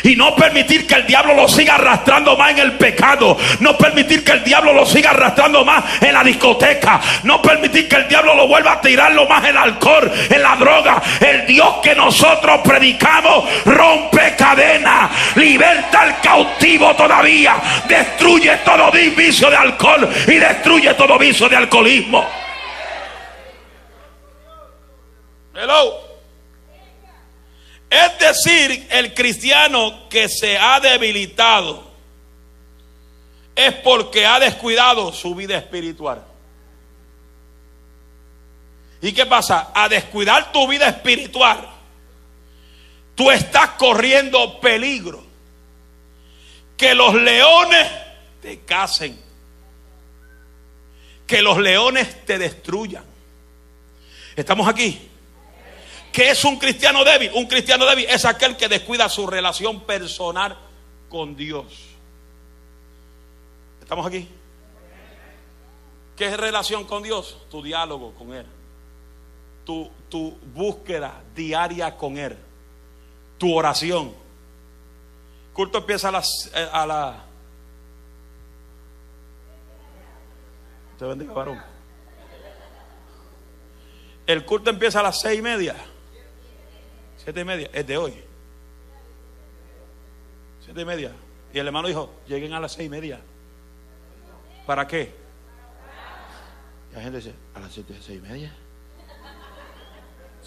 y 0.02 0.16
no 0.16 0.34
permitir 0.34 0.86
que 0.86 0.94
el 0.94 1.06
diablo 1.06 1.34
lo 1.34 1.48
siga 1.48 1.74
arrastrando 1.74 2.36
más 2.36 2.50
en 2.50 2.58
el 2.58 2.72
pecado, 2.72 3.36
no 3.60 3.76
permitir 3.78 4.24
que 4.24 4.32
el 4.32 4.44
diablo 4.44 4.72
lo 4.72 4.84
siga 4.86 5.10
arrastrando 5.10 5.64
más 5.64 5.84
en 6.00 6.12
la 6.12 6.24
discoteca, 6.24 7.00
no 7.22 7.40
permitir 7.40 7.88
que 7.88 7.96
el 7.96 8.08
diablo 8.08 8.34
lo 8.34 8.48
vuelva 8.48 8.72
a 8.72 8.80
tirarlo 8.80 9.26
más 9.26 9.44
en 9.44 9.50
el 9.50 9.56
alcohol, 9.56 10.10
en 10.30 10.42
la 10.42 10.56
droga. 10.56 11.02
El 11.20 11.46
Dios 11.46 11.76
que 11.82 11.94
nosotros 11.94 12.60
predicamos 12.64 13.44
rompe 13.64 14.34
cadenas, 14.36 15.10
liberta 15.36 16.02
al 16.02 16.20
cautivo 16.20 16.94
todavía, 16.94 17.56
destruye 17.88 18.56
todo 18.64 18.90
vicio 18.90 19.50
de 19.50 19.56
alcohol 19.56 20.08
y 20.26 20.34
destruye 20.34 20.94
todo 20.94 21.18
vicio 21.18 21.48
de 21.48 21.56
alcoholismo. 21.56 22.24
Hello. 25.54 26.03
Es 27.94 28.18
decir, 28.18 28.88
el 28.90 29.14
cristiano 29.14 30.08
que 30.08 30.28
se 30.28 30.58
ha 30.58 30.80
debilitado 30.80 31.92
es 33.54 33.72
porque 33.74 34.26
ha 34.26 34.40
descuidado 34.40 35.12
su 35.12 35.32
vida 35.36 35.56
espiritual. 35.56 36.24
¿Y 39.00 39.12
qué 39.12 39.24
pasa? 39.26 39.70
A 39.72 39.88
descuidar 39.88 40.50
tu 40.50 40.66
vida 40.66 40.88
espiritual, 40.88 41.68
tú 43.14 43.30
estás 43.30 43.70
corriendo 43.70 44.58
peligro. 44.60 45.24
Que 46.76 46.96
los 46.96 47.14
leones 47.14 47.86
te 48.42 48.58
casen. 48.62 49.16
Que 51.28 51.42
los 51.42 51.58
leones 51.58 52.26
te 52.26 52.38
destruyan. 52.38 53.04
¿Estamos 54.34 54.66
aquí? 54.66 55.12
¿Qué 56.14 56.30
es 56.30 56.44
un 56.44 56.60
cristiano 56.60 57.02
débil? 57.02 57.32
Un 57.34 57.46
cristiano 57.46 57.84
débil 57.84 58.06
es 58.08 58.24
aquel 58.24 58.56
que 58.56 58.68
descuida 58.68 59.08
su 59.08 59.26
relación 59.26 59.80
personal 59.80 60.56
con 61.08 61.34
Dios. 61.34 61.66
¿Estamos 63.80 64.06
aquí? 64.06 64.28
¿Qué 66.16 66.26
es 66.26 66.36
relación 66.36 66.84
con 66.84 67.02
Dios? 67.02 67.36
Tu 67.50 67.64
diálogo 67.64 68.14
con 68.14 68.32
Él. 68.32 68.46
Tu, 69.64 69.90
tu 70.08 70.38
búsqueda 70.54 71.20
diaria 71.34 71.96
con 71.96 72.16
Él. 72.16 72.38
Tu 73.36 73.52
oración. 73.52 74.14
culto 75.52 75.78
empieza 75.78 76.10
a, 76.10 76.20
eh, 76.20 76.68
a 76.72 76.86
la... 76.86 77.24
Te 80.96 81.06
bendiga, 81.06 81.32
varón. 81.32 81.60
El 84.28 84.44
culto 84.44 84.70
empieza 84.70 85.00
a 85.00 85.02
las 85.02 85.20
seis 85.20 85.40
y 85.40 85.42
media. 85.42 85.74
Siete 87.24 87.40
y 87.40 87.44
media. 87.44 87.70
Es 87.72 87.86
de 87.86 87.96
hoy. 87.96 88.14
Siete 90.64 90.80
y 90.82 90.84
media. 90.84 91.12
Y 91.52 91.58
el 91.58 91.66
hermano 91.66 91.88
dijo, 91.88 92.10
lleguen 92.28 92.52
a 92.52 92.60
las 92.60 92.72
seis 92.72 92.86
y 92.86 92.90
media. 92.90 93.20
¿Para 94.66 94.86
qué? 94.86 95.14
Y 96.92 96.94
la 96.94 97.02
gente 97.02 97.16
dice, 97.18 97.34
a 97.54 97.60
las 97.60 97.72
siete, 97.72 97.96
seis 98.00 98.18
y 98.18 98.22
media. 98.22 98.54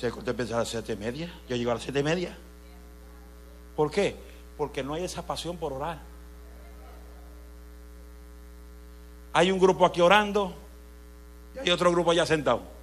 El 0.02 0.12
culto 0.12 0.30
empieza 0.30 0.56
a 0.56 0.60
las 0.60 0.70
siete 0.70 0.94
y 0.94 0.96
media, 0.96 1.34
yo 1.50 1.56
llego 1.56 1.72
a 1.72 1.74
las 1.74 1.84
siete 1.84 2.00
y 2.00 2.04
media. 2.04 2.38
¿Por 3.76 3.90
qué? 3.90 4.16
Porque 4.56 4.84
no 4.84 4.94
hay 4.94 5.04
esa 5.04 5.26
pasión 5.26 5.58
por 5.58 5.74
orar. 5.74 6.00
Hay 9.34 9.52
un 9.52 9.60
grupo 9.60 9.86
aquí 9.86 10.02
orando 10.02 10.54
y 11.56 11.60
hay 11.60 11.72
otro 11.72 11.92
grupo 11.92 12.12
allá 12.12 12.26
sentado. 12.26 12.77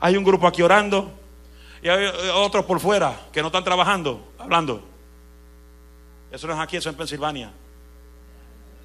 Hay 0.00 0.16
un 0.16 0.24
grupo 0.24 0.46
aquí 0.46 0.62
orando 0.62 1.12
y 1.82 1.88
hay 1.88 2.06
otros 2.34 2.64
por 2.64 2.80
fuera 2.80 3.28
que 3.32 3.40
no 3.40 3.48
están 3.48 3.64
trabajando, 3.64 4.32
hablando. 4.38 4.82
Eso 6.30 6.46
no 6.46 6.54
es 6.54 6.60
aquí, 6.60 6.76
eso 6.76 6.88
es 6.88 6.94
en 6.94 6.98
Pensilvania. 6.98 7.50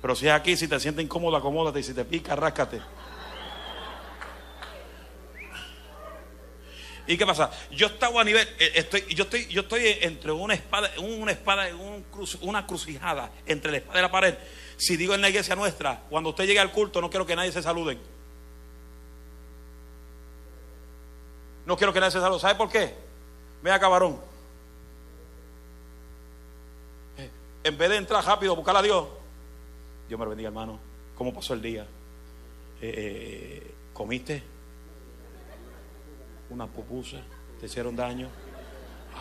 Pero 0.02 0.16
si 0.16 0.28
es 0.28 0.34
aquí, 0.34 0.56
si 0.58 0.68
te 0.68 0.80
sientes 0.80 1.04
incómodo, 1.04 1.38
acomódate. 1.38 1.80
Y 1.80 1.84
si 1.84 1.94
te 1.94 2.06
pica, 2.06 2.36
ráscate. 2.36 2.82
¿Y 7.06 7.18
qué 7.18 7.26
pasa? 7.26 7.52
Yo 7.72 7.88
estaba 7.88 8.22
a 8.22 8.24
nivel, 8.24 8.48
eh, 8.60 8.72
estoy, 8.76 9.04
yo 9.14 9.26
estoy, 9.26 9.48
yo 9.48 9.62
estoy 9.62 9.98
entre 10.02 10.32
una 10.32 10.54
espada, 10.54 10.90
una 11.00 11.34
espada, 11.34 11.68
un 11.76 12.06
una 12.42 12.66
crucijada 12.66 13.30
entre 13.46 13.72
la 13.72 13.78
espada 13.78 14.00
y 14.00 14.02
la 14.02 14.12
pared. 14.12 14.36
Si 14.78 14.96
digo 14.96 15.14
en 15.14 15.22
la 15.22 15.30
iglesia 15.30 15.56
nuestra, 15.56 16.02
cuando 16.10 16.30
usted 16.30 16.46
llegue 16.46 16.60
al 16.60 16.72
culto, 16.72 17.02
no 17.02 17.10
quiero 17.10 17.26
que 17.26 17.36
nadie 17.36 17.52
se 17.52 17.62
saluden. 17.62 18.00
No 21.66 21.78
quiero 21.78 21.94
que 21.94 22.00
nadie 22.00 22.12
se 22.12 22.20
salude. 22.20 22.40
¿Sabe 22.40 22.56
por 22.56 22.70
qué? 22.70 22.94
Vea 23.62 23.80
cabarón. 23.80 24.20
Eh, 27.18 27.30
en 27.64 27.78
vez 27.78 27.90
de 27.90 27.98
entrar 27.98 28.24
rápido, 28.26 28.56
buscar 28.56 28.76
a 28.76 28.82
Dios. 28.82 29.08
Dios 30.08 30.20
me 30.20 30.26
lo 30.26 30.30
bendiga, 30.30 30.50
hermano. 30.50 30.80
¿Cómo 31.16 31.34
pasó 31.34 31.54
el 31.54 31.62
día? 31.62 31.88
Eh, 32.82 33.74
¿Comiste? 33.94 34.54
una 36.54 36.68
pupusa, 36.68 37.18
te 37.60 37.66
hicieron 37.66 37.96
daño. 37.96 38.30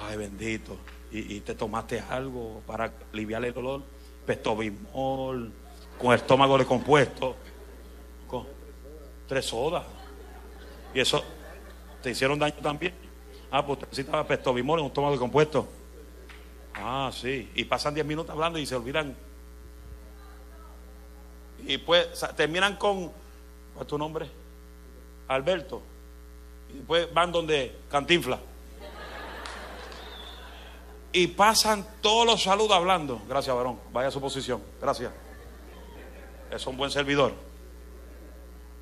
Ay, 0.07 0.17
bendito. 0.17 0.77
Y, 1.11 1.41
te 1.41 1.55
tomaste 1.55 2.01
algo 2.01 2.63
para 2.67 2.91
aliviar 3.13 3.45
el 3.45 3.53
dolor. 3.53 3.83
Pestobimol, 4.25 5.53
con 6.01 6.15
estómago 6.15 6.57
de 6.57 6.65
compuesto, 6.65 7.37
con 8.27 8.47
tres 9.29 9.45
sodas. 9.45 9.85
Y 10.95 11.01
eso, 11.01 11.23
¿te 12.03 12.11
hicieron 12.11 12.39
daño 12.39 12.57
también? 12.63 12.95
Ah, 13.51 13.65
pues 13.65 13.81
necesitaba 13.81 14.27
pestobimol 14.27 14.79
en 14.79 14.85
un 14.85 14.91
estómago 14.91 15.15
de 15.15 15.19
compuesto. 15.19 15.69
Ah, 16.75 17.11
sí. 17.13 17.51
Y 17.55 17.65
pasan 17.65 17.95
diez 17.95 18.07
minutos 18.07 18.31
hablando 18.31 18.59
y 18.59 18.67
se 18.67 18.75
olvidan. 18.75 19.15
Y 21.67 21.79
pues 21.79 22.09
terminan 22.37 22.77
con, 22.77 23.13
¿cuál 23.75 23.83
es 23.83 23.87
tu 23.87 23.99
nombre? 23.99 24.29
Alberto. 25.29 25.83
Y 26.71 26.79
después 26.79 27.13
van 27.13 27.31
donde 27.31 27.79
Cantinfla. 27.91 28.39
Y 31.13 31.27
pasan 31.27 31.87
todos 32.01 32.27
los 32.27 32.43
saludos 32.43 32.73
hablando. 32.73 33.21
Gracias, 33.29 33.55
varón. 33.55 33.79
Vaya 33.93 34.09
a 34.09 34.11
su 34.11 34.21
posición. 34.21 34.63
Gracias. 34.81 35.13
Es 36.51 36.67
un 36.67 36.77
buen 36.77 36.91
servidor. 36.91 37.35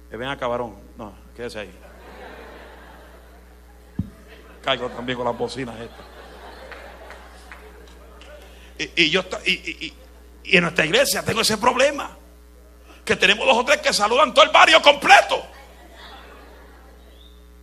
Que 0.08 0.16
ven 0.16 0.28
acá, 0.28 0.46
varón. 0.46 0.76
No, 0.96 1.12
quédese 1.36 1.58
ahí. 1.58 1.89
Caigo 4.62 4.88
también 4.90 5.16
con 5.16 5.26
las 5.26 5.36
bocinas 5.36 5.74
estas. 5.80 6.06
Y, 8.96 9.10
yo 9.10 9.22
y, 9.44 9.94
y 10.44 10.56
en 10.56 10.62
nuestra 10.62 10.84
iglesia 10.84 11.22
tengo 11.22 11.40
ese 11.42 11.58
problema. 11.58 12.16
Que 13.04 13.16
tenemos 13.16 13.46
dos 13.46 13.58
o 13.58 13.64
tres 13.64 13.78
que 13.78 13.92
saludan 13.92 14.32
todo 14.32 14.44
el 14.44 14.50
barrio 14.50 14.80
completo. 14.80 15.44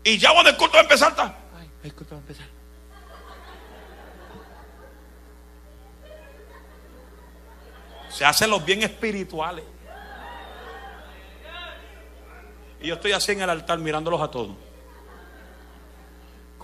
Y 0.03 0.17
ya 0.17 0.31
cuando 0.31 0.49
el 0.51 0.57
culto 0.57 0.75
va 0.75 0.79
a 0.79 0.83
empezar, 0.83 1.09
está. 1.11 1.35
Ay, 1.59 1.69
el 1.83 1.93
culto 1.93 2.15
va 2.15 2.19
a 2.19 2.21
empezar. 2.21 2.47
Se 8.09 8.25
hacen 8.25 8.49
los 8.49 8.63
bien 8.63 8.83
espirituales. 8.83 9.65
Y 12.79 12.87
yo 12.87 12.95
estoy 12.95 13.11
así 13.11 13.33
en 13.33 13.41
el 13.41 13.49
altar 13.49 13.79
mirándolos 13.79 14.21
a 14.21 14.31
todos. 14.31 14.55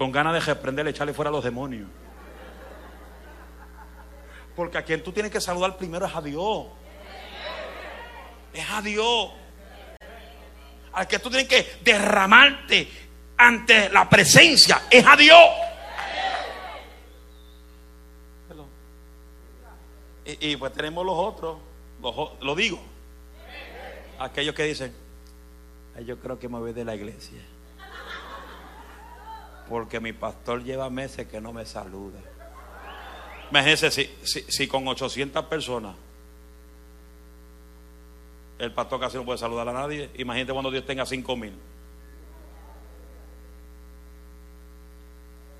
Con 0.03 0.11
ganas 0.11 0.33
de 0.33 0.41
reprenderle, 0.41 0.91
echarle 0.91 1.13
fuera 1.13 1.29
a 1.29 1.31
los 1.31 1.45
demonios. 1.45 1.87
Porque 4.53 4.77
a 4.77 4.83
quien 4.83 5.01
tú 5.01 5.13
tienes 5.13 5.31
que 5.31 5.39
saludar 5.39 5.77
primero 5.77 6.05
es 6.05 6.13
a 6.13 6.21
Dios. 6.21 6.65
Es 8.53 8.69
a 8.69 8.81
Dios. 8.81 9.31
Al 10.91 11.07
que 11.07 11.19
tú 11.19 11.29
tienes 11.29 11.47
que 11.47 11.77
derramarte 11.85 12.85
ante 13.37 13.87
la 13.91 14.09
presencia 14.09 14.81
es 14.91 15.07
a 15.07 15.15
Dios. 15.15 15.49
Y, 20.25 20.57
pues 20.57 20.73
tenemos 20.73 21.05
los 21.05 21.15
otros, 21.17 21.59
lo 22.41 22.55
digo, 22.55 22.81
aquellos 24.19 24.53
que 24.53 24.63
dicen, 24.63 24.93
yo 26.05 26.19
creo 26.19 26.37
que 26.37 26.49
me 26.49 26.59
voy 26.59 26.73
de 26.73 26.83
la 26.83 26.93
iglesia. 26.93 27.52
Porque 29.69 29.99
mi 29.99 30.13
pastor 30.13 30.63
lleva 30.63 30.89
meses 30.89 31.27
que 31.27 31.39
no 31.39 31.53
me 31.53 31.65
saluda. 31.65 32.19
Imagínense 33.49 33.91
si, 34.23 34.67
con 34.67 34.87
800 34.87 35.45
personas 35.45 35.95
el 38.59 38.71
pastor 38.71 38.99
casi 38.99 39.17
no 39.17 39.25
puede 39.25 39.37
saludar 39.37 39.67
a 39.67 39.73
nadie. 39.73 40.09
Imagínate 40.15 40.53
cuando 40.53 40.71
Dios 40.71 40.85
tenga 40.85 41.05
5 41.05 41.35
mil. 41.35 41.53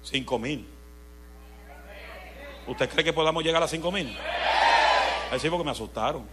Cinco 0.03 0.37
mil. 0.37 0.67
¿Usted 2.67 2.89
cree 2.89 3.03
que 3.03 3.13
podamos 3.13 3.43
llegar 3.43 3.63
a 3.63 3.67
cinco 3.67 3.91
mil? 3.91 4.15
Ahí 5.31 5.39
sí 5.39 5.49
porque 5.49 5.63
me 5.63 5.71
asustaron. 5.71 6.27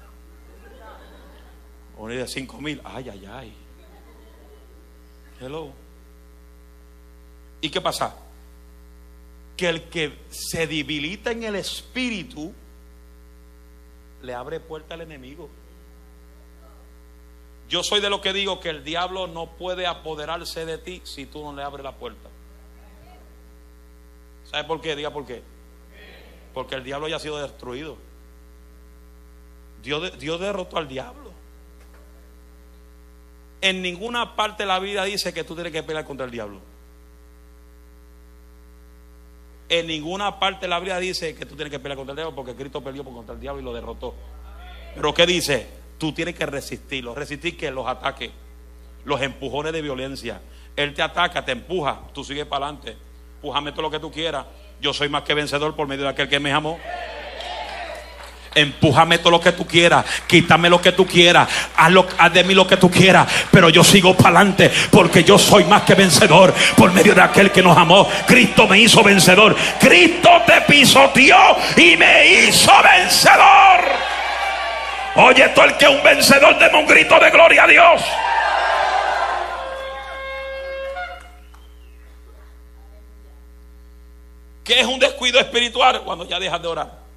Uno 1.96 2.12
de 2.12 2.26
cinco 2.26 2.60
mil. 2.60 2.80
Ay, 2.84 3.08
ay, 3.08 3.26
ay. 3.26 3.54
Hello. 5.40 5.72
¿Y 7.60 7.70
qué 7.70 7.80
pasa? 7.80 8.16
Que 9.56 9.68
el 9.68 9.82
que 9.84 10.18
se 10.30 10.66
debilita 10.66 11.32
en 11.32 11.44
el 11.44 11.56
espíritu 11.56 12.52
le 14.22 14.34
abre 14.34 14.60
puerta 14.60 14.94
al 14.94 15.02
enemigo. 15.02 15.48
Yo 17.68 17.82
soy 17.82 18.00
de 18.00 18.10
lo 18.10 18.20
que 18.20 18.32
digo 18.32 18.58
que 18.58 18.70
el 18.70 18.82
diablo 18.82 19.26
no 19.26 19.46
puede 19.52 19.86
apoderarse 19.86 20.66
de 20.66 20.78
ti 20.78 21.02
si 21.04 21.26
tú 21.26 21.42
no 21.44 21.54
le 21.54 21.62
abres 21.62 21.84
la 21.84 21.94
puerta. 21.94 22.28
¿Sabe 24.50 24.64
por 24.64 24.80
qué? 24.80 24.96
Diga 24.96 25.12
por 25.12 25.24
qué. 25.24 25.42
Porque 26.52 26.74
el 26.74 26.82
diablo 26.82 27.06
ya 27.06 27.16
ha 27.16 27.20
sido 27.20 27.40
destruido. 27.40 27.96
Dios, 29.82 30.18
Dios 30.18 30.40
derrotó 30.40 30.78
al 30.78 30.88
diablo. 30.88 31.30
En 33.60 33.82
ninguna 33.82 34.34
parte 34.34 34.64
de 34.64 34.66
la 34.66 34.80
vida 34.80 35.04
dice 35.04 35.32
que 35.32 35.44
tú 35.44 35.54
tienes 35.54 35.72
que 35.72 35.82
pelear 35.82 36.04
contra 36.04 36.24
el 36.24 36.32
diablo. 36.32 36.60
En 39.70 39.86
ninguna 39.86 40.38
parte 40.38 40.68
la 40.68 40.78
vida 40.80 40.98
dice 40.98 41.34
que 41.34 41.46
tú 41.46 41.54
tienes 41.54 41.70
que 41.70 41.78
pelear 41.78 41.96
contra 41.96 42.12
el 42.12 42.16
diablo 42.16 42.34
porque 42.34 42.54
Cristo 42.54 42.82
peleó 42.82 43.04
contra 43.04 43.34
el 43.34 43.40
diablo 43.40 43.62
y 43.62 43.64
lo 43.64 43.72
derrotó. 43.72 44.14
Pero 44.94 45.14
¿qué 45.14 45.24
dice? 45.24 45.66
Tú 45.96 46.12
tienes 46.12 46.34
que 46.34 46.44
resistirlo. 46.44 47.14
Resistir 47.14 47.56
que 47.56 47.70
los 47.70 47.86
ataques, 47.86 48.30
los 49.04 49.22
empujones 49.22 49.72
de 49.72 49.80
violencia. 49.80 50.42
Él 50.76 50.92
te 50.92 51.02
ataca, 51.02 51.44
te 51.44 51.52
empuja, 51.52 52.02
tú 52.12 52.22
sigues 52.24 52.46
para 52.46 52.66
adelante 52.66 52.96
Empújame 53.40 53.72
todo 53.72 53.82
lo 53.82 53.90
que 53.90 53.98
tú 53.98 54.12
quieras. 54.12 54.44
Yo 54.82 54.92
soy 54.92 55.08
más 55.08 55.22
que 55.22 55.32
vencedor 55.32 55.74
por 55.74 55.88
medio 55.88 56.04
de 56.04 56.10
aquel 56.10 56.28
que 56.28 56.38
me 56.38 56.52
amó. 56.52 56.78
Empújame 58.52 59.18
todo 59.18 59.30
lo 59.30 59.40
que 59.40 59.52
tú 59.52 59.64
quieras, 59.64 60.04
quítame 60.26 60.68
lo 60.68 60.80
que 60.80 60.90
tú 60.90 61.06
quieras, 61.06 61.48
haz, 61.76 62.32
de 62.32 62.42
mí 62.42 62.52
lo 62.52 62.66
que 62.66 62.76
tú 62.76 62.90
quieras, 62.90 63.28
pero 63.52 63.68
yo 63.68 63.84
sigo 63.84 64.16
para 64.16 64.40
adelante 64.40 64.72
porque 64.90 65.22
yo 65.22 65.38
soy 65.38 65.62
más 65.64 65.82
que 65.82 65.94
vencedor 65.94 66.52
por 66.76 66.92
medio 66.92 67.14
de 67.14 67.22
aquel 67.22 67.52
que 67.52 67.62
nos 67.62 67.78
amó. 67.78 68.08
Cristo 68.26 68.66
me 68.66 68.80
hizo 68.80 69.04
vencedor, 69.04 69.54
Cristo 69.78 70.30
te 70.46 70.62
pisoteó 70.62 71.56
y 71.76 71.96
me 71.96 72.26
hizo 72.26 72.72
vencedor. 72.82 73.84
Oye, 75.14 75.48
todo 75.50 75.66
el 75.66 75.76
que 75.76 75.84
es 75.84 75.90
un 75.92 76.02
vencedor, 76.02 76.58
deme 76.58 76.78
un 76.78 76.86
grito 76.86 77.20
de 77.20 77.30
gloria 77.30 77.64
a 77.64 77.66
Dios. 77.68 78.02
¿Qué 84.64 84.80
es 84.80 84.86
un 84.86 84.98
descuido 84.98 85.38
espiritual? 85.38 86.02
Cuando 86.02 86.28
ya 86.28 86.40
dejas 86.40 86.60
de 86.62 86.68
orar. 86.68 87.09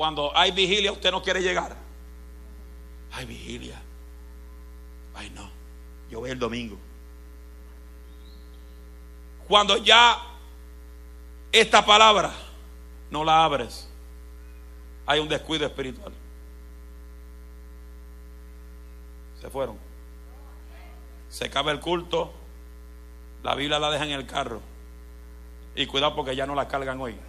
Cuando 0.00 0.34
hay 0.34 0.50
vigilia, 0.50 0.92
usted 0.92 1.10
no 1.10 1.22
quiere 1.22 1.42
llegar. 1.42 1.76
Hay 3.12 3.26
vigilia. 3.26 3.78
Ay, 5.14 5.28
no. 5.28 5.50
Yo 6.10 6.20
voy 6.20 6.30
el 6.30 6.38
domingo. 6.38 6.78
Cuando 9.46 9.76
ya 9.76 10.16
esta 11.52 11.84
palabra 11.84 12.32
no 13.10 13.24
la 13.24 13.44
abres, 13.44 13.90
hay 15.04 15.20
un 15.20 15.28
descuido 15.28 15.66
espiritual. 15.66 16.14
Se 19.38 19.50
fueron. 19.50 19.76
Se 21.28 21.44
acaba 21.44 21.72
el 21.72 21.80
culto, 21.80 22.32
la 23.42 23.54
Biblia 23.54 23.78
la 23.78 23.90
deja 23.90 24.06
en 24.06 24.12
el 24.12 24.26
carro. 24.26 24.62
Y 25.76 25.84
cuidado 25.84 26.16
porque 26.16 26.34
ya 26.34 26.46
no 26.46 26.54
la 26.54 26.68
cargan 26.68 26.98
hoy. 27.02 27.20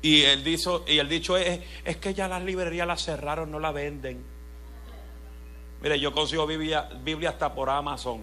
Y 0.00 0.22
el 0.22 0.44
dicho, 0.44 0.84
y 0.86 0.98
el 0.98 1.08
dicho 1.08 1.36
es, 1.36 1.60
es 1.84 1.96
que 1.96 2.14
ya 2.14 2.28
las 2.28 2.42
librerías 2.42 2.86
las 2.86 3.02
cerraron, 3.02 3.50
no 3.50 3.58
la 3.58 3.72
venden. 3.72 4.24
Mire, 5.80 5.98
yo 5.98 6.12
consigo 6.12 6.46
Biblia, 6.46 6.88
Biblia 7.02 7.30
hasta 7.30 7.52
por 7.52 7.70
Amazon. 7.70 8.22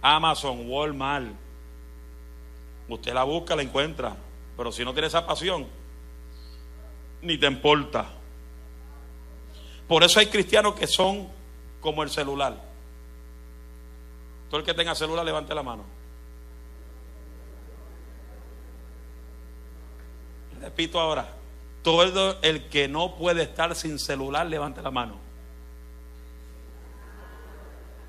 Amazon, 0.00 0.68
Walmart. 0.70 1.26
Usted 2.88 3.12
la 3.12 3.24
busca, 3.24 3.56
la 3.56 3.62
encuentra. 3.62 4.16
Pero 4.56 4.72
si 4.72 4.84
no 4.84 4.92
tiene 4.92 5.08
esa 5.08 5.26
pasión, 5.26 5.66
ni 7.22 7.38
te 7.38 7.46
importa. 7.46 8.10
Por 9.86 10.02
eso 10.04 10.20
hay 10.20 10.26
cristianos 10.26 10.74
que 10.74 10.86
son 10.86 11.28
como 11.80 12.02
el 12.02 12.10
celular. 12.10 12.68
Todo 14.48 14.60
el 14.60 14.66
que 14.66 14.74
tenga 14.74 14.94
celular, 14.94 15.24
levante 15.24 15.54
la 15.54 15.62
mano. 15.62 15.97
Repito 20.60 20.98
ahora, 20.98 21.26
todo 21.82 22.38
el 22.42 22.68
que 22.68 22.88
no 22.88 23.14
puede 23.14 23.42
estar 23.42 23.74
sin 23.74 23.98
celular, 23.98 24.46
levante 24.46 24.82
la 24.82 24.90
mano. 24.90 25.18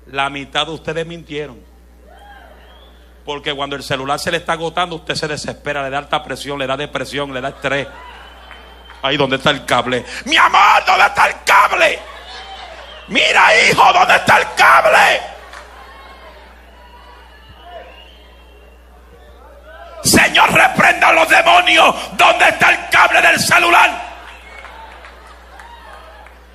La 0.06 0.28
mitad 0.28 0.66
de 0.66 0.72
ustedes 0.72 1.06
mintieron. 1.06 1.60
Porque 3.24 3.54
cuando 3.54 3.76
el 3.76 3.82
celular 3.82 4.18
se 4.18 4.30
le 4.30 4.38
está 4.38 4.54
agotando, 4.54 4.96
usted 4.96 5.14
se 5.14 5.28
desespera, 5.28 5.82
le 5.82 5.90
da 5.90 5.98
alta 5.98 6.22
presión, 6.24 6.58
le 6.58 6.66
da 6.66 6.76
depresión, 6.76 7.32
le 7.32 7.40
da 7.40 7.50
estrés. 7.50 7.86
Ahí 9.02 9.16
donde 9.16 9.36
está 9.36 9.50
el 9.50 9.64
cable. 9.64 10.04
Mi 10.24 10.36
amor, 10.36 10.84
¿dónde 10.86 11.06
está 11.06 11.28
el 11.28 11.34
cable? 11.44 11.98
Mira, 13.08 13.68
hijo, 13.68 13.92
¿dónde 13.92 14.16
está 14.16 14.38
el 14.38 14.46
cable? 14.56 15.20
Señor, 20.24 20.52
reprenda 20.52 21.08
a 21.08 21.12
los 21.12 21.28
demonios. 21.28 21.94
¿Dónde 22.16 22.48
está 22.48 22.70
el 22.70 22.88
cable 22.90 23.22
del 23.22 23.38
celular? 23.38 23.90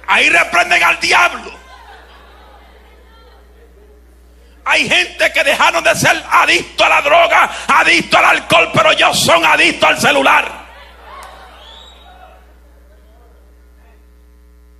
Ahí 0.07 0.29
reprenden 0.29 0.83
al 0.83 0.99
diablo. 0.99 1.51
Hay 4.65 4.87
gente 4.87 5.31
que 5.31 5.43
dejaron 5.43 5.83
de 5.83 5.95
ser 5.95 6.23
adictos 6.29 6.85
a 6.85 6.89
la 6.89 7.01
droga, 7.01 7.51
adictos 7.67 8.19
al 8.19 8.25
alcohol, 8.25 8.69
pero 8.73 8.91
ellos 8.91 9.19
son 9.19 9.43
adictos 9.45 9.89
al 9.89 9.99
celular. 9.99 10.65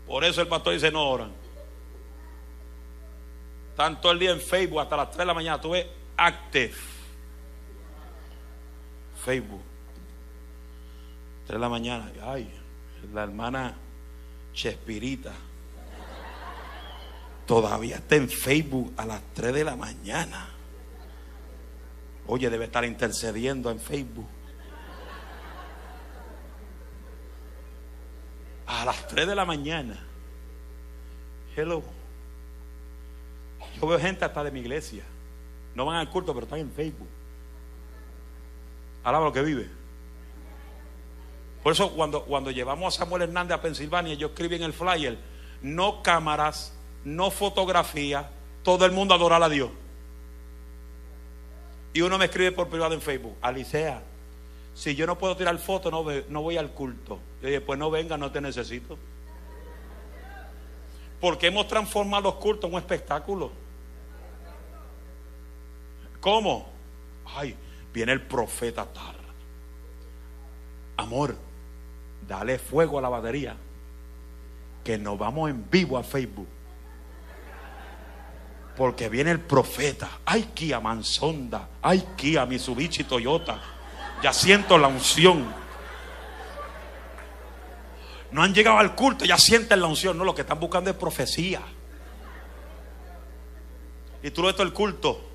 Por 0.07 0.23
eso 0.23 0.41
el 0.41 0.47
pastor 0.47 0.73
dice 0.73 0.91
no 0.91 1.09
oran. 1.09 1.33
Tanto 3.75 4.11
el 4.11 4.19
día 4.19 4.31
en 4.31 4.41
Facebook 4.41 4.79
hasta 4.79 4.95
las 4.95 5.07
3 5.07 5.17
de 5.17 5.25
la 5.25 5.33
mañana. 5.33 5.59
Tuve 5.59 5.89
active. 6.17 6.94
Facebook. 9.25 9.61
3 11.47 11.55
de 11.55 11.59
la 11.59 11.69
mañana. 11.69 12.11
Ay, 12.23 12.47
la 13.11 13.23
hermana 13.23 13.73
Chespirita. 14.53 15.33
Todavía 17.47 17.97
está 17.97 18.15
en 18.15 18.29
Facebook 18.29 18.93
a 18.97 19.05
las 19.05 19.21
3 19.33 19.53
de 19.53 19.63
la 19.63 19.75
mañana. 19.75 20.47
Oye, 22.27 22.49
debe 22.49 22.65
estar 22.65 22.85
intercediendo 22.85 23.71
en 23.71 23.79
Facebook. 23.79 24.27
A 28.67 28.85
las 28.85 29.07
3 29.07 29.27
de 29.27 29.35
la 29.35 29.45
mañana. 29.45 29.99
Hello. 31.55 31.83
Yo 33.79 33.87
veo 33.87 33.99
gente 33.99 34.23
hasta 34.23 34.43
de 34.43 34.51
mi 34.51 34.59
iglesia. 34.59 35.03
No 35.73 35.85
van 35.85 35.97
al 35.97 36.09
culto, 36.09 36.33
pero 36.33 36.45
están 36.45 36.59
en 36.59 36.71
Facebook. 36.71 37.07
Alaba 39.05 39.25
lo 39.25 39.31
que 39.31 39.43
vive. 39.43 39.69
Por 41.63 41.71
eso 41.71 41.91
cuando, 41.91 42.25
cuando 42.25 42.51
llevamos 42.51 42.95
a 42.95 42.97
Samuel 42.99 43.21
Hernández 43.21 43.57
a 43.57 43.61
Pensilvania, 43.61 44.15
yo 44.15 44.27
escribí 44.27 44.55
en 44.55 44.63
el 44.63 44.73
flyer, 44.73 45.17
no 45.61 46.03
cámaras, 46.03 46.73
no 47.03 47.31
fotografía, 47.31 48.29
todo 48.63 48.85
el 48.85 48.91
mundo 48.91 49.13
adorar 49.13 49.41
a 49.43 49.49
Dios. 49.49 49.69
Y 51.93 52.01
uno 52.01 52.17
me 52.17 52.25
escribe 52.25 52.51
por 52.51 52.67
privado 52.67 52.93
en 52.93 53.01
Facebook, 53.01 53.37
Alicea, 53.41 54.01
si 54.73 54.95
yo 54.95 55.05
no 55.05 55.17
puedo 55.17 55.37
tirar 55.37 55.57
fotos, 55.59 55.91
no, 55.91 56.03
no 56.27 56.41
voy 56.41 56.57
al 56.57 56.71
culto. 56.71 57.19
Y 57.41 57.45
dije, 57.45 57.61
pues 57.61 57.79
no 57.79 57.89
venga, 57.89 58.17
no 58.17 58.31
te 58.31 58.41
necesito. 58.41 58.97
Porque 61.21 61.47
hemos 61.47 61.67
transformado 61.67 62.23
los 62.23 62.35
cultos 62.35 62.67
en 62.67 62.73
un 62.73 62.79
espectáculo. 62.81 63.51
¿Cómo? 66.19 66.67
Ay, 67.25 67.55
viene 67.95 68.11
el 68.11 68.21
profeta 68.21 68.85
tal. 68.85 69.15
Amor, 70.97 71.37
dale 72.27 72.59
fuego 72.59 72.99
a 72.99 73.01
la 73.01 73.07
batería. 73.07 73.55
Que 74.83 74.97
nos 74.97 75.17
vamos 75.17 75.49
en 75.49 75.67
vivo 75.71 75.97
a 75.97 76.03
Facebook. 76.03 76.47
Porque 78.75 79.07
viene 79.07 79.31
el 79.31 79.39
profeta. 79.39 80.09
Ay, 80.25 80.51
Kia 80.53 80.81
Mansonda. 80.81 81.69
Ay, 81.81 82.05
Kia 82.17 82.45
Mitsubishi 82.45 83.05
Toyota. 83.05 83.61
Ya 84.21 84.33
siento 84.33 84.77
la 84.77 84.89
unción. 84.89 85.45
No 88.31 88.43
han 88.43 88.53
llegado 88.53 88.77
al 88.79 88.93
culto, 88.93 89.23
ya 89.23 89.37
sienten 89.37 89.79
la 89.79 89.87
unción. 89.87 90.17
No, 90.17 90.25
lo 90.25 90.35
que 90.35 90.41
están 90.41 90.59
buscando 90.59 90.89
es 90.89 90.97
profecía. 90.97 91.61
Y 94.21 94.31
tú 94.31 94.41
lo 94.41 94.47
ves 94.47 94.55
todo 94.57 94.67
el 94.67 94.73
culto. 94.73 95.34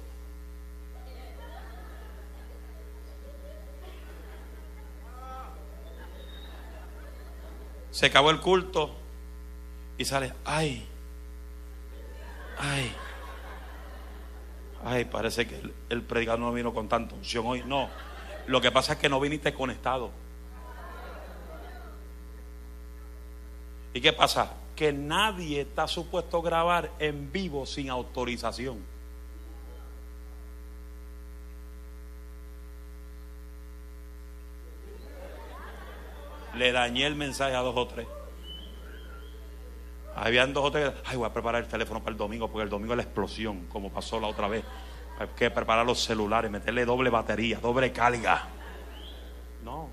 Se 7.91 8.07
acabó 8.07 8.30
el 8.30 8.41
culto 8.41 8.95
y 9.99 10.05
sale, 10.05 10.32
ay, 10.45 10.86
ay, 12.59 12.93
ay, 14.84 15.05
parece 15.05 15.47
que 15.47 15.57
el, 15.57 15.74
el 15.88 16.03
predicador 16.03 16.41
no 16.41 16.53
vino 16.53 16.72
con 16.72 16.88
tanta 16.88 17.14
unción 17.14 17.47
hoy. 17.47 17.62
No, 17.66 17.91
lo 18.47 18.61
que 18.61 18.70
pasa 18.70 18.95
es 18.95 18.99
que 18.99 19.09
no 19.09 19.20
viniste 19.20 19.53
conectado. 19.53 20.11
¿Y 23.93 24.01
qué 24.01 24.12
pasa? 24.12 24.53
Que 24.76 24.93
nadie 24.93 25.62
está 25.62 25.88
supuesto 25.88 26.38
a 26.38 26.43
grabar 26.43 26.91
en 26.99 27.32
vivo 27.32 27.66
sin 27.66 27.91
autorización. 27.91 28.78
Le 36.55 36.73
dañé 36.73 37.07
el 37.07 37.15
mensaje 37.15 37.55
a 37.55 37.61
dos 37.61 37.77
o 37.77 37.87
tres. 37.87 38.07
Habían 40.17 40.53
dos 40.53 40.65
o 40.65 40.71
tres. 40.71 40.93
Ay, 41.07 41.17
voy 41.17 41.27
a 41.27 41.33
preparar 41.33 41.63
el 41.63 41.69
teléfono 41.69 42.01
para 42.01 42.13
el 42.13 42.19
domingo, 42.19 42.49
porque 42.49 42.65
el 42.65 42.71
domingo 42.71 42.93
es 42.93 42.99
la 42.99 43.03
explosión, 43.05 43.67
como 43.67 43.91
pasó 43.91 44.21
la 44.21 44.27
otra 44.27 44.49
vez. 44.49 44.65
Hay 45.19 45.29
que 45.37 45.51
preparar 45.51 45.87
los 45.87 46.03
celulares, 46.03 46.51
meterle 46.51 46.85
doble 46.85 47.11
batería, 47.11 47.59
doble 47.61 47.93
carga. 47.93 48.49
No. 49.65 49.89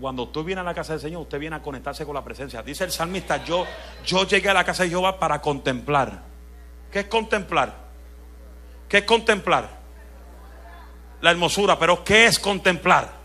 Cuando 0.00 0.22
usted 0.24 0.42
viene 0.42 0.60
a 0.60 0.64
la 0.64 0.74
casa 0.74 0.92
del 0.92 1.00
Señor, 1.00 1.22
usted 1.22 1.38
viene 1.38 1.56
a 1.56 1.62
conectarse 1.62 2.06
con 2.06 2.14
la 2.14 2.24
presencia. 2.24 2.62
Dice 2.62 2.84
el 2.84 2.92
salmista, 2.92 3.44
yo, 3.44 3.66
yo 4.06 4.26
llegué 4.26 4.48
a 4.48 4.54
la 4.54 4.64
casa 4.64 4.84
de 4.84 4.90
Jehová 4.90 5.18
para 5.18 5.40
contemplar. 5.40 6.22
¿Qué 6.90 7.00
es 7.00 7.06
contemplar? 7.06 7.74
¿Qué 8.88 8.98
es 8.98 9.04
contemplar? 9.04 9.68
La 11.20 11.30
hermosura, 11.30 11.78
pero 11.78 12.02
¿qué 12.02 12.26
es 12.26 12.38
contemplar? 12.38 13.19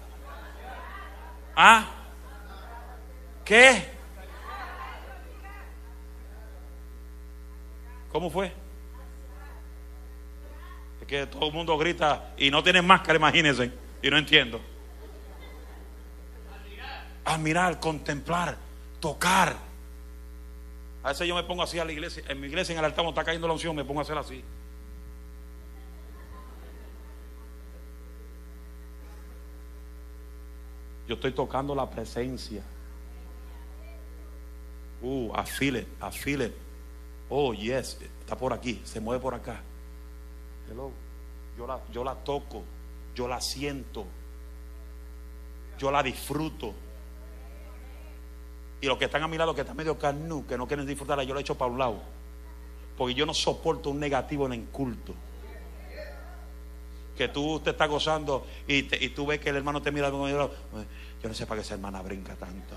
¿Ah? 1.56 1.88
¿Qué? 3.46 3.90
¿Cómo 8.12 8.30
fue? 8.30 8.52
Es 11.02 11.08
que 11.08 11.28
todo 11.28 11.48
el 11.48 11.54
mundo 11.54 11.78
grita 11.78 12.34
y 12.38 12.50
no 12.50 12.64
tienen 12.64 12.86
máscara, 12.86 13.18
imagínense. 13.18 13.72
Y 14.02 14.10
no 14.10 14.18
entiendo. 14.18 14.60
Admirar, 17.24 17.80
contemplar, 17.80 18.58
tocar. 19.00 19.56
A 21.04 21.10
veces 21.10 21.28
yo 21.28 21.36
me 21.36 21.44
pongo 21.44 21.64
así 21.64 21.78
a 21.80 21.86
la 21.86 21.92
iglesia. 21.92 22.24
En 22.28 22.40
mi 22.40 22.48
iglesia, 22.48 22.74
en 22.74 22.80
el 22.80 22.86
altar, 22.86 23.04
cuando 23.04 23.20
está 23.20 23.24
cayendo 23.24 23.48
la 23.48 23.54
unción, 23.54 23.76
me 23.76 23.86
pongo 23.86 24.00
a 24.00 24.04
hacer 24.04 24.18
así. 24.18 24.44
Yo 31.08 31.16
estoy 31.16 31.32
tocando 31.32 31.76
la 31.76 31.90
presencia. 31.90 32.64
Uh, 35.02 35.32
I 35.36 35.46
feel. 36.12 36.54
Oh, 37.30 37.54
yes, 37.54 37.98
está 38.20 38.38
por 38.38 38.54
aquí, 38.54 38.82
se 38.84 39.00
mueve 39.00 39.22
por 39.22 39.34
acá. 39.34 39.62
Hello. 40.70 40.92
Yo 41.58 41.66
la, 41.66 41.80
yo 41.92 42.04
la 42.04 42.16
toco, 42.16 42.64
yo 43.16 43.28
la 43.28 43.40
siento, 43.40 44.06
yo 45.78 45.90
la 45.90 46.04
disfruto. 46.04 46.74
Y 48.82 48.88
los 48.88 48.98
que 48.98 49.06
están 49.06 49.24
a 49.24 49.28
mi 49.28 49.38
lado, 49.38 49.56
que 49.56 49.62
están 49.62 49.78
medio 49.78 49.98
carnú, 49.98 50.46
que 50.46 50.58
no 50.58 50.68
quieren 50.68 50.86
disfrutarla, 50.86 51.24
yo 51.24 51.34
la 51.34 51.40
echo 51.40 51.56
para 51.56 51.72
un 51.72 51.80
lado. 51.80 52.02
Porque 52.98 53.14
yo 53.14 53.26
no 53.26 53.34
soporto 53.34 53.90
un 53.90 54.00
negativo 54.00 54.46
en 54.48 54.54
el 54.54 54.66
culto. 54.66 55.14
Que 57.16 57.30
tú 57.30 57.60
te 57.60 57.72
estás 57.72 57.90
gozando 57.90 58.46
y, 58.68 59.04
y 59.04 59.10
tú 59.10 59.26
ves 59.26 59.40
que 59.40 59.50
el 59.50 59.56
hermano 59.56 59.82
te 59.82 59.92
mira 59.92 60.10
yo 60.10 61.30
no 61.30 61.34
sé 61.34 61.46
para 61.48 61.60
qué 61.60 61.66
esa 61.66 61.76
hermana 61.76 62.02
brinca 62.02 62.36
tanto. 62.36 62.76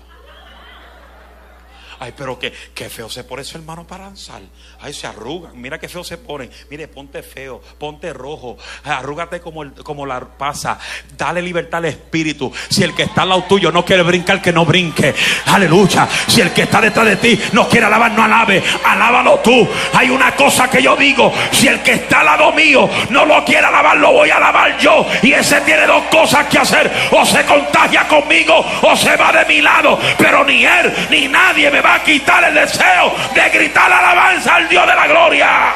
Ay, 2.01 2.13
pero 2.15 2.39
que, 2.39 2.53
que 2.73 2.89
feo 2.89 3.09
se 3.09 3.25
pone 3.25 3.41
ese 3.41 3.57
hermano 3.57 3.85
para 3.85 4.05
danzar. 4.05 4.41
Ay, 4.79 4.93
se 4.93 5.05
arrugan. 5.05 5.59
Mira 5.59 5.77
qué 5.79 5.89
feo 5.89 6.03
se 6.03 6.17
ponen. 6.17 6.49
Mire, 6.69 6.87
ponte 6.87 7.21
feo, 7.21 7.61
ponte 7.77 8.13
rojo. 8.13 8.57
Arrúgate 8.85 9.41
como, 9.41 9.63
el- 9.63 9.73
como 9.73 10.05
la 10.05 10.19
pasa. 10.21 10.79
Dale 11.17 11.41
libertad 11.41 11.79
al 11.79 11.85
espíritu. 11.85 12.53
Si 12.69 12.83
el 12.83 12.93
que 12.95 13.03
está 13.03 13.23
al 13.23 13.29
lado 13.29 13.43
tuyo 13.43 13.69
no 13.71 13.83
quiere 13.83 14.03
brincar, 14.03 14.41
que 14.41 14.53
no 14.53 14.65
brinque. 14.65 15.13
Aleluya. 15.47 16.07
Si 16.27 16.39
el 16.39 16.53
que 16.53 16.61
está 16.61 16.79
detrás 16.79 17.05
de 17.05 17.15
ti 17.17 17.39
no 17.51 17.67
quiere 17.67 17.85
alabar, 17.87 18.11
no 18.13 18.23
alabe. 18.23 18.63
Alábalo 18.85 19.39
tú. 19.39 19.67
Hay 19.93 20.09
una 20.09 20.33
cosa 20.35 20.69
que 20.69 20.81
yo 20.81 20.95
digo. 20.95 21.33
Si 21.51 21.67
el 21.67 21.81
que 21.81 21.93
está 21.93 22.21
al 22.21 22.27
lado 22.27 22.53
mío 22.53 22.89
no 23.09 23.25
lo 23.25 23.43
quiere 23.43 23.65
alabar, 23.65 23.97
lo 23.97 24.13
voy 24.13 24.29
a 24.29 24.37
alabar 24.37 24.77
yo. 24.77 25.05
Y 25.21 25.33
ese 25.33 25.59
tiene 25.61 25.85
dos 25.85 26.03
cosas 26.05 26.45
que 26.47 26.59
hacer. 26.59 26.89
O 27.11 27.25
se 27.25 27.43
contagia 27.45 28.07
conmigo 28.07 28.55
o 28.83 28.95
se 28.95 29.17
va 29.17 29.33
de 29.33 29.45
mi 29.45 29.61
lado. 29.61 29.99
Pero 30.17 30.45
ni 30.45 30.63
él 30.65 30.93
ni 31.09 31.27
nadie 31.27 31.69
me 31.69 31.81
va 31.81 31.88
a 31.95 32.03
quitar 32.03 32.43
el 32.45 32.55
deseo 32.55 33.13
de 33.33 33.49
gritar 33.49 33.91
alabanza 33.91 34.55
al 34.55 34.69
Dios 34.69 34.87
de 34.87 34.95
la 34.95 35.07
gloria. 35.07 35.73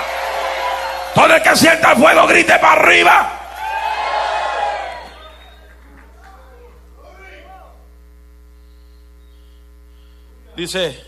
Todo 1.13 1.35
el 1.35 1.41
que 1.41 1.55
sienta 1.55 1.95
fuego 1.95 2.27
grite 2.27 2.57
para 2.59 2.73
arriba. 2.73 3.39
Dice, 10.55 11.03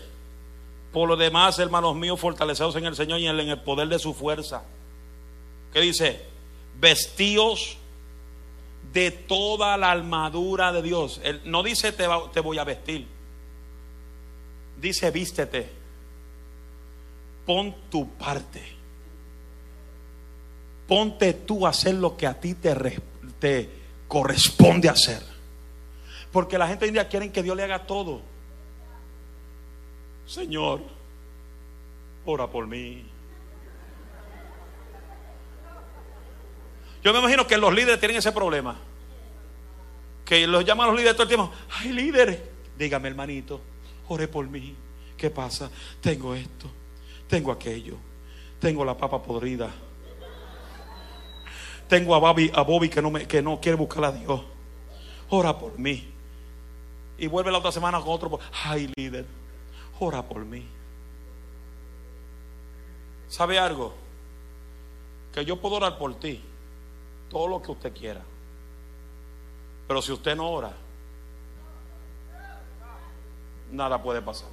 por 0.92 1.08
lo 1.08 1.16
demás, 1.16 1.58
hermanos 1.58 1.94
míos, 1.94 2.18
fortaleceos 2.18 2.74
en 2.76 2.86
el 2.86 2.96
Señor 2.96 3.20
y 3.20 3.28
en 3.28 3.38
el 3.38 3.60
poder 3.60 3.88
de 3.88 3.98
su 3.98 4.12
fuerza. 4.12 4.62
¿Qué 5.72 5.80
dice? 5.80 6.24
Vestíos 6.78 7.76
de 8.92 9.10
toda 9.10 9.76
la 9.76 9.90
armadura 9.90 10.72
de 10.72 10.82
Dios. 10.82 11.20
Él 11.22 11.42
no 11.44 11.62
dice 11.62 11.92
te, 11.92 12.40
voy 12.40 12.58
a 12.58 12.64
vestir. 12.64 13.06
Dice 14.86 15.10
vístete. 15.10 15.68
Pon 17.44 17.74
tu 17.90 18.08
parte. 18.10 18.62
Ponte 20.86 21.32
tú 21.32 21.66
a 21.66 21.70
hacer 21.70 21.94
lo 21.96 22.16
que 22.16 22.24
a 22.28 22.38
ti 22.38 22.54
te, 22.54 22.72
res- 22.72 23.00
te 23.40 23.68
corresponde 24.06 24.88
hacer. 24.88 25.20
Porque 26.30 26.56
la 26.56 26.68
gente 26.68 26.84
hoy 26.84 26.92
día 26.92 27.08
quieren 27.08 27.32
que 27.32 27.42
Dios 27.42 27.56
le 27.56 27.64
haga 27.64 27.84
todo. 27.84 28.22
Señor, 30.24 30.82
ora 32.24 32.46
por 32.48 32.68
mí. 32.68 33.04
Yo 37.02 37.12
me 37.12 37.18
imagino 37.18 37.44
que 37.48 37.56
los 37.58 37.74
líderes 37.74 37.98
tienen 37.98 38.18
ese 38.18 38.30
problema. 38.30 38.76
Que 40.24 40.46
los 40.46 40.64
llaman 40.64 40.86
los 40.86 40.94
líderes 40.96 41.14
todo 41.16 41.24
el 41.24 41.28
tiempo. 41.28 41.52
Ay, 41.72 41.90
líder, 41.92 42.52
dígame 42.78 43.08
hermanito, 43.08 43.60
ore 44.08 44.28
por 44.28 44.48
mí. 44.48 44.74
¿Qué 45.16 45.30
pasa? 45.30 45.70
Tengo 46.00 46.34
esto, 46.34 46.68
tengo 47.28 47.50
aquello, 47.50 47.96
tengo 48.60 48.84
la 48.84 48.96
papa 48.96 49.22
podrida. 49.22 49.72
Tengo 51.88 52.14
a 52.14 52.18
Bobby, 52.18 52.50
a 52.52 52.62
Bobby 52.62 52.88
que, 52.88 53.00
no 53.00 53.12
que 53.12 53.40
no 53.42 53.60
quiere 53.60 53.76
buscar 53.76 54.04
a 54.06 54.12
Dios. 54.12 54.40
Ora 55.30 55.56
por 55.56 55.78
mí. 55.78 56.12
Y 57.18 57.28
vuelve 57.28 57.52
la 57.52 57.58
otra 57.58 57.72
semana 57.72 58.00
con 58.00 58.10
otro. 58.10 58.40
Ay, 58.64 58.92
líder, 58.96 59.24
ora 60.00 60.22
por 60.22 60.44
mí. 60.44 60.66
¿Sabe 63.28 63.58
algo? 63.58 63.94
Que 65.32 65.44
yo 65.44 65.60
puedo 65.60 65.76
orar 65.76 65.96
por 65.98 66.14
ti. 66.16 66.42
Todo 67.30 67.48
lo 67.48 67.62
que 67.62 67.70
usted 67.70 67.92
quiera. 67.92 68.22
Pero 69.86 70.02
si 70.02 70.12
usted 70.12 70.36
no 70.36 70.50
ora, 70.50 70.72
nada 73.70 74.02
puede 74.02 74.22
pasar. 74.22 74.48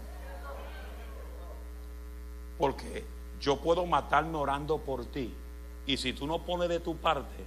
Porque 2.58 3.04
yo 3.42 3.58
puedo 3.58 3.86
matarme 3.86 4.38
orando 4.38 4.78
por 4.78 5.06
ti. 5.06 5.34
Y 5.86 5.98
si 5.98 6.14
tú 6.14 6.26
no 6.26 6.44
pones 6.44 6.70
de 6.70 6.80
tu 6.80 6.96
parte, 6.98 7.44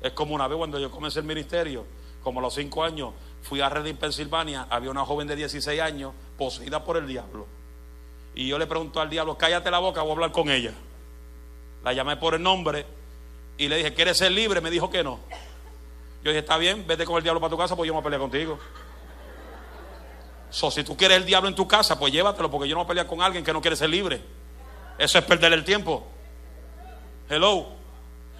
es 0.00 0.12
como 0.12 0.34
una 0.34 0.48
vez 0.48 0.58
cuando 0.58 0.78
yo 0.78 0.90
comencé 0.90 1.20
el 1.20 1.26
ministerio, 1.26 1.84
como 2.22 2.40
a 2.40 2.42
los 2.42 2.54
cinco 2.54 2.82
años, 2.82 3.12
fui 3.42 3.60
a 3.60 3.68
Reading, 3.68 3.96
Pensilvania, 3.96 4.66
había 4.68 4.90
una 4.90 5.04
joven 5.04 5.28
de 5.28 5.36
16 5.36 5.80
años 5.80 6.12
poseída 6.36 6.84
por 6.84 6.96
el 6.96 7.06
diablo. 7.06 7.46
Y 8.34 8.48
yo 8.48 8.58
le 8.58 8.66
pregunto 8.66 9.00
al 9.00 9.10
diablo, 9.10 9.36
cállate 9.36 9.70
la 9.70 9.78
boca, 9.78 10.02
voy 10.02 10.10
a 10.10 10.14
hablar 10.14 10.32
con 10.32 10.50
ella. 10.50 10.72
La 11.84 11.92
llamé 11.92 12.16
por 12.16 12.34
el 12.34 12.42
nombre 12.42 12.86
y 13.56 13.68
le 13.68 13.76
dije, 13.76 13.94
¿quieres 13.94 14.18
ser 14.18 14.32
libre? 14.32 14.60
Me 14.60 14.70
dijo 14.70 14.90
que 14.90 15.02
no. 15.02 15.18
Yo 16.22 16.30
dije, 16.30 16.40
está 16.40 16.58
bien, 16.58 16.86
vete 16.86 17.04
con 17.04 17.16
el 17.16 17.22
diablo 17.22 17.40
para 17.40 17.50
tu 17.50 17.56
casa, 17.56 17.76
pues 17.76 17.86
yo 17.86 17.94
me 17.94 18.00
voy 18.00 18.18
contigo. 18.18 18.58
So, 20.50 20.70
si 20.70 20.82
tú 20.82 20.96
quieres 20.96 21.16
el 21.16 21.24
diablo 21.24 21.48
en 21.48 21.54
tu 21.54 21.66
casa, 21.66 21.98
pues 21.98 22.12
llévatelo, 22.12 22.50
porque 22.50 22.68
yo 22.68 22.74
no 22.74 22.80
voy 22.80 22.86
a 22.86 22.88
pelear 22.88 23.06
con 23.06 23.22
alguien 23.22 23.44
que 23.44 23.52
no 23.52 23.60
quiere 23.60 23.76
ser 23.76 23.88
libre. 23.88 24.20
Eso 24.98 25.18
es 25.18 25.24
perder 25.24 25.52
el 25.52 25.64
tiempo. 25.64 26.06
Hello. 27.28 27.68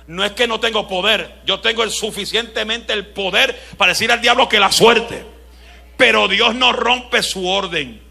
No 0.08 0.24
es 0.24 0.32
que 0.32 0.48
no 0.48 0.58
tengo 0.58 0.88
poder, 0.88 1.40
yo 1.44 1.60
tengo 1.60 1.84
el 1.84 1.92
suficientemente 1.92 2.92
el 2.92 3.06
poder 3.06 3.56
para 3.76 3.92
decir 3.92 4.10
al 4.10 4.20
diablo 4.20 4.48
que 4.48 4.58
la 4.58 4.72
suerte. 4.72 5.24
Pero 5.96 6.26
Dios 6.26 6.54
no 6.56 6.72
rompe 6.72 7.22
su 7.22 7.48
orden. 7.48 8.02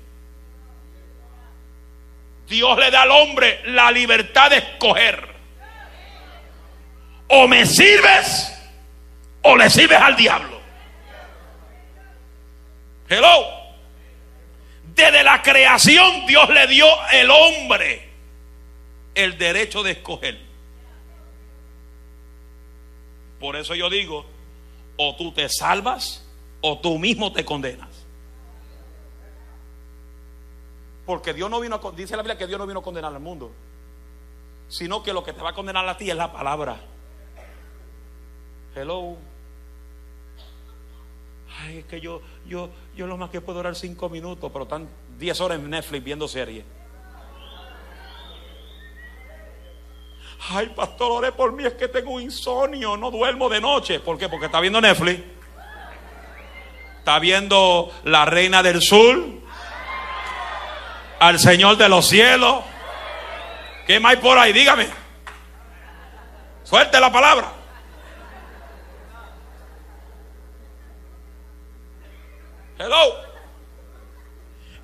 Dios 2.47 2.77
le 2.79 2.89
da 2.89 3.01
al 3.01 3.11
hombre 3.11 3.61
la 3.65 3.91
libertad 3.91 4.49
de 4.49 4.57
escoger. 4.57 5.27
O 7.27 7.47
me 7.47 7.65
sirves 7.65 8.55
o 9.41 9.57
le 9.57 9.69
sirves 9.69 9.99
al 9.99 10.15
diablo. 10.15 10.61
Hello. 13.09 13.58
Desde 14.95 15.23
la 15.23 15.41
creación 15.41 16.25
Dios 16.25 16.49
le 16.49 16.67
dio 16.67 16.85
el 17.11 17.29
hombre 17.29 18.09
el 19.15 19.37
derecho 19.37 19.83
de 19.83 19.91
escoger. 19.91 20.39
Por 23.39 23.55
eso 23.55 23.75
yo 23.75 23.89
digo, 23.89 24.25
o 24.97 25.15
tú 25.15 25.31
te 25.31 25.47
salvas 25.49 26.25
o 26.61 26.79
tú 26.79 26.97
mismo 26.99 27.31
te 27.31 27.45
condenas. 27.45 27.89
Porque 31.05 31.33
Dios 31.33 31.49
no 31.49 31.59
vino 31.59 31.75
a, 31.75 31.91
dice 31.91 32.15
la 32.15 32.21
Biblia 32.21 32.37
que 32.37 32.47
Dios 32.47 32.59
no 32.59 32.67
vino 32.67 32.81
a 32.81 32.83
condenar 32.83 33.13
al 33.13 33.19
mundo, 33.19 33.51
sino 34.67 35.01
que 35.01 35.13
lo 35.13 35.23
que 35.23 35.33
te 35.33 35.41
va 35.41 35.51
a 35.51 35.53
condenar 35.53 35.87
a 35.87 35.97
ti 35.97 36.09
es 36.09 36.15
la 36.15 36.31
palabra. 36.31 36.79
Hello. 38.75 39.17
Ay, 41.61 41.79
es 41.79 41.85
que 41.85 41.99
yo, 41.99 42.21
yo, 42.45 42.69
yo 42.95 43.07
lo 43.07 43.17
más 43.17 43.29
que 43.29 43.41
puedo 43.41 43.59
orar 43.59 43.75
cinco 43.75 44.09
minutos, 44.09 44.49
pero 44.51 44.63
están 44.63 44.87
10 45.17 45.41
horas 45.41 45.59
en 45.59 45.69
Netflix 45.69 46.03
viendo 46.03 46.27
series. 46.27 46.63
Ay, 50.51 50.67
pastor, 50.75 51.11
ore 51.11 51.31
por 51.31 51.51
mí, 51.51 51.65
es 51.65 51.73
que 51.73 51.87
tengo 51.87 52.11
un 52.11 52.21
insomnio, 52.21 52.95
no 52.95 53.11
duermo 53.11 53.49
de 53.49 53.59
noche. 53.59 53.99
¿Por 53.99 54.17
qué? 54.17 54.29
Porque 54.29 54.45
está 54.45 54.59
viendo 54.59 54.79
Netflix. 54.79 55.21
Está 56.99 57.19
viendo 57.19 57.91
La 58.05 58.25
Reina 58.25 58.63
del 58.63 58.81
Sur, 58.81 59.19
al 61.19 61.39
Señor 61.39 61.77
de 61.77 61.89
los 61.89 62.07
cielos. 62.07 62.63
¿Qué 63.85 63.99
más 63.99 64.11
hay 64.11 64.17
por 64.17 64.37
ahí? 64.37 64.53
Dígame. 64.53 64.87
Suelte 66.63 66.99
la 66.99 67.11
palabra. 67.11 67.58
Hello. 72.79 73.13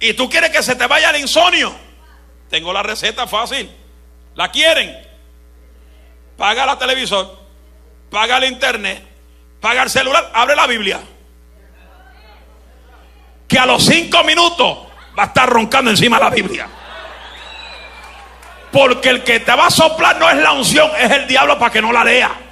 Y 0.02 0.14
tú 0.14 0.30
quieres 0.30 0.50
que 0.50 0.62
se 0.62 0.76
te 0.76 0.86
vaya 0.86 1.10
el 1.12 1.22
insomnio. 1.22 1.74
Tengo 2.50 2.74
la 2.74 2.84
receta 2.84 3.26
fácil. 3.26 3.72
¿La 4.36 4.52
quieren? 4.52 5.02
Paga 6.38 6.66
la 6.66 6.78
televisor, 6.78 7.40
paga 8.10 8.38
el 8.38 8.44
internet, 8.44 9.02
paga 9.62 9.84
el 9.84 9.90
celular, 9.90 10.30
abre 10.34 10.56
la 10.56 10.68
Biblia. 10.68 11.00
Que 13.48 13.58
a 13.58 13.66
los 13.66 13.86
cinco 13.86 14.24
minutos 14.26 14.80
va 15.18 15.24
a 15.24 15.28
estar 15.28 15.50
roncando 15.50 15.90
encima 15.92 16.20
la 16.20 16.30
Biblia. 16.30 16.68
Porque 18.74 19.10
el 19.10 19.24
que 19.24 19.40
te 19.40 19.56
va 19.56 19.68
a 19.68 19.72
soplar 19.72 20.18
no 20.20 20.30
es 20.30 20.36
la 20.36 20.52
unción, 20.52 20.92
es 21.00 21.10
el 21.10 21.28
diablo 21.28 21.58
para 21.58 21.72
que 21.72 21.82
no 21.82 21.94
la 21.94 22.04
lea. 22.04 22.45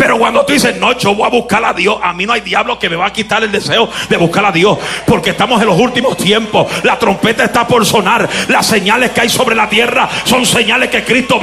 Pero 0.00 0.18
cuando 0.18 0.46
tú 0.46 0.54
dices, 0.54 0.78
no, 0.78 0.96
yo 0.96 1.14
voy 1.14 1.26
a 1.26 1.28
buscar 1.28 1.62
a 1.62 1.74
Dios, 1.74 1.98
a 2.02 2.14
mí 2.14 2.24
no 2.24 2.32
hay 2.32 2.40
diablo 2.40 2.78
que 2.78 2.88
me 2.88 2.96
va 2.96 3.04
a 3.04 3.12
quitar 3.12 3.44
el 3.44 3.52
deseo 3.52 3.86
de 4.08 4.16
buscar 4.16 4.46
a 4.46 4.50
Dios. 4.50 4.78
Porque 5.04 5.28
estamos 5.28 5.60
en 5.60 5.68
los 5.68 5.78
últimos 5.78 6.16
tiempos. 6.16 6.66
La 6.84 6.98
trompeta 6.98 7.44
está 7.44 7.66
por 7.66 7.84
sonar. 7.84 8.26
Las 8.48 8.66
señales 8.66 9.10
que 9.10 9.20
hay 9.20 9.28
sobre 9.28 9.54
la 9.54 9.68
tierra 9.68 10.08
son 10.24 10.46
señales 10.46 10.88
que 10.88 11.04
Cristo 11.04 11.42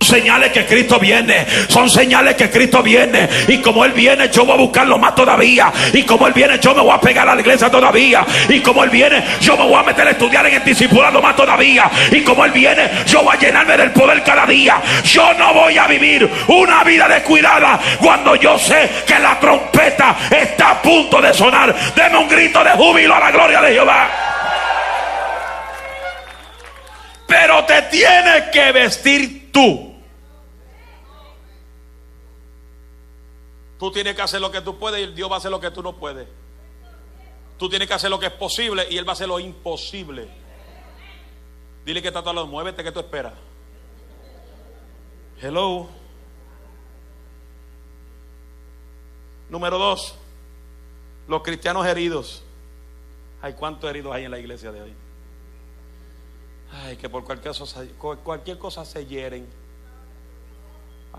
señales 0.00 0.50
que 0.50 0.66
Cristo 0.66 0.98
viene. 0.98 1.46
Son 1.68 1.88
señales 1.88 2.34
que 2.34 2.50
Cristo 2.50 2.82
viene. 2.82 3.28
Y 3.46 3.58
como 3.58 3.84
Él 3.84 3.92
viene, 3.92 4.28
yo 4.30 4.44
voy 4.44 4.54
a 4.54 4.58
buscarlo 4.58 4.98
más 4.98 5.14
todavía. 5.14 5.72
Y 5.92 6.02
como 6.02 6.26
Él 6.26 6.32
viene, 6.32 6.58
yo 6.58 6.74
me 6.74 6.82
voy 6.82 6.92
a 6.92 7.00
pegar 7.00 7.28
a 7.28 7.34
la 7.34 7.40
iglesia 7.40 7.70
todavía. 7.70 8.24
Y 8.48 8.60
como 8.60 8.82
Él 8.82 8.90
viene, 8.90 9.22
yo 9.40 9.56
me 9.56 9.64
voy 9.64 9.74
a 9.74 9.82
meter 9.82 10.08
a 10.08 10.10
estudiar 10.10 10.46
en 10.46 10.54
el 10.54 10.64
discipulado 10.64 11.22
más 11.22 11.36
todavía. 11.36 11.90
Y 12.10 12.22
como 12.22 12.44
Él 12.44 12.52
viene, 12.52 12.90
yo 13.06 13.22
voy 13.22 13.36
a 13.36 13.38
llenarme 13.38 13.76
del 13.76 13.92
poder 13.92 14.22
cada 14.24 14.46
día. 14.46 14.80
Yo 15.04 15.32
no 15.34 15.54
voy 15.54 15.78
a 15.78 15.86
vivir 15.86 16.28
una 16.48 16.82
vida 16.82 17.06
descuidada 17.06 17.78
cuando 17.98 18.34
yo 18.36 18.58
sé 18.58 18.88
que 19.06 19.18
la 19.18 19.38
trompeta 19.38 20.16
está 20.30 20.70
a 20.70 20.82
punto 20.82 21.20
de 21.20 21.32
sonar. 21.32 21.74
Deme 21.94 22.18
un 22.18 22.28
grito 22.28 22.64
de 22.64 22.70
júbilo 22.70 23.14
a 23.14 23.20
la 23.20 23.30
gloria 23.30 23.60
de 23.60 23.72
Jehová. 23.72 24.08
Pero 27.26 27.64
te 27.64 27.82
tienes 27.82 28.42
que 28.52 28.72
vestir 28.72 29.52
tú. 29.52 29.89
Tú 33.80 33.90
tienes 33.90 34.14
que 34.14 34.20
hacer 34.20 34.42
lo 34.42 34.50
que 34.50 34.60
tú 34.60 34.78
puedes 34.78 35.00
y 35.00 35.10
Dios 35.14 35.30
va 35.30 35.36
a 35.36 35.38
hacer 35.38 35.50
lo 35.50 35.58
que 35.58 35.70
tú 35.70 35.82
no 35.82 35.96
puedes. 35.96 36.28
Tú 37.58 37.66
tienes 37.70 37.88
que 37.88 37.94
hacer 37.94 38.10
lo 38.10 38.20
que 38.20 38.26
es 38.26 38.32
posible 38.32 38.86
y 38.90 38.98
Él 38.98 39.08
va 39.08 39.12
a 39.12 39.14
hacer 39.14 39.26
lo 39.26 39.40
imposible. 39.40 40.28
Dile 41.86 42.02
que 42.02 42.08
está 42.08 42.22
todo 42.22 42.46
muévete 42.46 42.84
que 42.84 42.92
tú 42.92 43.00
esperas. 43.00 43.32
Hello. 45.40 45.88
Número 49.48 49.78
dos, 49.78 50.14
los 51.26 51.42
cristianos 51.42 51.86
heridos. 51.86 52.42
Ay, 53.40 53.54
¿cuántos 53.54 53.88
heridos 53.88 54.14
hay 54.14 54.24
en 54.24 54.30
la 54.30 54.38
iglesia 54.38 54.72
de 54.72 54.82
hoy? 54.82 54.94
Ay, 56.70 56.98
que 56.98 57.08
por 57.08 57.24
cualquier 57.24 57.56
cosa, 57.56 57.82
cualquier 58.22 58.58
cosa 58.58 58.84
se 58.84 59.06
hieren 59.06 59.48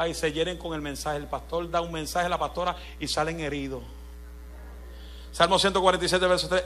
Ay, 0.02 0.16
se 0.16 0.32
hieren 0.32 0.58
con 0.58 0.74
el 0.74 0.82
mensaje. 0.82 1.18
El 1.18 1.28
pastor 1.28 1.70
da 1.70 1.80
un 1.80 1.92
mensaje 1.92 2.26
a 2.26 2.30
la 2.30 2.40
pastora 2.40 2.76
y 3.00 3.08
salen 3.08 3.40
heridos. 3.40 3.84
Salmo 5.32 5.60
147, 5.60 6.26
verso 6.26 6.50
3. 6.50 6.64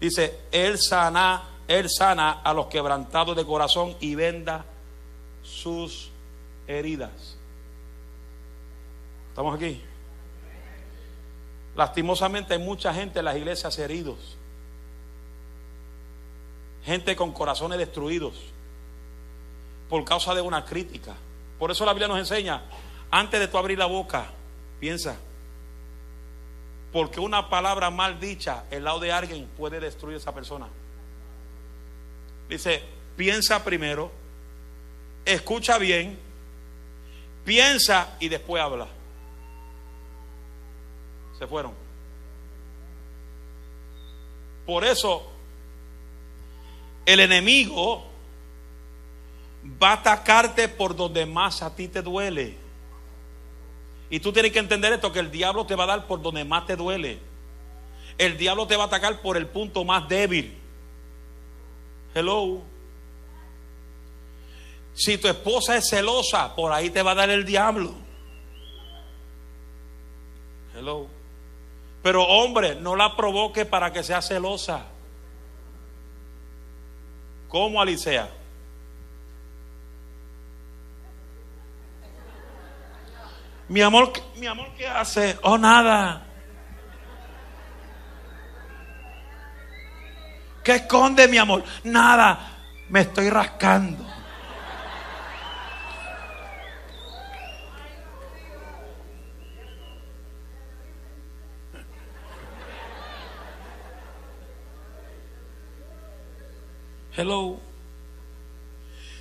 Dice, 0.00 0.40
Él 0.50 0.78
sana, 0.78 1.42
Él 1.68 1.90
sana 1.90 2.40
a 2.40 2.54
los 2.54 2.68
quebrantados 2.68 3.36
de 3.36 3.44
corazón 3.44 3.94
y 4.00 4.14
venda 4.14 4.64
sus 5.42 6.10
heridas. 6.66 7.36
¿Estamos 9.28 9.54
aquí? 9.54 9.82
Lastimosamente 11.76 12.54
hay 12.54 12.60
mucha 12.60 12.94
gente 12.94 13.18
en 13.18 13.26
las 13.26 13.36
iglesias 13.36 13.78
heridos. 13.78 14.38
Gente 16.82 17.14
con 17.14 17.30
corazones 17.32 17.76
destruidos 17.76 18.36
por 19.90 20.02
causa 20.06 20.34
de 20.34 20.40
una 20.40 20.64
crítica. 20.64 21.14
Por 21.58 21.70
eso 21.70 21.84
la 21.84 21.92
Biblia 21.92 22.08
nos 22.08 22.18
enseña, 22.18 22.62
antes 23.10 23.40
de 23.40 23.48
tú 23.48 23.58
abrir 23.58 23.78
la 23.78 23.86
boca, 23.86 24.26
piensa. 24.80 25.16
Porque 26.92 27.20
una 27.20 27.48
palabra 27.48 27.90
mal 27.90 28.20
dicha, 28.20 28.64
el 28.70 28.84
lado 28.84 29.00
de 29.00 29.12
alguien 29.12 29.46
puede 29.56 29.80
destruir 29.80 30.14
a 30.14 30.18
esa 30.18 30.34
persona. 30.34 30.68
Dice, 32.48 32.82
piensa 33.16 33.64
primero, 33.64 34.10
escucha 35.24 35.78
bien, 35.78 36.18
piensa 37.44 38.16
y 38.20 38.28
después 38.28 38.62
habla. 38.62 38.88
Se 41.38 41.46
fueron. 41.46 41.72
Por 44.66 44.84
eso, 44.84 45.30
el 47.06 47.20
enemigo 47.20 48.13
va 49.64 49.90
a 49.90 49.94
atacarte 49.94 50.68
por 50.68 50.94
donde 50.94 51.26
más 51.26 51.62
a 51.62 51.74
ti 51.74 51.88
te 51.88 52.02
duele. 52.02 52.56
Y 54.10 54.20
tú 54.20 54.32
tienes 54.32 54.52
que 54.52 54.58
entender 54.58 54.92
esto, 54.92 55.12
que 55.12 55.20
el 55.20 55.30
diablo 55.30 55.66
te 55.66 55.74
va 55.74 55.84
a 55.84 55.88
dar 55.88 56.06
por 56.06 56.20
donde 56.20 56.44
más 56.44 56.66
te 56.66 56.76
duele. 56.76 57.18
El 58.18 58.36
diablo 58.36 58.66
te 58.66 58.76
va 58.76 58.84
a 58.84 58.86
atacar 58.86 59.20
por 59.22 59.36
el 59.36 59.46
punto 59.46 59.84
más 59.84 60.08
débil. 60.08 60.56
Hello. 62.14 62.62
Si 64.94 65.18
tu 65.18 65.26
esposa 65.26 65.76
es 65.76 65.88
celosa, 65.88 66.54
por 66.54 66.72
ahí 66.72 66.90
te 66.90 67.02
va 67.02 67.12
a 67.12 67.16
dar 67.16 67.30
el 67.30 67.44
diablo. 67.44 67.94
Hello. 70.76 71.08
Pero 72.02 72.22
hombre, 72.22 72.76
no 72.76 72.94
la 72.94 73.16
provoque 73.16 73.64
para 73.64 73.92
que 73.92 74.04
sea 74.04 74.22
celosa. 74.22 74.84
¿Cómo 77.48 77.80
Alicia? 77.80 78.30
Mi 83.68 83.80
amor, 83.80 84.12
mi 84.36 84.46
amor, 84.46 84.68
¿qué 84.76 84.86
hace? 84.86 85.38
Oh, 85.42 85.56
nada. 85.56 86.26
¿Qué 90.62 90.76
esconde, 90.76 91.28
mi 91.28 91.38
amor? 91.38 91.64
Nada. 91.82 92.50
Me 92.88 93.00
estoy 93.00 93.30
rascando. 93.30 94.04
Hello. 107.16 107.60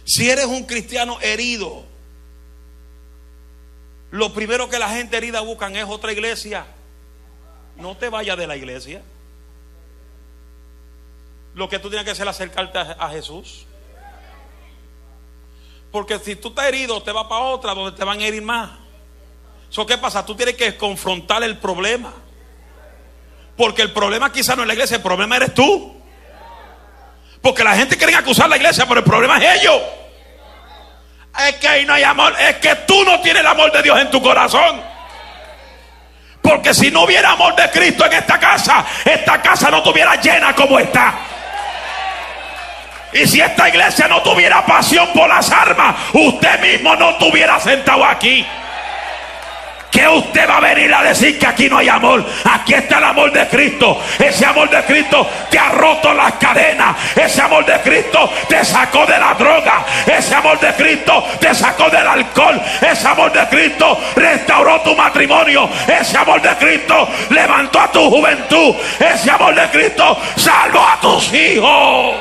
Si 0.04 0.30
eres 0.30 0.46
un 0.46 0.64
cristiano 0.64 1.20
herido, 1.22 1.93
lo 4.14 4.32
primero 4.32 4.70
que 4.70 4.78
la 4.78 4.90
gente 4.90 5.18
herida 5.18 5.42
buscan 5.42 5.76
es 5.76 5.86
otra 5.86 6.12
iglesia. 6.12 6.68
No 7.78 7.98
te 7.98 8.10
vayas 8.10 8.38
de 8.38 8.46
la 8.46 8.56
iglesia. 8.56 9.02
Lo 11.56 11.68
que 11.68 11.80
tú 11.80 11.90
tienes 11.90 12.06
que 12.06 12.12
hacer 12.12 12.28
es 12.28 12.36
acercarte 12.36 12.78
a, 12.78 13.10
Jesús. 13.10 13.66
Porque 15.92 16.20
si 16.20 16.36
tú 16.36 16.50
estás 16.50 16.66
herido, 16.66 17.02
te 17.02 17.12
vas 17.12 17.24
para 17.24 17.42
otra 17.42 17.74
donde 17.74 17.98
te 17.98 18.04
van 18.04 18.20
a 18.20 18.24
herir 18.24 18.44
más. 18.44 18.70
¿Eso 19.72 19.84
qué 19.84 19.98
pasa? 19.98 20.24
Tú 20.24 20.36
tienes 20.36 20.58
que 20.58 20.78
confrontar 20.78 21.42
el 21.42 21.58
problema. 21.58 22.14
Porque 23.58 23.82
el 23.82 23.94
problema 23.94 24.32
quizá 24.32 24.56
no 24.56 24.62
es 24.62 24.68
la 24.68 24.76
iglesia, 24.76 24.98
el 24.98 25.04
problema 25.04 25.38
eres 25.38 25.56
tú. 25.56 25.92
Porque 27.42 27.64
la 27.64 27.76
gente 27.76 27.98
quiere 27.98 28.14
acusar 28.14 28.46
a 28.46 28.50
la 28.50 28.58
iglesia, 28.58 28.86
pero 28.88 29.00
el 29.00 29.06
problema 29.06 29.44
es 29.44 29.64
ellos. 29.64 29.82
Es 31.48 31.56
que 31.56 31.68
ahí 31.68 31.86
no 31.86 31.94
hay 31.94 32.04
amor. 32.04 32.34
Es 32.40 32.58
que 32.58 32.76
tú 32.88 33.04
no 33.04 33.20
tienes 33.22 33.42
el 33.42 33.48
amor 33.48 33.72
de 33.72 33.82
Dios 33.82 34.00
en 34.00 34.12
tu 34.12 34.22
corazón. 34.22 34.82
Porque 36.42 36.74
si 36.74 36.92
no 36.92 37.04
hubiera 37.04 37.32
amor 37.32 37.56
de 37.56 37.70
Cristo 37.72 38.06
en 38.06 38.14
esta 38.14 38.40
casa, 38.40 38.86
esta 39.06 39.42
casa 39.42 39.72
no 39.72 39.78
estuviera 39.78 40.16
llena 40.16 40.54
como 40.54 40.78
está. 40.78 41.14
Y 43.14 43.28
si 43.28 43.40
esta 43.40 43.70
iglesia 43.70 44.08
no 44.08 44.22
tuviera 44.22 44.66
pasión 44.66 45.08
por 45.14 45.30
las 45.30 45.50
armas, 45.52 45.96
usted 46.14 46.60
mismo 46.60 46.96
no 46.96 47.12
estuviera 47.12 47.60
sentado 47.60 48.04
aquí 48.04 48.46
que 49.94 50.08
usted 50.08 50.50
va 50.50 50.58
a 50.58 50.60
venir 50.60 50.92
a 50.92 51.04
decir 51.04 51.38
que 51.38 51.46
aquí 51.46 51.70
no 51.70 51.78
hay 51.78 51.88
amor. 51.88 52.26
Aquí 52.52 52.74
está 52.74 52.98
el 52.98 53.04
amor 53.04 53.32
de 53.32 53.48
Cristo. 53.48 54.02
Ese 54.18 54.44
amor 54.44 54.68
de 54.68 54.84
Cristo 54.86 55.30
te 55.52 55.60
ha 55.60 55.70
roto 55.70 56.12
las 56.16 56.34
cadenas. 56.34 56.96
Ese 57.16 57.44
amor 57.44 57.64
de 57.64 57.80
Cristo 57.82 58.28
te 58.50 58.66
sacó 58.66 59.06
de 59.06 59.20
la 59.20 59.36
droga. 59.36 59.86
Ese 60.08 60.34
amor 60.34 60.60
de 60.60 60.74
Cristo 60.74 61.24
te 61.40 61.54
sacó 61.54 61.92
del 61.92 62.08
alcohol. 62.08 62.60
Ese 62.82 63.08
amor 63.08 63.32
de 63.32 63.48
Cristo 63.48 64.00
restauró 64.16 64.82
tu 64.82 64.96
matrimonio. 64.96 65.70
Ese 65.88 66.18
amor 66.18 66.42
de 66.42 66.56
Cristo 66.56 67.08
levantó 67.30 67.80
a 67.80 67.92
tu 67.92 68.10
juventud. 68.10 68.76
Ese 69.00 69.30
amor 69.30 69.54
de 69.54 69.70
Cristo 69.70 70.18
salvó 70.38 70.80
a 70.80 71.00
tus 71.00 71.32
hijos. 71.34 72.16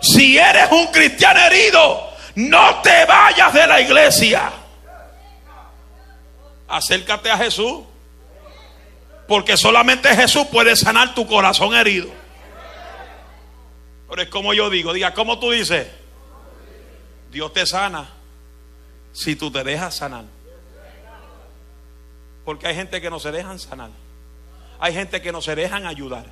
Si 0.00 0.36
eres 0.36 0.66
un 0.72 0.86
cristiano 0.88 1.38
herido, 1.40 2.09
no 2.48 2.80
te 2.82 3.04
vayas 3.04 3.52
de 3.52 3.66
la 3.66 3.80
iglesia. 3.80 4.50
Acércate 6.68 7.30
a 7.30 7.36
Jesús. 7.36 7.80
Porque 9.26 9.56
solamente 9.56 10.08
Jesús 10.16 10.46
puede 10.50 10.74
sanar 10.74 11.14
tu 11.14 11.26
corazón 11.26 11.74
herido. 11.74 12.08
Pero 14.08 14.22
es 14.22 14.28
como 14.28 14.54
yo 14.54 14.70
digo, 14.70 14.92
diga, 14.92 15.14
¿cómo 15.14 15.38
tú 15.38 15.52
dices? 15.52 15.86
Dios 17.30 17.52
te 17.52 17.64
sana 17.64 18.08
si 19.12 19.36
tú 19.36 19.52
te 19.52 19.62
dejas 19.62 19.94
sanar. 19.94 20.24
Porque 22.44 22.66
hay 22.66 22.74
gente 22.74 23.00
que 23.00 23.08
no 23.08 23.20
se 23.20 23.30
dejan 23.30 23.60
sanar. 23.60 23.90
Hay 24.80 24.94
gente 24.94 25.22
que 25.22 25.30
no 25.30 25.40
se 25.40 25.54
dejan 25.54 25.86
ayudar. 25.86 26.26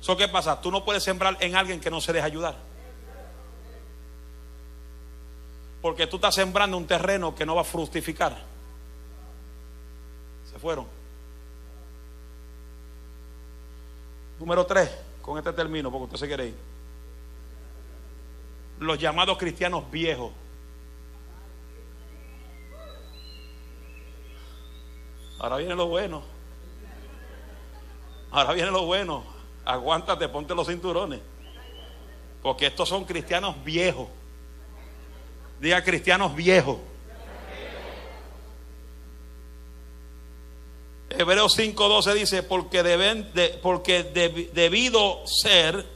¿Eso 0.00 0.16
qué 0.16 0.26
pasa? 0.26 0.60
Tú 0.60 0.72
no 0.72 0.84
puedes 0.84 1.04
sembrar 1.04 1.36
en 1.38 1.54
alguien 1.54 1.78
que 1.78 1.90
no 1.90 2.00
se 2.00 2.12
deja 2.12 2.26
ayudar. 2.26 2.56
Porque 5.84 6.06
tú 6.06 6.16
estás 6.16 6.34
sembrando 6.34 6.78
un 6.78 6.86
terreno 6.86 7.34
que 7.34 7.44
no 7.44 7.54
va 7.54 7.60
a 7.60 7.64
fructificar. 7.64 8.34
Se 10.50 10.58
fueron. 10.58 10.86
Número 14.40 14.64
tres, 14.64 14.90
con 15.20 15.36
este 15.36 15.52
término, 15.52 15.90
porque 15.90 16.04
usted 16.04 16.16
se 16.16 16.26
quiere 16.26 16.46
ir. 16.46 16.56
Los 18.78 18.98
llamados 18.98 19.36
cristianos 19.36 19.90
viejos. 19.90 20.32
Ahora 25.38 25.58
viene 25.58 25.74
lo 25.74 25.86
bueno. 25.88 26.22
Ahora 28.30 28.54
viene 28.54 28.70
lo 28.70 28.86
bueno. 28.86 29.22
Aguántate, 29.66 30.30
ponte 30.30 30.54
los 30.54 30.66
cinturones. 30.66 31.20
Porque 32.42 32.68
estos 32.68 32.88
son 32.88 33.04
cristianos 33.04 33.62
viejos. 33.62 34.08
Diga 35.60 35.82
cristianos 35.82 36.34
viejos. 36.34 36.78
Hebreos 41.10 41.56
5:12 41.56 42.14
dice, 42.14 42.42
porque, 42.42 42.82
deben 42.82 43.32
de, 43.34 43.48
porque 43.62 44.02
debido 44.52 45.22
ser 45.26 45.86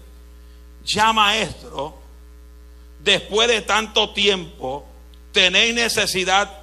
ya 0.84 1.12
maestro, 1.12 1.98
después 3.02 3.48
de 3.48 3.62
tanto 3.62 4.10
tiempo, 4.10 4.86
tenéis 5.32 5.74
necesidad 5.74 6.62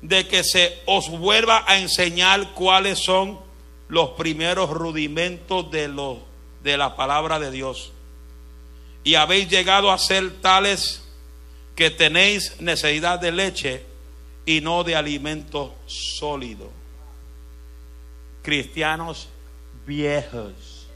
de 0.00 0.26
que 0.26 0.42
se 0.42 0.80
os 0.84 1.08
vuelva 1.08 1.64
a 1.66 1.78
enseñar 1.78 2.52
cuáles 2.54 2.98
son 2.98 3.38
los 3.88 4.10
primeros 4.10 4.70
rudimentos 4.70 5.70
de, 5.70 5.88
los, 5.88 6.18
de 6.62 6.76
la 6.76 6.96
palabra 6.96 7.38
de 7.38 7.50
Dios. 7.50 7.92
Y 9.04 9.14
habéis 9.14 9.48
llegado 9.48 9.92
a 9.92 9.98
ser 9.98 10.40
tales 10.40 11.04
que 11.74 11.90
tenéis 11.90 12.60
necesidad 12.60 13.18
de 13.18 13.32
leche 13.32 13.86
y 14.44 14.60
no 14.60 14.84
de 14.84 14.96
alimento 14.96 15.74
sólido. 15.86 16.70
Cristianos 18.42 19.28
viejos. 19.86 20.88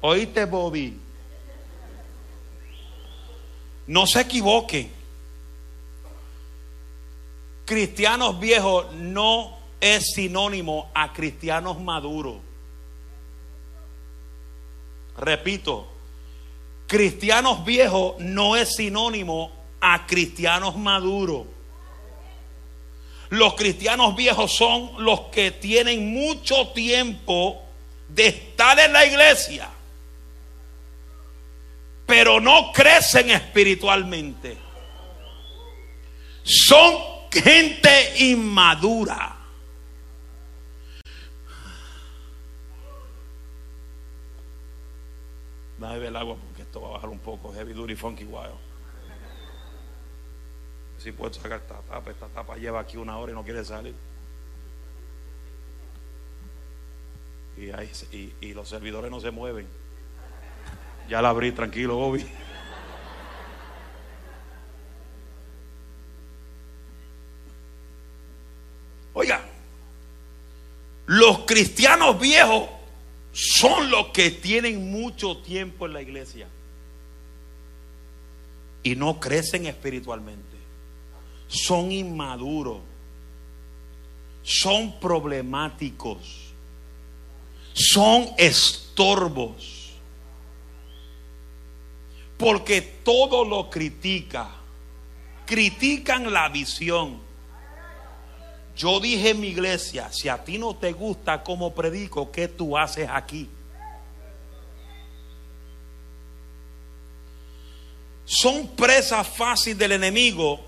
¿Oíste, 0.00 0.44
Bobby? 0.44 0.96
No 3.86 4.06
se 4.06 4.20
equivoquen. 4.20 4.92
Cristianos 7.64 8.38
viejos 8.38 8.92
no 8.94 9.58
es 9.80 10.12
sinónimo 10.14 10.90
a 10.94 11.12
cristianos 11.12 11.80
maduros. 11.80 12.36
Repito, 15.16 15.88
cristianos 16.90 17.64
viejos 17.64 18.16
no 18.18 18.56
es 18.56 18.74
sinónimo 18.74 19.52
a 19.80 20.08
cristianos 20.08 20.76
maduros. 20.76 21.46
Los 23.28 23.54
cristianos 23.54 24.16
viejos 24.16 24.52
son 24.52 24.90
los 24.98 25.20
que 25.30 25.52
tienen 25.52 26.12
mucho 26.12 26.70
tiempo 26.70 27.62
de 28.08 28.26
estar 28.26 28.76
en 28.80 28.92
la 28.92 29.06
iglesia, 29.06 29.70
pero 32.06 32.40
no 32.40 32.72
crecen 32.72 33.30
espiritualmente. 33.30 34.58
Son 36.42 36.96
gente 37.30 38.14
inmadura. 38.18 39.36
Dame 45.80 45.94
beber 45.94 46.08
el 46.08 46.16
agua 46.16 46.36
porque 46.36 46.60
esto 46.62 46.82
va 46.82 46.88
a 46.88 46.92
bajar 46.92 47.08
un 47.08 47.18
poco. 47.18 47.54
Heavy 47.54 47.72
duty 47.72 47.96
funky 47.96 48.24
wild. 48.24 48.52
Si 50.98 51.10
puedo 51.12 51.32
sacar 51.32 51.60
esta 51.60 51.80
tapa, 51.80 52.10
esta 52.10 52.26
tapa 52.28 52.56
lleva 52.56 52.80
aquí 52.80 52.98
una 52.98 53.16
hora 53.16 53.32
y 53.32 53.34
no 53.34 53.42
quiere 53.42 53.64
salir. 53.64 53.94
Y, 57.56 58.34
y, 58.40 58.54
los 58.54 58.68
servidores 58.68 59.10
no 59.10 59.20
se 59.20 59.30
mueven. 59.30 59.66
Ya 61.08 61.22
la 61.22 61.30
abrí, 61.30 61.52
tranquilo, 61.52 61.96
Bobby. 61.96 62.26
Oiga, 69.14 69.40
los 71.06 71.40
cristianos 71.40 72.20
viejos 72.20 72.79
son 73.32 73.90
los 73.90 74.08
que 74.08 74.30
tienen 74.30 74.90
mucho 74.90 75.38
tiempo 75.38 75.86
en 75.86 75.92
la 75.92 76.02
iglesia 76.02 76.48
y 78.82 78.96
no 78.96 79.20
crecen 79.20 79.66
espiritualmente. 79.66 80.56
Son 81.48 81.92
inmaduros, 81.92 82.78
son 84.42 84.98
problemáticos, 84.98 86.52
son 87.72 88.28
estorbos, 88.38 89.90
porque 92.38 92.80
todo 92.80 93.44
lo 93.44 93.68
critica, 93.68 94.50
critican 95.46 96.32
la 96.32 96.48
visión 96.48 97.29
yo 98.76 99.00
dije 99.00 99.30
en 99.30 99.40
mi 99.40 99.48
iglesia, 99.48 100.10
si 100.12 100.28
a 100.28 100.42
ti 100.42 100.58
no 100.58 100.76
te 100.76 100.92
gusta 100.92 101.42
cómo 101.42 101.74
predico, 101.74 102.30
¿qué 102.30 102.48
tú 102.48 102.76
haces 102.78 103.08
aquí? 103.10 103.48
Son 108.24 108.68
presas 108.76 109.26
fáciles 109.26 109.78
del 109.78 109.92
enemigo, 109.92 110.60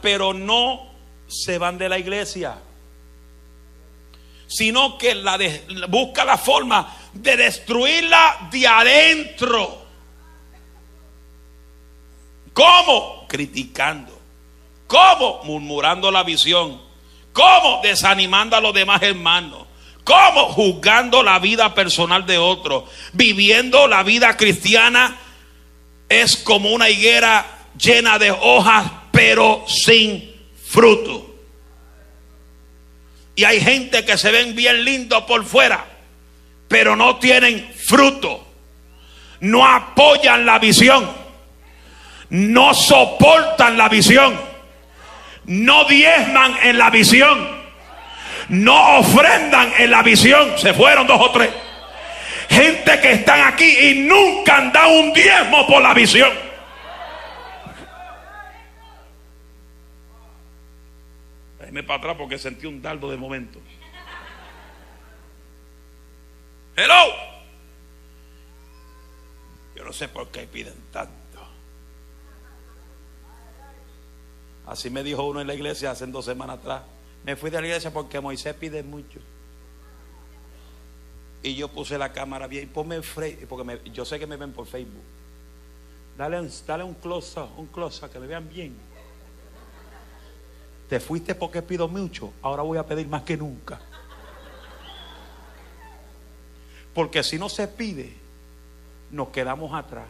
pero 0.00 0.32
no 0.32 0.92
se 1.28 1.58
van 1.58 1.76
de 1.76 1.88
la 1.88 1.98
iglesia, 1.98 2.58
sino 4.46 4.96
que 4.96 5.14
busca 5.88 6.24
la 6.24 6.38
forma 6.38 6.96
de 7.12 7.36
destruirla 7.36 8.48
de 8.50 8.66
adentro. 8.66 9.86
¿Cómo? 12.54 13.26
Criticando. 13.28 14.17
¿Cómo? 14.88 15.42
Murmurando 15.44 16.10
la 16.10 16.24
visión. 16.24 16.80
¿Cómo? 17.32 17.80
Desanimando 17.82 18.56
a 18.56 18.60
los 18.60 18.74
demás 18.74 19.00
hermanos. 19.02 19.66
¿Cómo? 20.02 20.46
Juzgando 20.46 21.22
la 21.22 21.38
vida 21.38 21.74
personal 21.74 22.26
de 22.26 22.38
otros. 22.38 22.84
Viviendo 23.12 23.86
la 23.86 24.02
vida 24.02 24.36
cristiana 24.36 25.16
es 26.08 26.38
como 26.38 26.70
una 26.70 26.88
higuera 26.88 27.46
llena 27.78 28.18
de 28.18 28.30
hojas, 28.30 28.90
pero 29.12 29.62
sin 29.68 30.34
fruto. 30.66 31.36
Y 33.36 33.44
hay 33.44 33.60
gente 33.60 34.06
que 34.06 34.16
se 34.16 34.32
ven 34.32 34.56
bien 34.56 34.84
lindos 34.84 35.22
por 35.24 35.44
fuera, 35.44 35.84
pero 36.66 36.96
no 36.96 37.16
tienen 37.16 37.70
fruto. 37.86 38.42
No 39.40 39.66
apoyan 39.66 40.46
la 40.46 40.58
visión. 40.58 41.08
No 42.30 42.72
soportan 42.72 43.76
la 43.76 43.90
visión 43.90 44.47
no 45.48 45.84
diezman 45.86 46.56
en 46.62 46.78
la 46.78 46.90
visión, 46.90 47.48
no 48.50 48.98
ofrendan 48.98 49.72
en 49.78 49.90
la 49.90 50.02
visión. 50.02 50.58
Se 50.58 50.74
fueron 50.74 51.06
dos 51.06 51.20
o 51.20 51.30
tres. 51.32 51.50
Gente 52.50 53.00
que 53.00 53.12
están 53.12 53.40
aquí 53.40 53.64
y 53.64 53.94
nunca 54.06 54.58
han 54.58 54.72
dado 54.72 54.90
un 54.90 55.12
diezmo 55.12 55.66
por 55.66 55.82
la 55.82 55.94
visión. 55.94 56.30
Déjeme 61.58 61.82
para 61.82 61.98
atrás 61.98 62.16
porque 62.18 62.38
sentí 62.38 62.66
un 62.66 62.80
dardo 62.80 63.10
de 63.10 63.16
momento. 63.16 63.60
Hello. 66.76 67.14
Yo 69.74 69.84
no 69.84 69.92
sé 69.92 70.08
por 70.08 70.30
qué 70.30 70.46
piden 70.46 70.74
tanto. 70.92 71.17
Así 74.78 74.90
me 74.90 75.02
dijo 75.02 75.24
uno 75.24 75.40
en 75.40 75.48
la 75.48 75.54
iglesia 75.54 75.90
hace 75.90 76.06
dos 76.06 76.24
semanas 76.24 76.60
atrás. 76.60 76.82
Me 77.24 77.34
fui 77.34 77.50
de 77.50 77.60
la 77.60 77.66
iglesia 77.66 77.92
porque 77.92 78.20
Moisés 78.20 78.54
pide 78.54 78.84
mucho. 78.84 79.18
Y 81.42 81.56
yo 81.56 81.66
puse 81.66 81.98
la 81.98 82.12
cámara 82.12 82.46
bien. 82.46 82.68
Ponme 82.68 83.00
porque 83.48 83.80
yo 83.92 84.04
sé 84.04 84.20
que 84.20 84.26
me 84.28 84.36
ven 84.36 84.52
por 84.52 84.66
Facebook. 84.66 85.02
Dale 86.16 86.38
un, 86.38 86.48
dale 86.64 86.84
un 86.84 86.94
close 86.94 87.40
un 87.56 87.66
close 87.66 88.04
up, 88.04 88.12
que 88.12 88.20
me 88.20 88.28
vean 88.28 88.48
bien. 88.48 88.76
Te 90.88 91.00
fuiste 91.00 91.34
porque 91.34 91.60
pido 91.60 91.88
mucho. 91.88 92.32
Ahora 92.40 92.62
voy 92.62 92.78
a 92.78 92.86
pedir 92.86 93.08
más 93.08 93.24
que 93.24 93.36
nunca. 93.36 93.80
Porque 96.94 97.24
si 97.24 97.36
no 97.36 97.48
se 97.48 97.66
pide, 97.66 98.14
nos 99.10 99.30
quedamos 99.30 99.74
atrás. 99.74 100.06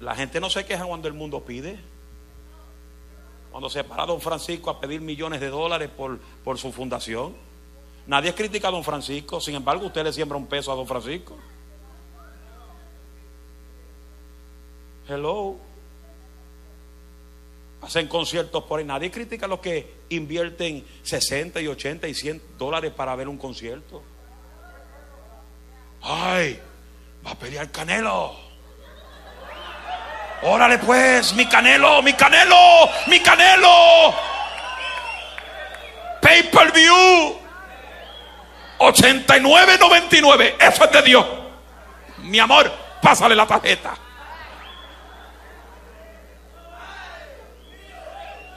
La 0.00 0.14
gente 0.14 0.38
no 0.40 0.50
se 0.50 0.66
queja 0.66 0.84
cuando 0.84 1.08
el 1.08 1.14
mundo 1.14 1.42
pide. 1.42 1.87
Cuando 3.58 3.70
se 3.70 3.82
para 3.82 4.06
don 4.06 4.20
Francisco 4.20 4.70
a 4.70 4.78
pedir 4.78 5.00
millones 5.00 5.40
de 5.40 5.48
dólares 5.48 5.90
por, 5.90 6.16
por 6.44 6.56
su 6.58 6.70
fundación. 6.70 7.34
Nadie 8.06 8.32
critica 8.32 8.68
a 8.68 8.70
don 8.70 8.84
Francisco, 8.84 9.40
sin 9.40 9.56
embargo 9.56 9.86
usted 9.86 10.04
le 10.04 10.12
siembra 10.12 10.38
un 10.38 10.46
peso 10.46 10.70
a 10.70 10.76
don 10.76 10.86
Francisco. 10.86 11.36
Hello. 15.08 15.56
Hacen 17.82 18.06
conciertos 18.06 18.62
por 18.62 18.78
ahí. 18.78 18.84
Nadie 18.84 19.10
critica 19.10 19.46
a 19.46 19.48
los 19.48 19.58
que 19.58 19.92
invierten 20.10 20.86
60 21.02 21.60
y 21.60 21.66
80 21.66 22.06
y 22.06 22.14
100 22.14 22.42
dólares 22.56 22.92
para 22.92 23.16
ver 23.16 23.26
un 23.26 23.38
concierto. 23.38 24.04
Ay, 26.02 26.60
va 27.26 27.32
a 27.32 27.34
pelear 27.34 27.72
Canelo. 27.72 28.47
Órale 30.42 30.78
pues, 30.78 31.34
mi 31.34 31.46
Canelo, 31.46 32.00
mi 32.02 32.12
Canelo, 32.12 32.88
mi 33.06 33.20
Canelo. 33.20 34.14
Pay 36.20 36.44
per 36.44 36.72
view. 36.72 37.38
89.99. 38.78 40.54
Eso 40.60 40.84
es 40.84 40.92
de 40.92 41.02
Dios. 41.02 41.26
Mi 42.18 42.38
amor, 42.38 42.72
pásale 43.02 43.34
la 43.34 43.46
tarjeta. 43.46 43.94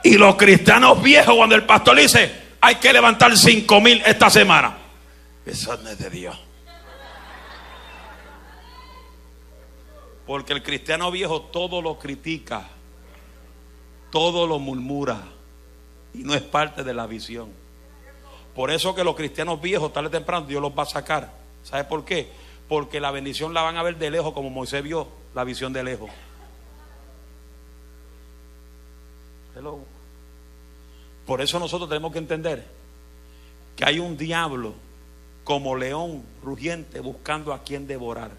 Y 0.04 0.18
los 0.18 0.36
cristianos 0.36 1.02
viejos, 1.02 1.36
cuando 1.36 1.56
el 1.56 1.64
pastor 1.64 1.98
dice, 1.98 2.42
hay 2.60 2.76
que 2.76 2.92
levantar 2.94 3.36
cinco 3.38 3.82
mil 3.82 4.02
esta 4.06 4.30
semana. 4.30 4.78
Eso 5.46 5.78
no 5.78 5.90
es 5.90 5.98
de 5.98 6.10
Dios. 6.10 6.38
Porque 10.26 10.54
el 10.54 10.64
cristiano 10.64 11.12
viejo 11.12 11.42
todo 11.42 11.82
lo 11.82 11.98
critica, 11.98 12.70
todo 14.12 14.48
lo 14.48 14.60
murmura 14.60 15.22
y 16.14 16.20
no 16.20 16.34
es 16.34 16.42
parte 16.42 16.84
de 16.84 16.94
la 16.94 17.08
visión. 17.08 17.50
Por 18.56 18.72
eso 18.72 18.94
que 18.94 19.04
los 19.04 19.16
cristianos 19.16 19.62
viejos, 19.62 19.94
tarde 19.94 20.08
o 20.08 20.12
temprano, 20.12 20.46
Dios 20.46 20.62
los 20.62 20.78
va 20.78 20.84
a 20.84 20.88
sacar. 20.88 21.34
¿Sabe 21.64 21.86
por 21.86 22.04
qué? 22.06 22.30
Porque 22.68 23.00
la 23.00 23.12
bendición 23.12 23.54
la 23.54 23.62
van 23.62 23.78
a 23.78 23.84
ver 23.84 23.98
de 23.98 24.12
lejos, 24.12 24.34
como 24.34 24.50
Moisés 24.50 24.84
vio 24.84 25.08
la 25.34 25.44
visión 25.44 25.74
de 25.74 25.84
lejos. 25.84 26.10
Por 31.26 31.42
eso 31.42 31.60
nosotros 31.60 31.90
tenemos 31.90 32.12
que 32.12 32.18
entender 32.18 32.66
que 33.76 33.86
hay 33.86 34.00
un 34.00 34.18
diablo 34.18 34.74
como 35.44 35.76
león 35.76 36.24
rugiente 36.44 37.00
buscando 37.00 37.54
a 37.54 37.64
quien 37.64 37.88
devorar. 37.88 38.32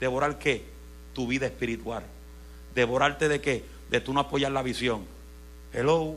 ¿Devorar 0.00 0.38
qué? 0.38 0.73
Tu 1.14 1.26
vida 1.26 1.46
espiritual. 1.46 2.04
¿Devorarte 2.74 3.28
de 3.28 3.40
qué? 3.40 3.64
De 3.90 4.00
tú 4.00 4.12
no 4.12 4.20
apoyar 4.20 4.52
la 4.52 4.62
visión. 4.62 5.06
Hello. 5.72 6.16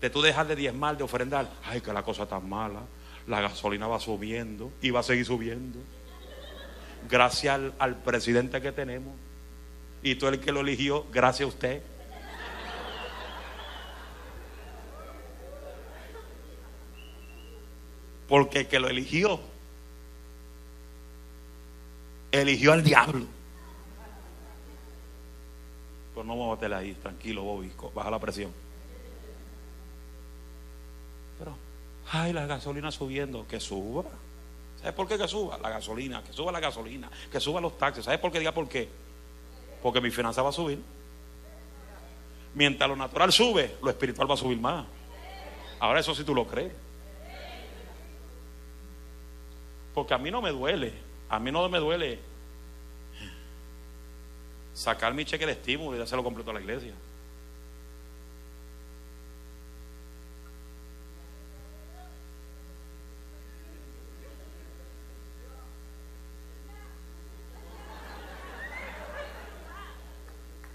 De 0.00 0.10
tú 0.10 0.22
dejar 0.22 0.46
de 0.46 0.56
diezmar, 0.56 0.96
de 0.96 1.04
ofrendar. 1.04 1.48
Ay, 1.64 1.80
que 1.80 1.92
la 1.92 2.02
cosa 2.02 2.24
está 2.24 2.40
mala. 2.40 2.80
La 3.26 3.40
gasolina 3.40 3.86
va 3.86 4.00
subiendo 4.00 4.72
y 4.80 4.90
va 4.90 5.00
a 5.00 5.04
seguir 5.04 5.24
subiendo. 5.24 5.78
Gracias 7.08 7.54
al, 7.54 7.74
al 7.78 7.96
presidente 7.96 8.60
que 8.60 8.72
tenemos. 8.72 9.14
Y 10.02 10.16
tú 10.16 10.26
el 10.26 10.40
que 10.40 10.50
lo 10.50 10.60
eligió, 10.60 11.06
gracias 11.12 11.46
a 11.46 11.48
usted. 11.48 11.82
Porque 18.28 18.60
el 18.60 18.66
que 18.66 18.80
lo 18.80 18.88
eligió, 18.88 19.40
eligió 22.32 22.72
al 22.72 22.82
diablo. 22.82 23.26
Ahí, 26.60 26.94
tranquilo, 26.94 27.42
Bobby, 27.42 27.72
baja 27.94 28.10
la 28.10 28.18
presión. 28.18 28.52
Pero, 31.38 31.56
ay, 32.10 32.32
la 32.32 32.46
gasolina 32.46 32.90
subiendo, 32.90 33.46
que 33.46 33.58
suba. 33.58 34.04
¿Sabes 34.76 34.94
por 34.94 35.08
qué 35.08 35.16
que 35.16 35.28
suba? 35.28 35.58
La 35.58 35.70
gasolina, 35.70 36.22
que 36.22 36.32
suba 36.32 36.52
la 36.52 36.60
gasolina, 36.60 37.10
que 37.30 37.40
suba 37.40 37.60
los 37.60 37.78
taxis. 37.78 38.04
¿Sabes 38.04 38.20
por 38.20 38.30
qué? 38.30 38.38
Diga 38.38 38.52
por 38.52 38.68
qué. 38.68 38.88
Porque 39.82 40.00
mi 40.00 40.10
finanza 40.10 40.42
va 40.42 40.50
a 40.50 40.52
subir. 40.52 40.80
Mientras 42.54 42.88
lo 42.88 42.96
natural 42.96 43.32
sube, 43.32 43.76
lo 43.82 43.90
espiritual 43.90 44.28
va 44.28 44.34
a 44.34 44.38
subir 44.38 44.60
más. 44.60 44.84
Ahora 45.80 46.00
eso 46.00 46.14
si 46.14 46.24
tú 46.24 46.34
lo 46.34 46.46
crees. 46.46 46.72
Porque 49.94 50.14
a 50.14 50.18
mí 50.18 50.30
no 50.30 50.42
me 50.42 50.50
duele, 50.50 50.92
a 51.28 51.38
mí 51.38 51.50
no 51.50 51.68
me 51.68 51.78
duele 51.78 52.31
sacar 54.74 55.14
mi 55.14 55.24
cheque 55.24 55.46
de 55.46 55.52
estímulo 55.52 55.98
y 55.98 56.00
hacerlo 56.00 56.24
completo 56.24 56.50
a 56.50 56.54
la 56.54 56.60
iglesia. 56.60 56.94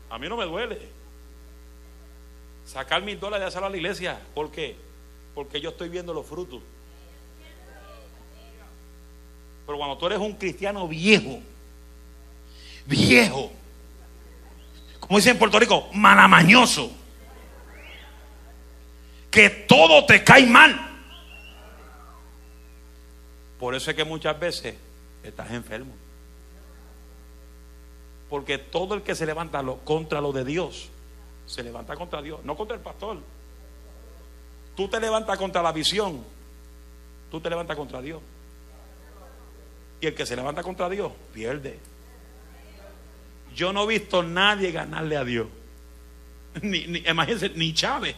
A 0.10 0.20
mí 0.20 0.28
no 0.28 0.38
me 0.38 0.46
duele 0.46 0.98
sacar 2.66 3.02
mis 3.02 3.20
dólares 3.20 3.46
y 3.46 3.48
hacerlo 3.48 3.68
a 3.68 3.70
la 3.70 3.78
iglesia. 3.78 4.20
¿Por 4.34 4.52
qué? 4.52 4.76
Porque 5.34 5.62
yo 5.62 5.70
estoy 5.70 5.90
viendo 5.90 6.14
los 6.14 6.26
frutos. 6.26 6.62
Pero 9.66 9.78
cuando 9.78 9.98
tú 9.98 10.06
eres 10.08 10.20
un 10.20 10.34
cristiano 10.34 10.88
viejo, 10.88 11.40
viejo, 12.86 13.52
como 15.08 15.20
dicen 15.20 15.34
en 15.34 15.40
Puerto 15.40 15.60
Rico, 15.60 15.88
malamañoso, 15.94 16.92
que 19.32 19.50
todo 19.50 20.06
te 20.06 20.24
cae 20.24 20.46
mal. 20.46 20.78
Por 23.58 23.74
eso 23.74 23.90
es 23.90 23.96
que 23.96 24.04
muchas 24.04 24.38
veces 24.38 24.76
estás 25.24 25.52
enfermo. 25.52 25.94
Porque 28.30 28.58
todo 28.58 28.96
el 28.96 29.02
que 29.02 29.16
se 29.16 29.26
levanta 29.26 29.64
contra 29.86 30.20
lo 30.20 30.34
de 30.34 30.44
Dios, 30.44 30.90
se 31.46 31.64
levanta 31.64 31.96
contra 31.96 32.22
Dios, 32.22 32.44
no 32.44 32.58
contra 32.58 32.76
el 32.76 32.82
pastor. 32.82 33.18
Tú 34.76 34.90
te 34.90 35.00
levantas 35.00 35.38
contra 35.38 35.64
la 35.64 35.72
visión, 35.72 36.24
tú 37.32 37.40
te 37.40 37.50
levantas 37.50 37.78
contra 37.78 38.02
Dios. 38.02 38.22
Y 40.02 40.08
el 40.08 40.14
que 40.14 40.26
se 40.26 40.36
levanta 40.36 40.62
contra 40.62 40.90
Dios, 40.90 41.12
pierde. 41.34 41.80
Yo 43.58 43.74
no 43.74 43.84
he 43.84 44.00
visto 44.00 44.22
nadie 44.22 44.72
ganarle 44.72 45.18
a 45.18 45.26
Dios. 45.26 45.48
Ni, 46.62 46.86
ni, 46.86 47.00
imagínense, 47.00 47.50
ni 47.50 47.74
Chávez, 47.74 48.16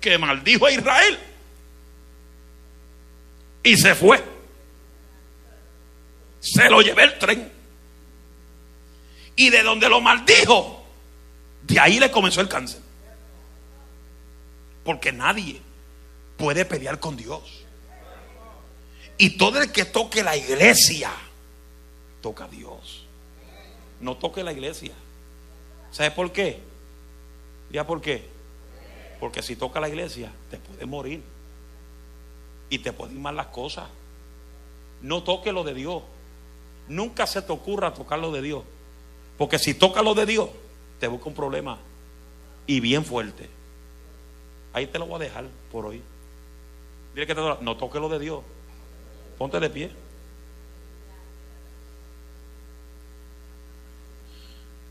que 0.00 0.16
maldijo 0.18 0.66
a 0.66 0.70
Israel 0.70 1.18
y 3.62 3.76
se 3.76 3.94
fue. 3.94 4.22
Se 6.40 6.68
lo 6.68 6.82
llevé 6.82 7.04
el 7.04 7.18
tren. 7.18 7.52
Y 9.36 9.50
de 9.50 9.62
donde 9.62 9.88
lo 9.88 10.00
maldijo, 10.00 10.84
de 11.62 11.80
ahí 11.80 11.98
le 11.98 12.10
comenzó 12.10 12.40
el 12.42 12.48
cáncer. 12.48 12.80
Porque 14.84 15.12
nadie 15.12 15.60
puede 16.36 16.64
pelear 16.64 17.00
con 17.00 17.16
Dios. 17.16 17.64
Y 19.16 19.30
todo 19.30 19.60
el 19.60 19.72
que 19.72 19.84
toque 19.84 20.22
la 20.22 20.36
iglesia, 20.36 21.10
toca 22.22 22.44
a 22.44 22.48
Dios. 22.48 22.97
No 24.00 24.16
toque 24.16 24.42
la 24.42 24.52
iglesia. 24.52 24.92
¿Sabes 25.90 26.12
por 26.12 26.32
qué? 26.32 26.60
¿Ya 27.70 27.86
por 27.86 28.00
qué? 28.00 28.26
Porque 29.20 29.42
si 29.42 29.56
toca 29.56 29.80
la 29.80 29.88
iglesia, 29.88 30.30
te 30.50 30.58
puede 30.58 30.86
morir. 30.86 31.22
Y 32.70 32.78
te 32.78 32.92
pueden 32.92 33.16
ir 33.16 33.22
mal 33.22 33.36
las 33.36 33.46
cosas. 33.46 33.88
No 35.02 35.22
toque 35.22 35.52
lo 35.52 35.64
de 35.64 35.74
Dios. 35.74 36.02
Nunca 36.88 37.26
se 37.26 37.42
te 37.42 37.52
ocurra 37.52 37.94
tocar 37.94 38.18
lo 38.18 38.30
de 38.32 38.42
Dios. 38.42 38.62
Porque 39.36 39.58
si 39.58 39.74
toca 39.74 40.02
lo 40.02 40.14
de 40.14 40.26
Dios, 40.26 40.50
te 41.00 41.08
busca 41.08 41.28
un 41.28 41.34
problema. 41.34 41.78
Y 42.66 42.80
bien 42.80 43.04
fuerte. 43.04 43.48
Ahí 44.72 44.86
te 44.86 44.98
lo 44.98 45.06
voy 45.06 45.16
a 45.16 45.24
dejar 45.24 45.46
por 45.72 45.86
hoy. 45.86 46.02
Dile 47.14 47.26
que 47.26 47.34
te 47.34 47.40
no 47.40 47.76
toque 47.76 47.98
lo 47.98 48.08
de 48.08 48.18
Dios. 48.18 48.42
Ponte 49.38 49.58
de 49.60 49.70
pie. 49.70 49.90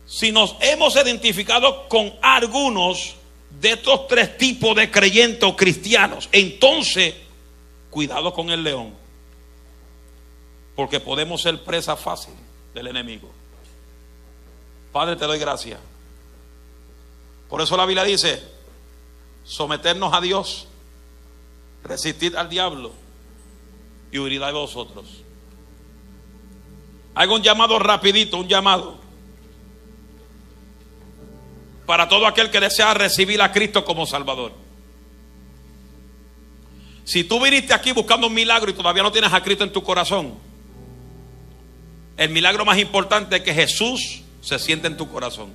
Si 0.07 0.31
nos 0.31 0.55
hemos 0.61 0.95
identificado 0.95 1.87
con 1.89 2.13
algunos 2.21 3.15
de 3.59 3.71
estos 3.71 4.07
tres 4.07 4.37
tipos 4.37 4.75
de 4.75 4.89
creyentes 4.89 5.43
o 5.43 5.55
cristianos, 5.55 6.29
entonces 6.31 7.13
cuidado 7.89 8.33
con 8.33 8.49
el 8.49 8.63
león, 8.63 8.93
porque 10.75 10.99
podemos 10.99 11.41
ser 11.41 11.61
presa 11.63 11.95
fácil 11.97 12.33
del 12.73 12.87
enemigo. 12.87 13.29
Padre, 14.93 15.17
te 15.17 15.25
doy 15.25 15.39
gracias. 15.39 15.79
Por 17.49 17.61
eso 17.61 17.75
la 17.75 17.85
Biblia 17.85 18.03
dice, 18.03 18.41
someternos 19.43 20.13
a 20.13 20.21
Dios, 20.21 20.67
resistir 21.83 22.37
al 22.37 22.49
diablo 22.49 22.91
y 24.11 24.19
huirá 24.19 24.47
de 24.47 24.53
vosotros. 24.53 25.05
Hago 27.15 27.35
un 27.35 27.41
llamado 27.41 27.79
rapidito, 27.79 28.37
un 28.37 28.47
llamado. 28.47 29.06
Para 31.87 32.07
todo 32.07 32.27
aquel 32.27 32.51
que 32.51 32.59
desea 32.59 32.93
recibir 32.93 33.41
a 33.41 33.51
Cristo 33.51 33.83
como 33.83 34.05
Salvador. 34.05 34.53
Si 37.05 37.23
tú 37.23 37.41
viniste 37.41 37.73
aquí 37.73 37.93
buscando 37.93 38.27
un 38.27 38.33
milagro 38.33 38.69
y 38.69 38.73
todavía 38.73 39.01
no 39.01 39.11
tienes 39.11 39.31
a 39.33 39.41
Cristo 39.41 39.63
en 39.63 39.71
tu 39.71 39.81
corazón, 39.81 40.35
el 42.17 42.29
milagro 42.29 42.65
más 42.65 42.77
importante 42.77 43.37
es 43.37 43.41
que 43.41 43.53
Jesús 43.53 44.21
se 44.41 44.59
siente 44.59 44.87
en 44.87 44.97
tu 44.97 45.09
corazón. 45.09 45.53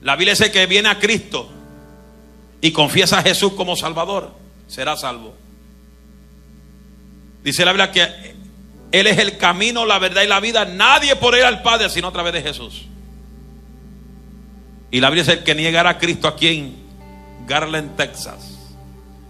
La 0.00 0.16
Biblia 0.16 0.32
dice 0.32 0.50
que 0.50 0.66
viene 0.66 0.88
a 0.88 0.98
Cristo 0.98 1.48
y 2.60 2.72
confiesa 2.72 3.20
a 3.20 3.22
Jesús 3.22 3.52
como 3.52 3.76
Salvador, 3.76 4.34
será 4.66 4.96
salvo. 4.96 5.34
Dice 7.44 7.64
la 7.64 7.72
Biblia 7.72 7.92
que 7.92 8.34
Él 8.90 9.06
es 9.06 9.18
el 9.18 9.38
camino, 9.38 9.86
la 9.86 10.00
verdad 10.00 10.22
y 10.22 10.26
la 10.26 10.40
vida. 10.40 10.64
Nadie 10.64 11.14
por 11.16 11.36
ir 11.36 11.44
al 11.44 11.62
Padre 11.62 11.88
sino 11.88 12.08
a 12.08 12.12
través 12.12 12.32
de 12.32 12.42
Jesús. 12.42 12.86
Y 14.90 15.00
la 15.00 15.08
Biblia 15.08 15.24
dice 15.24 15.38
el 15.38 15.44
que 15.44 15.54
negara 15.54 15.90
a 15.90 15.98
Cristo 15.98 16.26
aquí 16.26 16.48
en 16.48 16.74
Garland, 17.46 17.96
Texas. 17.96 18.58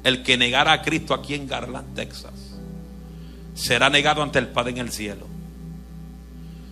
El 0.05 0.23
que 0.23 0.37
negara 0.37 0.73
a 0.73 0.83
Cristo 0.83 1.13
aquí 1.13 1.35
en 1.35 1.47
Garland, 1.47 1.95
Texas. 1.95 2.33
Será 3.55 3.91
negado 3.91 4.23
ante 4.23 4.39
el 4.39 4.49
Padre 4.49 4.71
en 4.71 4.79
el 4.79 4.91
cielo. 4.91 5.27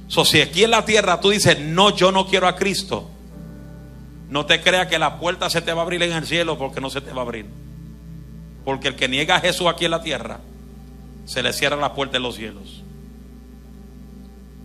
So, 0.08 0.24
si 0.24 0.40
aquí 0.40 0.64
en 0.64 0.70
la 0.70 0.86
tierra 0.86 1.20
tú 1.20 1.30
dices, 1.30 1.60
no, 1.60 1.94
yo 1.94 2.10
no 2.10 2.26
quiero 2.26 2.48
a 2.48 2.56
Cristo, 2.56 3.10
no 4.30 4.46
te 4.46 4.62
creas 4.62 4.86
que 4.86 4.98
la 4.98 5.18
puerta 5.18 5.50
se 5.50 5.60
te 5.60 5.72
va 5.72 5.80
a 5.80 5.84
abrir 5.84 6.02
en 6.02 6.12
el 6.12 6.26
cielo 6.26 6.56
porque 6.56 6.80
no 6.80 6.88
se 6.88 7.02
te 7.02 7.12
va 7.12 7.18
a 7.20 7.24
abrir. 7.24 7.46
Porque 8.64 8.88
el 8.88 8.96
que 8.96 9.08
niega 9.08 9.36
a 9.36 9.40
Jesús 9.40 9.66
aquí 9.66 9.84
en 9.84 9.90
la 9.90 10.02
tierra, 10.02 10.40
se 11.26 11.42
le 11.42 11.52
cierra 11.52 11.76
la 11.76 11.94
puerta 11.94 12.16
en 12.16 12.22
los 12.22 12.36
cielos. 12.36 12.82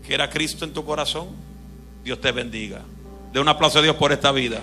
¿Quiera 0.07 0.29
Cristo 0.29 0.63
en 0.63 0.73
tu 0.73 0.85
corazón? 0.85 1.27
Dios 2.03 2.19
te 2.21 2.31
bendiga. 2.31 2.81
De 3.33 3.41
un 3.41 3.49
aplauso 3.49 3.79
a 3.79 3.81
Dios 3.81 3.97
por 3.97 4.13
esta 4.13 4.31
vida. 4.31 4.61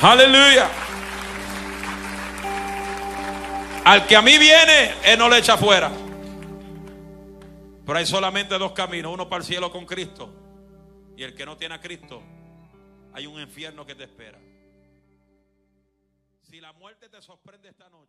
Aleluya. 0.00 0.70
Al 3.84 4.06
que 4.06 4.14
a 4.14 4.22
mí 4.22 4.38
viene, 4.38 4.94
Él 5.04 5.18
no 5.18 5.28
le 5.28 5.38
echa 5.38 5.56
fuera. 5.56 5.90
Pero 7.84 7.98
hay 7.98 8.06
solamente 8.06 8.56
dos 8.56 8.70
caminos, 8.72 9.12
uno 9.12 9.28
para 9.28 9.40
el 9.40 9.46
cielo 9.46 9.72
con 9.72 9.84
Cristo 9.84 10.32
y 11.20 11.22
el 11.22 11.34
que 11.34 11.44
no 11.44 11.54
tiene 11.58 11.74
a 11.74 11.80
Cristo, 11.80 12.22
hay 13.12 13.26
un 13.26 13.38
infierno 13.38 13.84
que 13.84 13.94
te 13.94 14.04
espera. 14.04 14.38
Si 16.40 16.58
la 16.62 16.72
muerte 16.72 17.10
te 17.10 17.20
sorprende 17.20 17.68
esta 17.68 17.90
noche, 17.90 17.99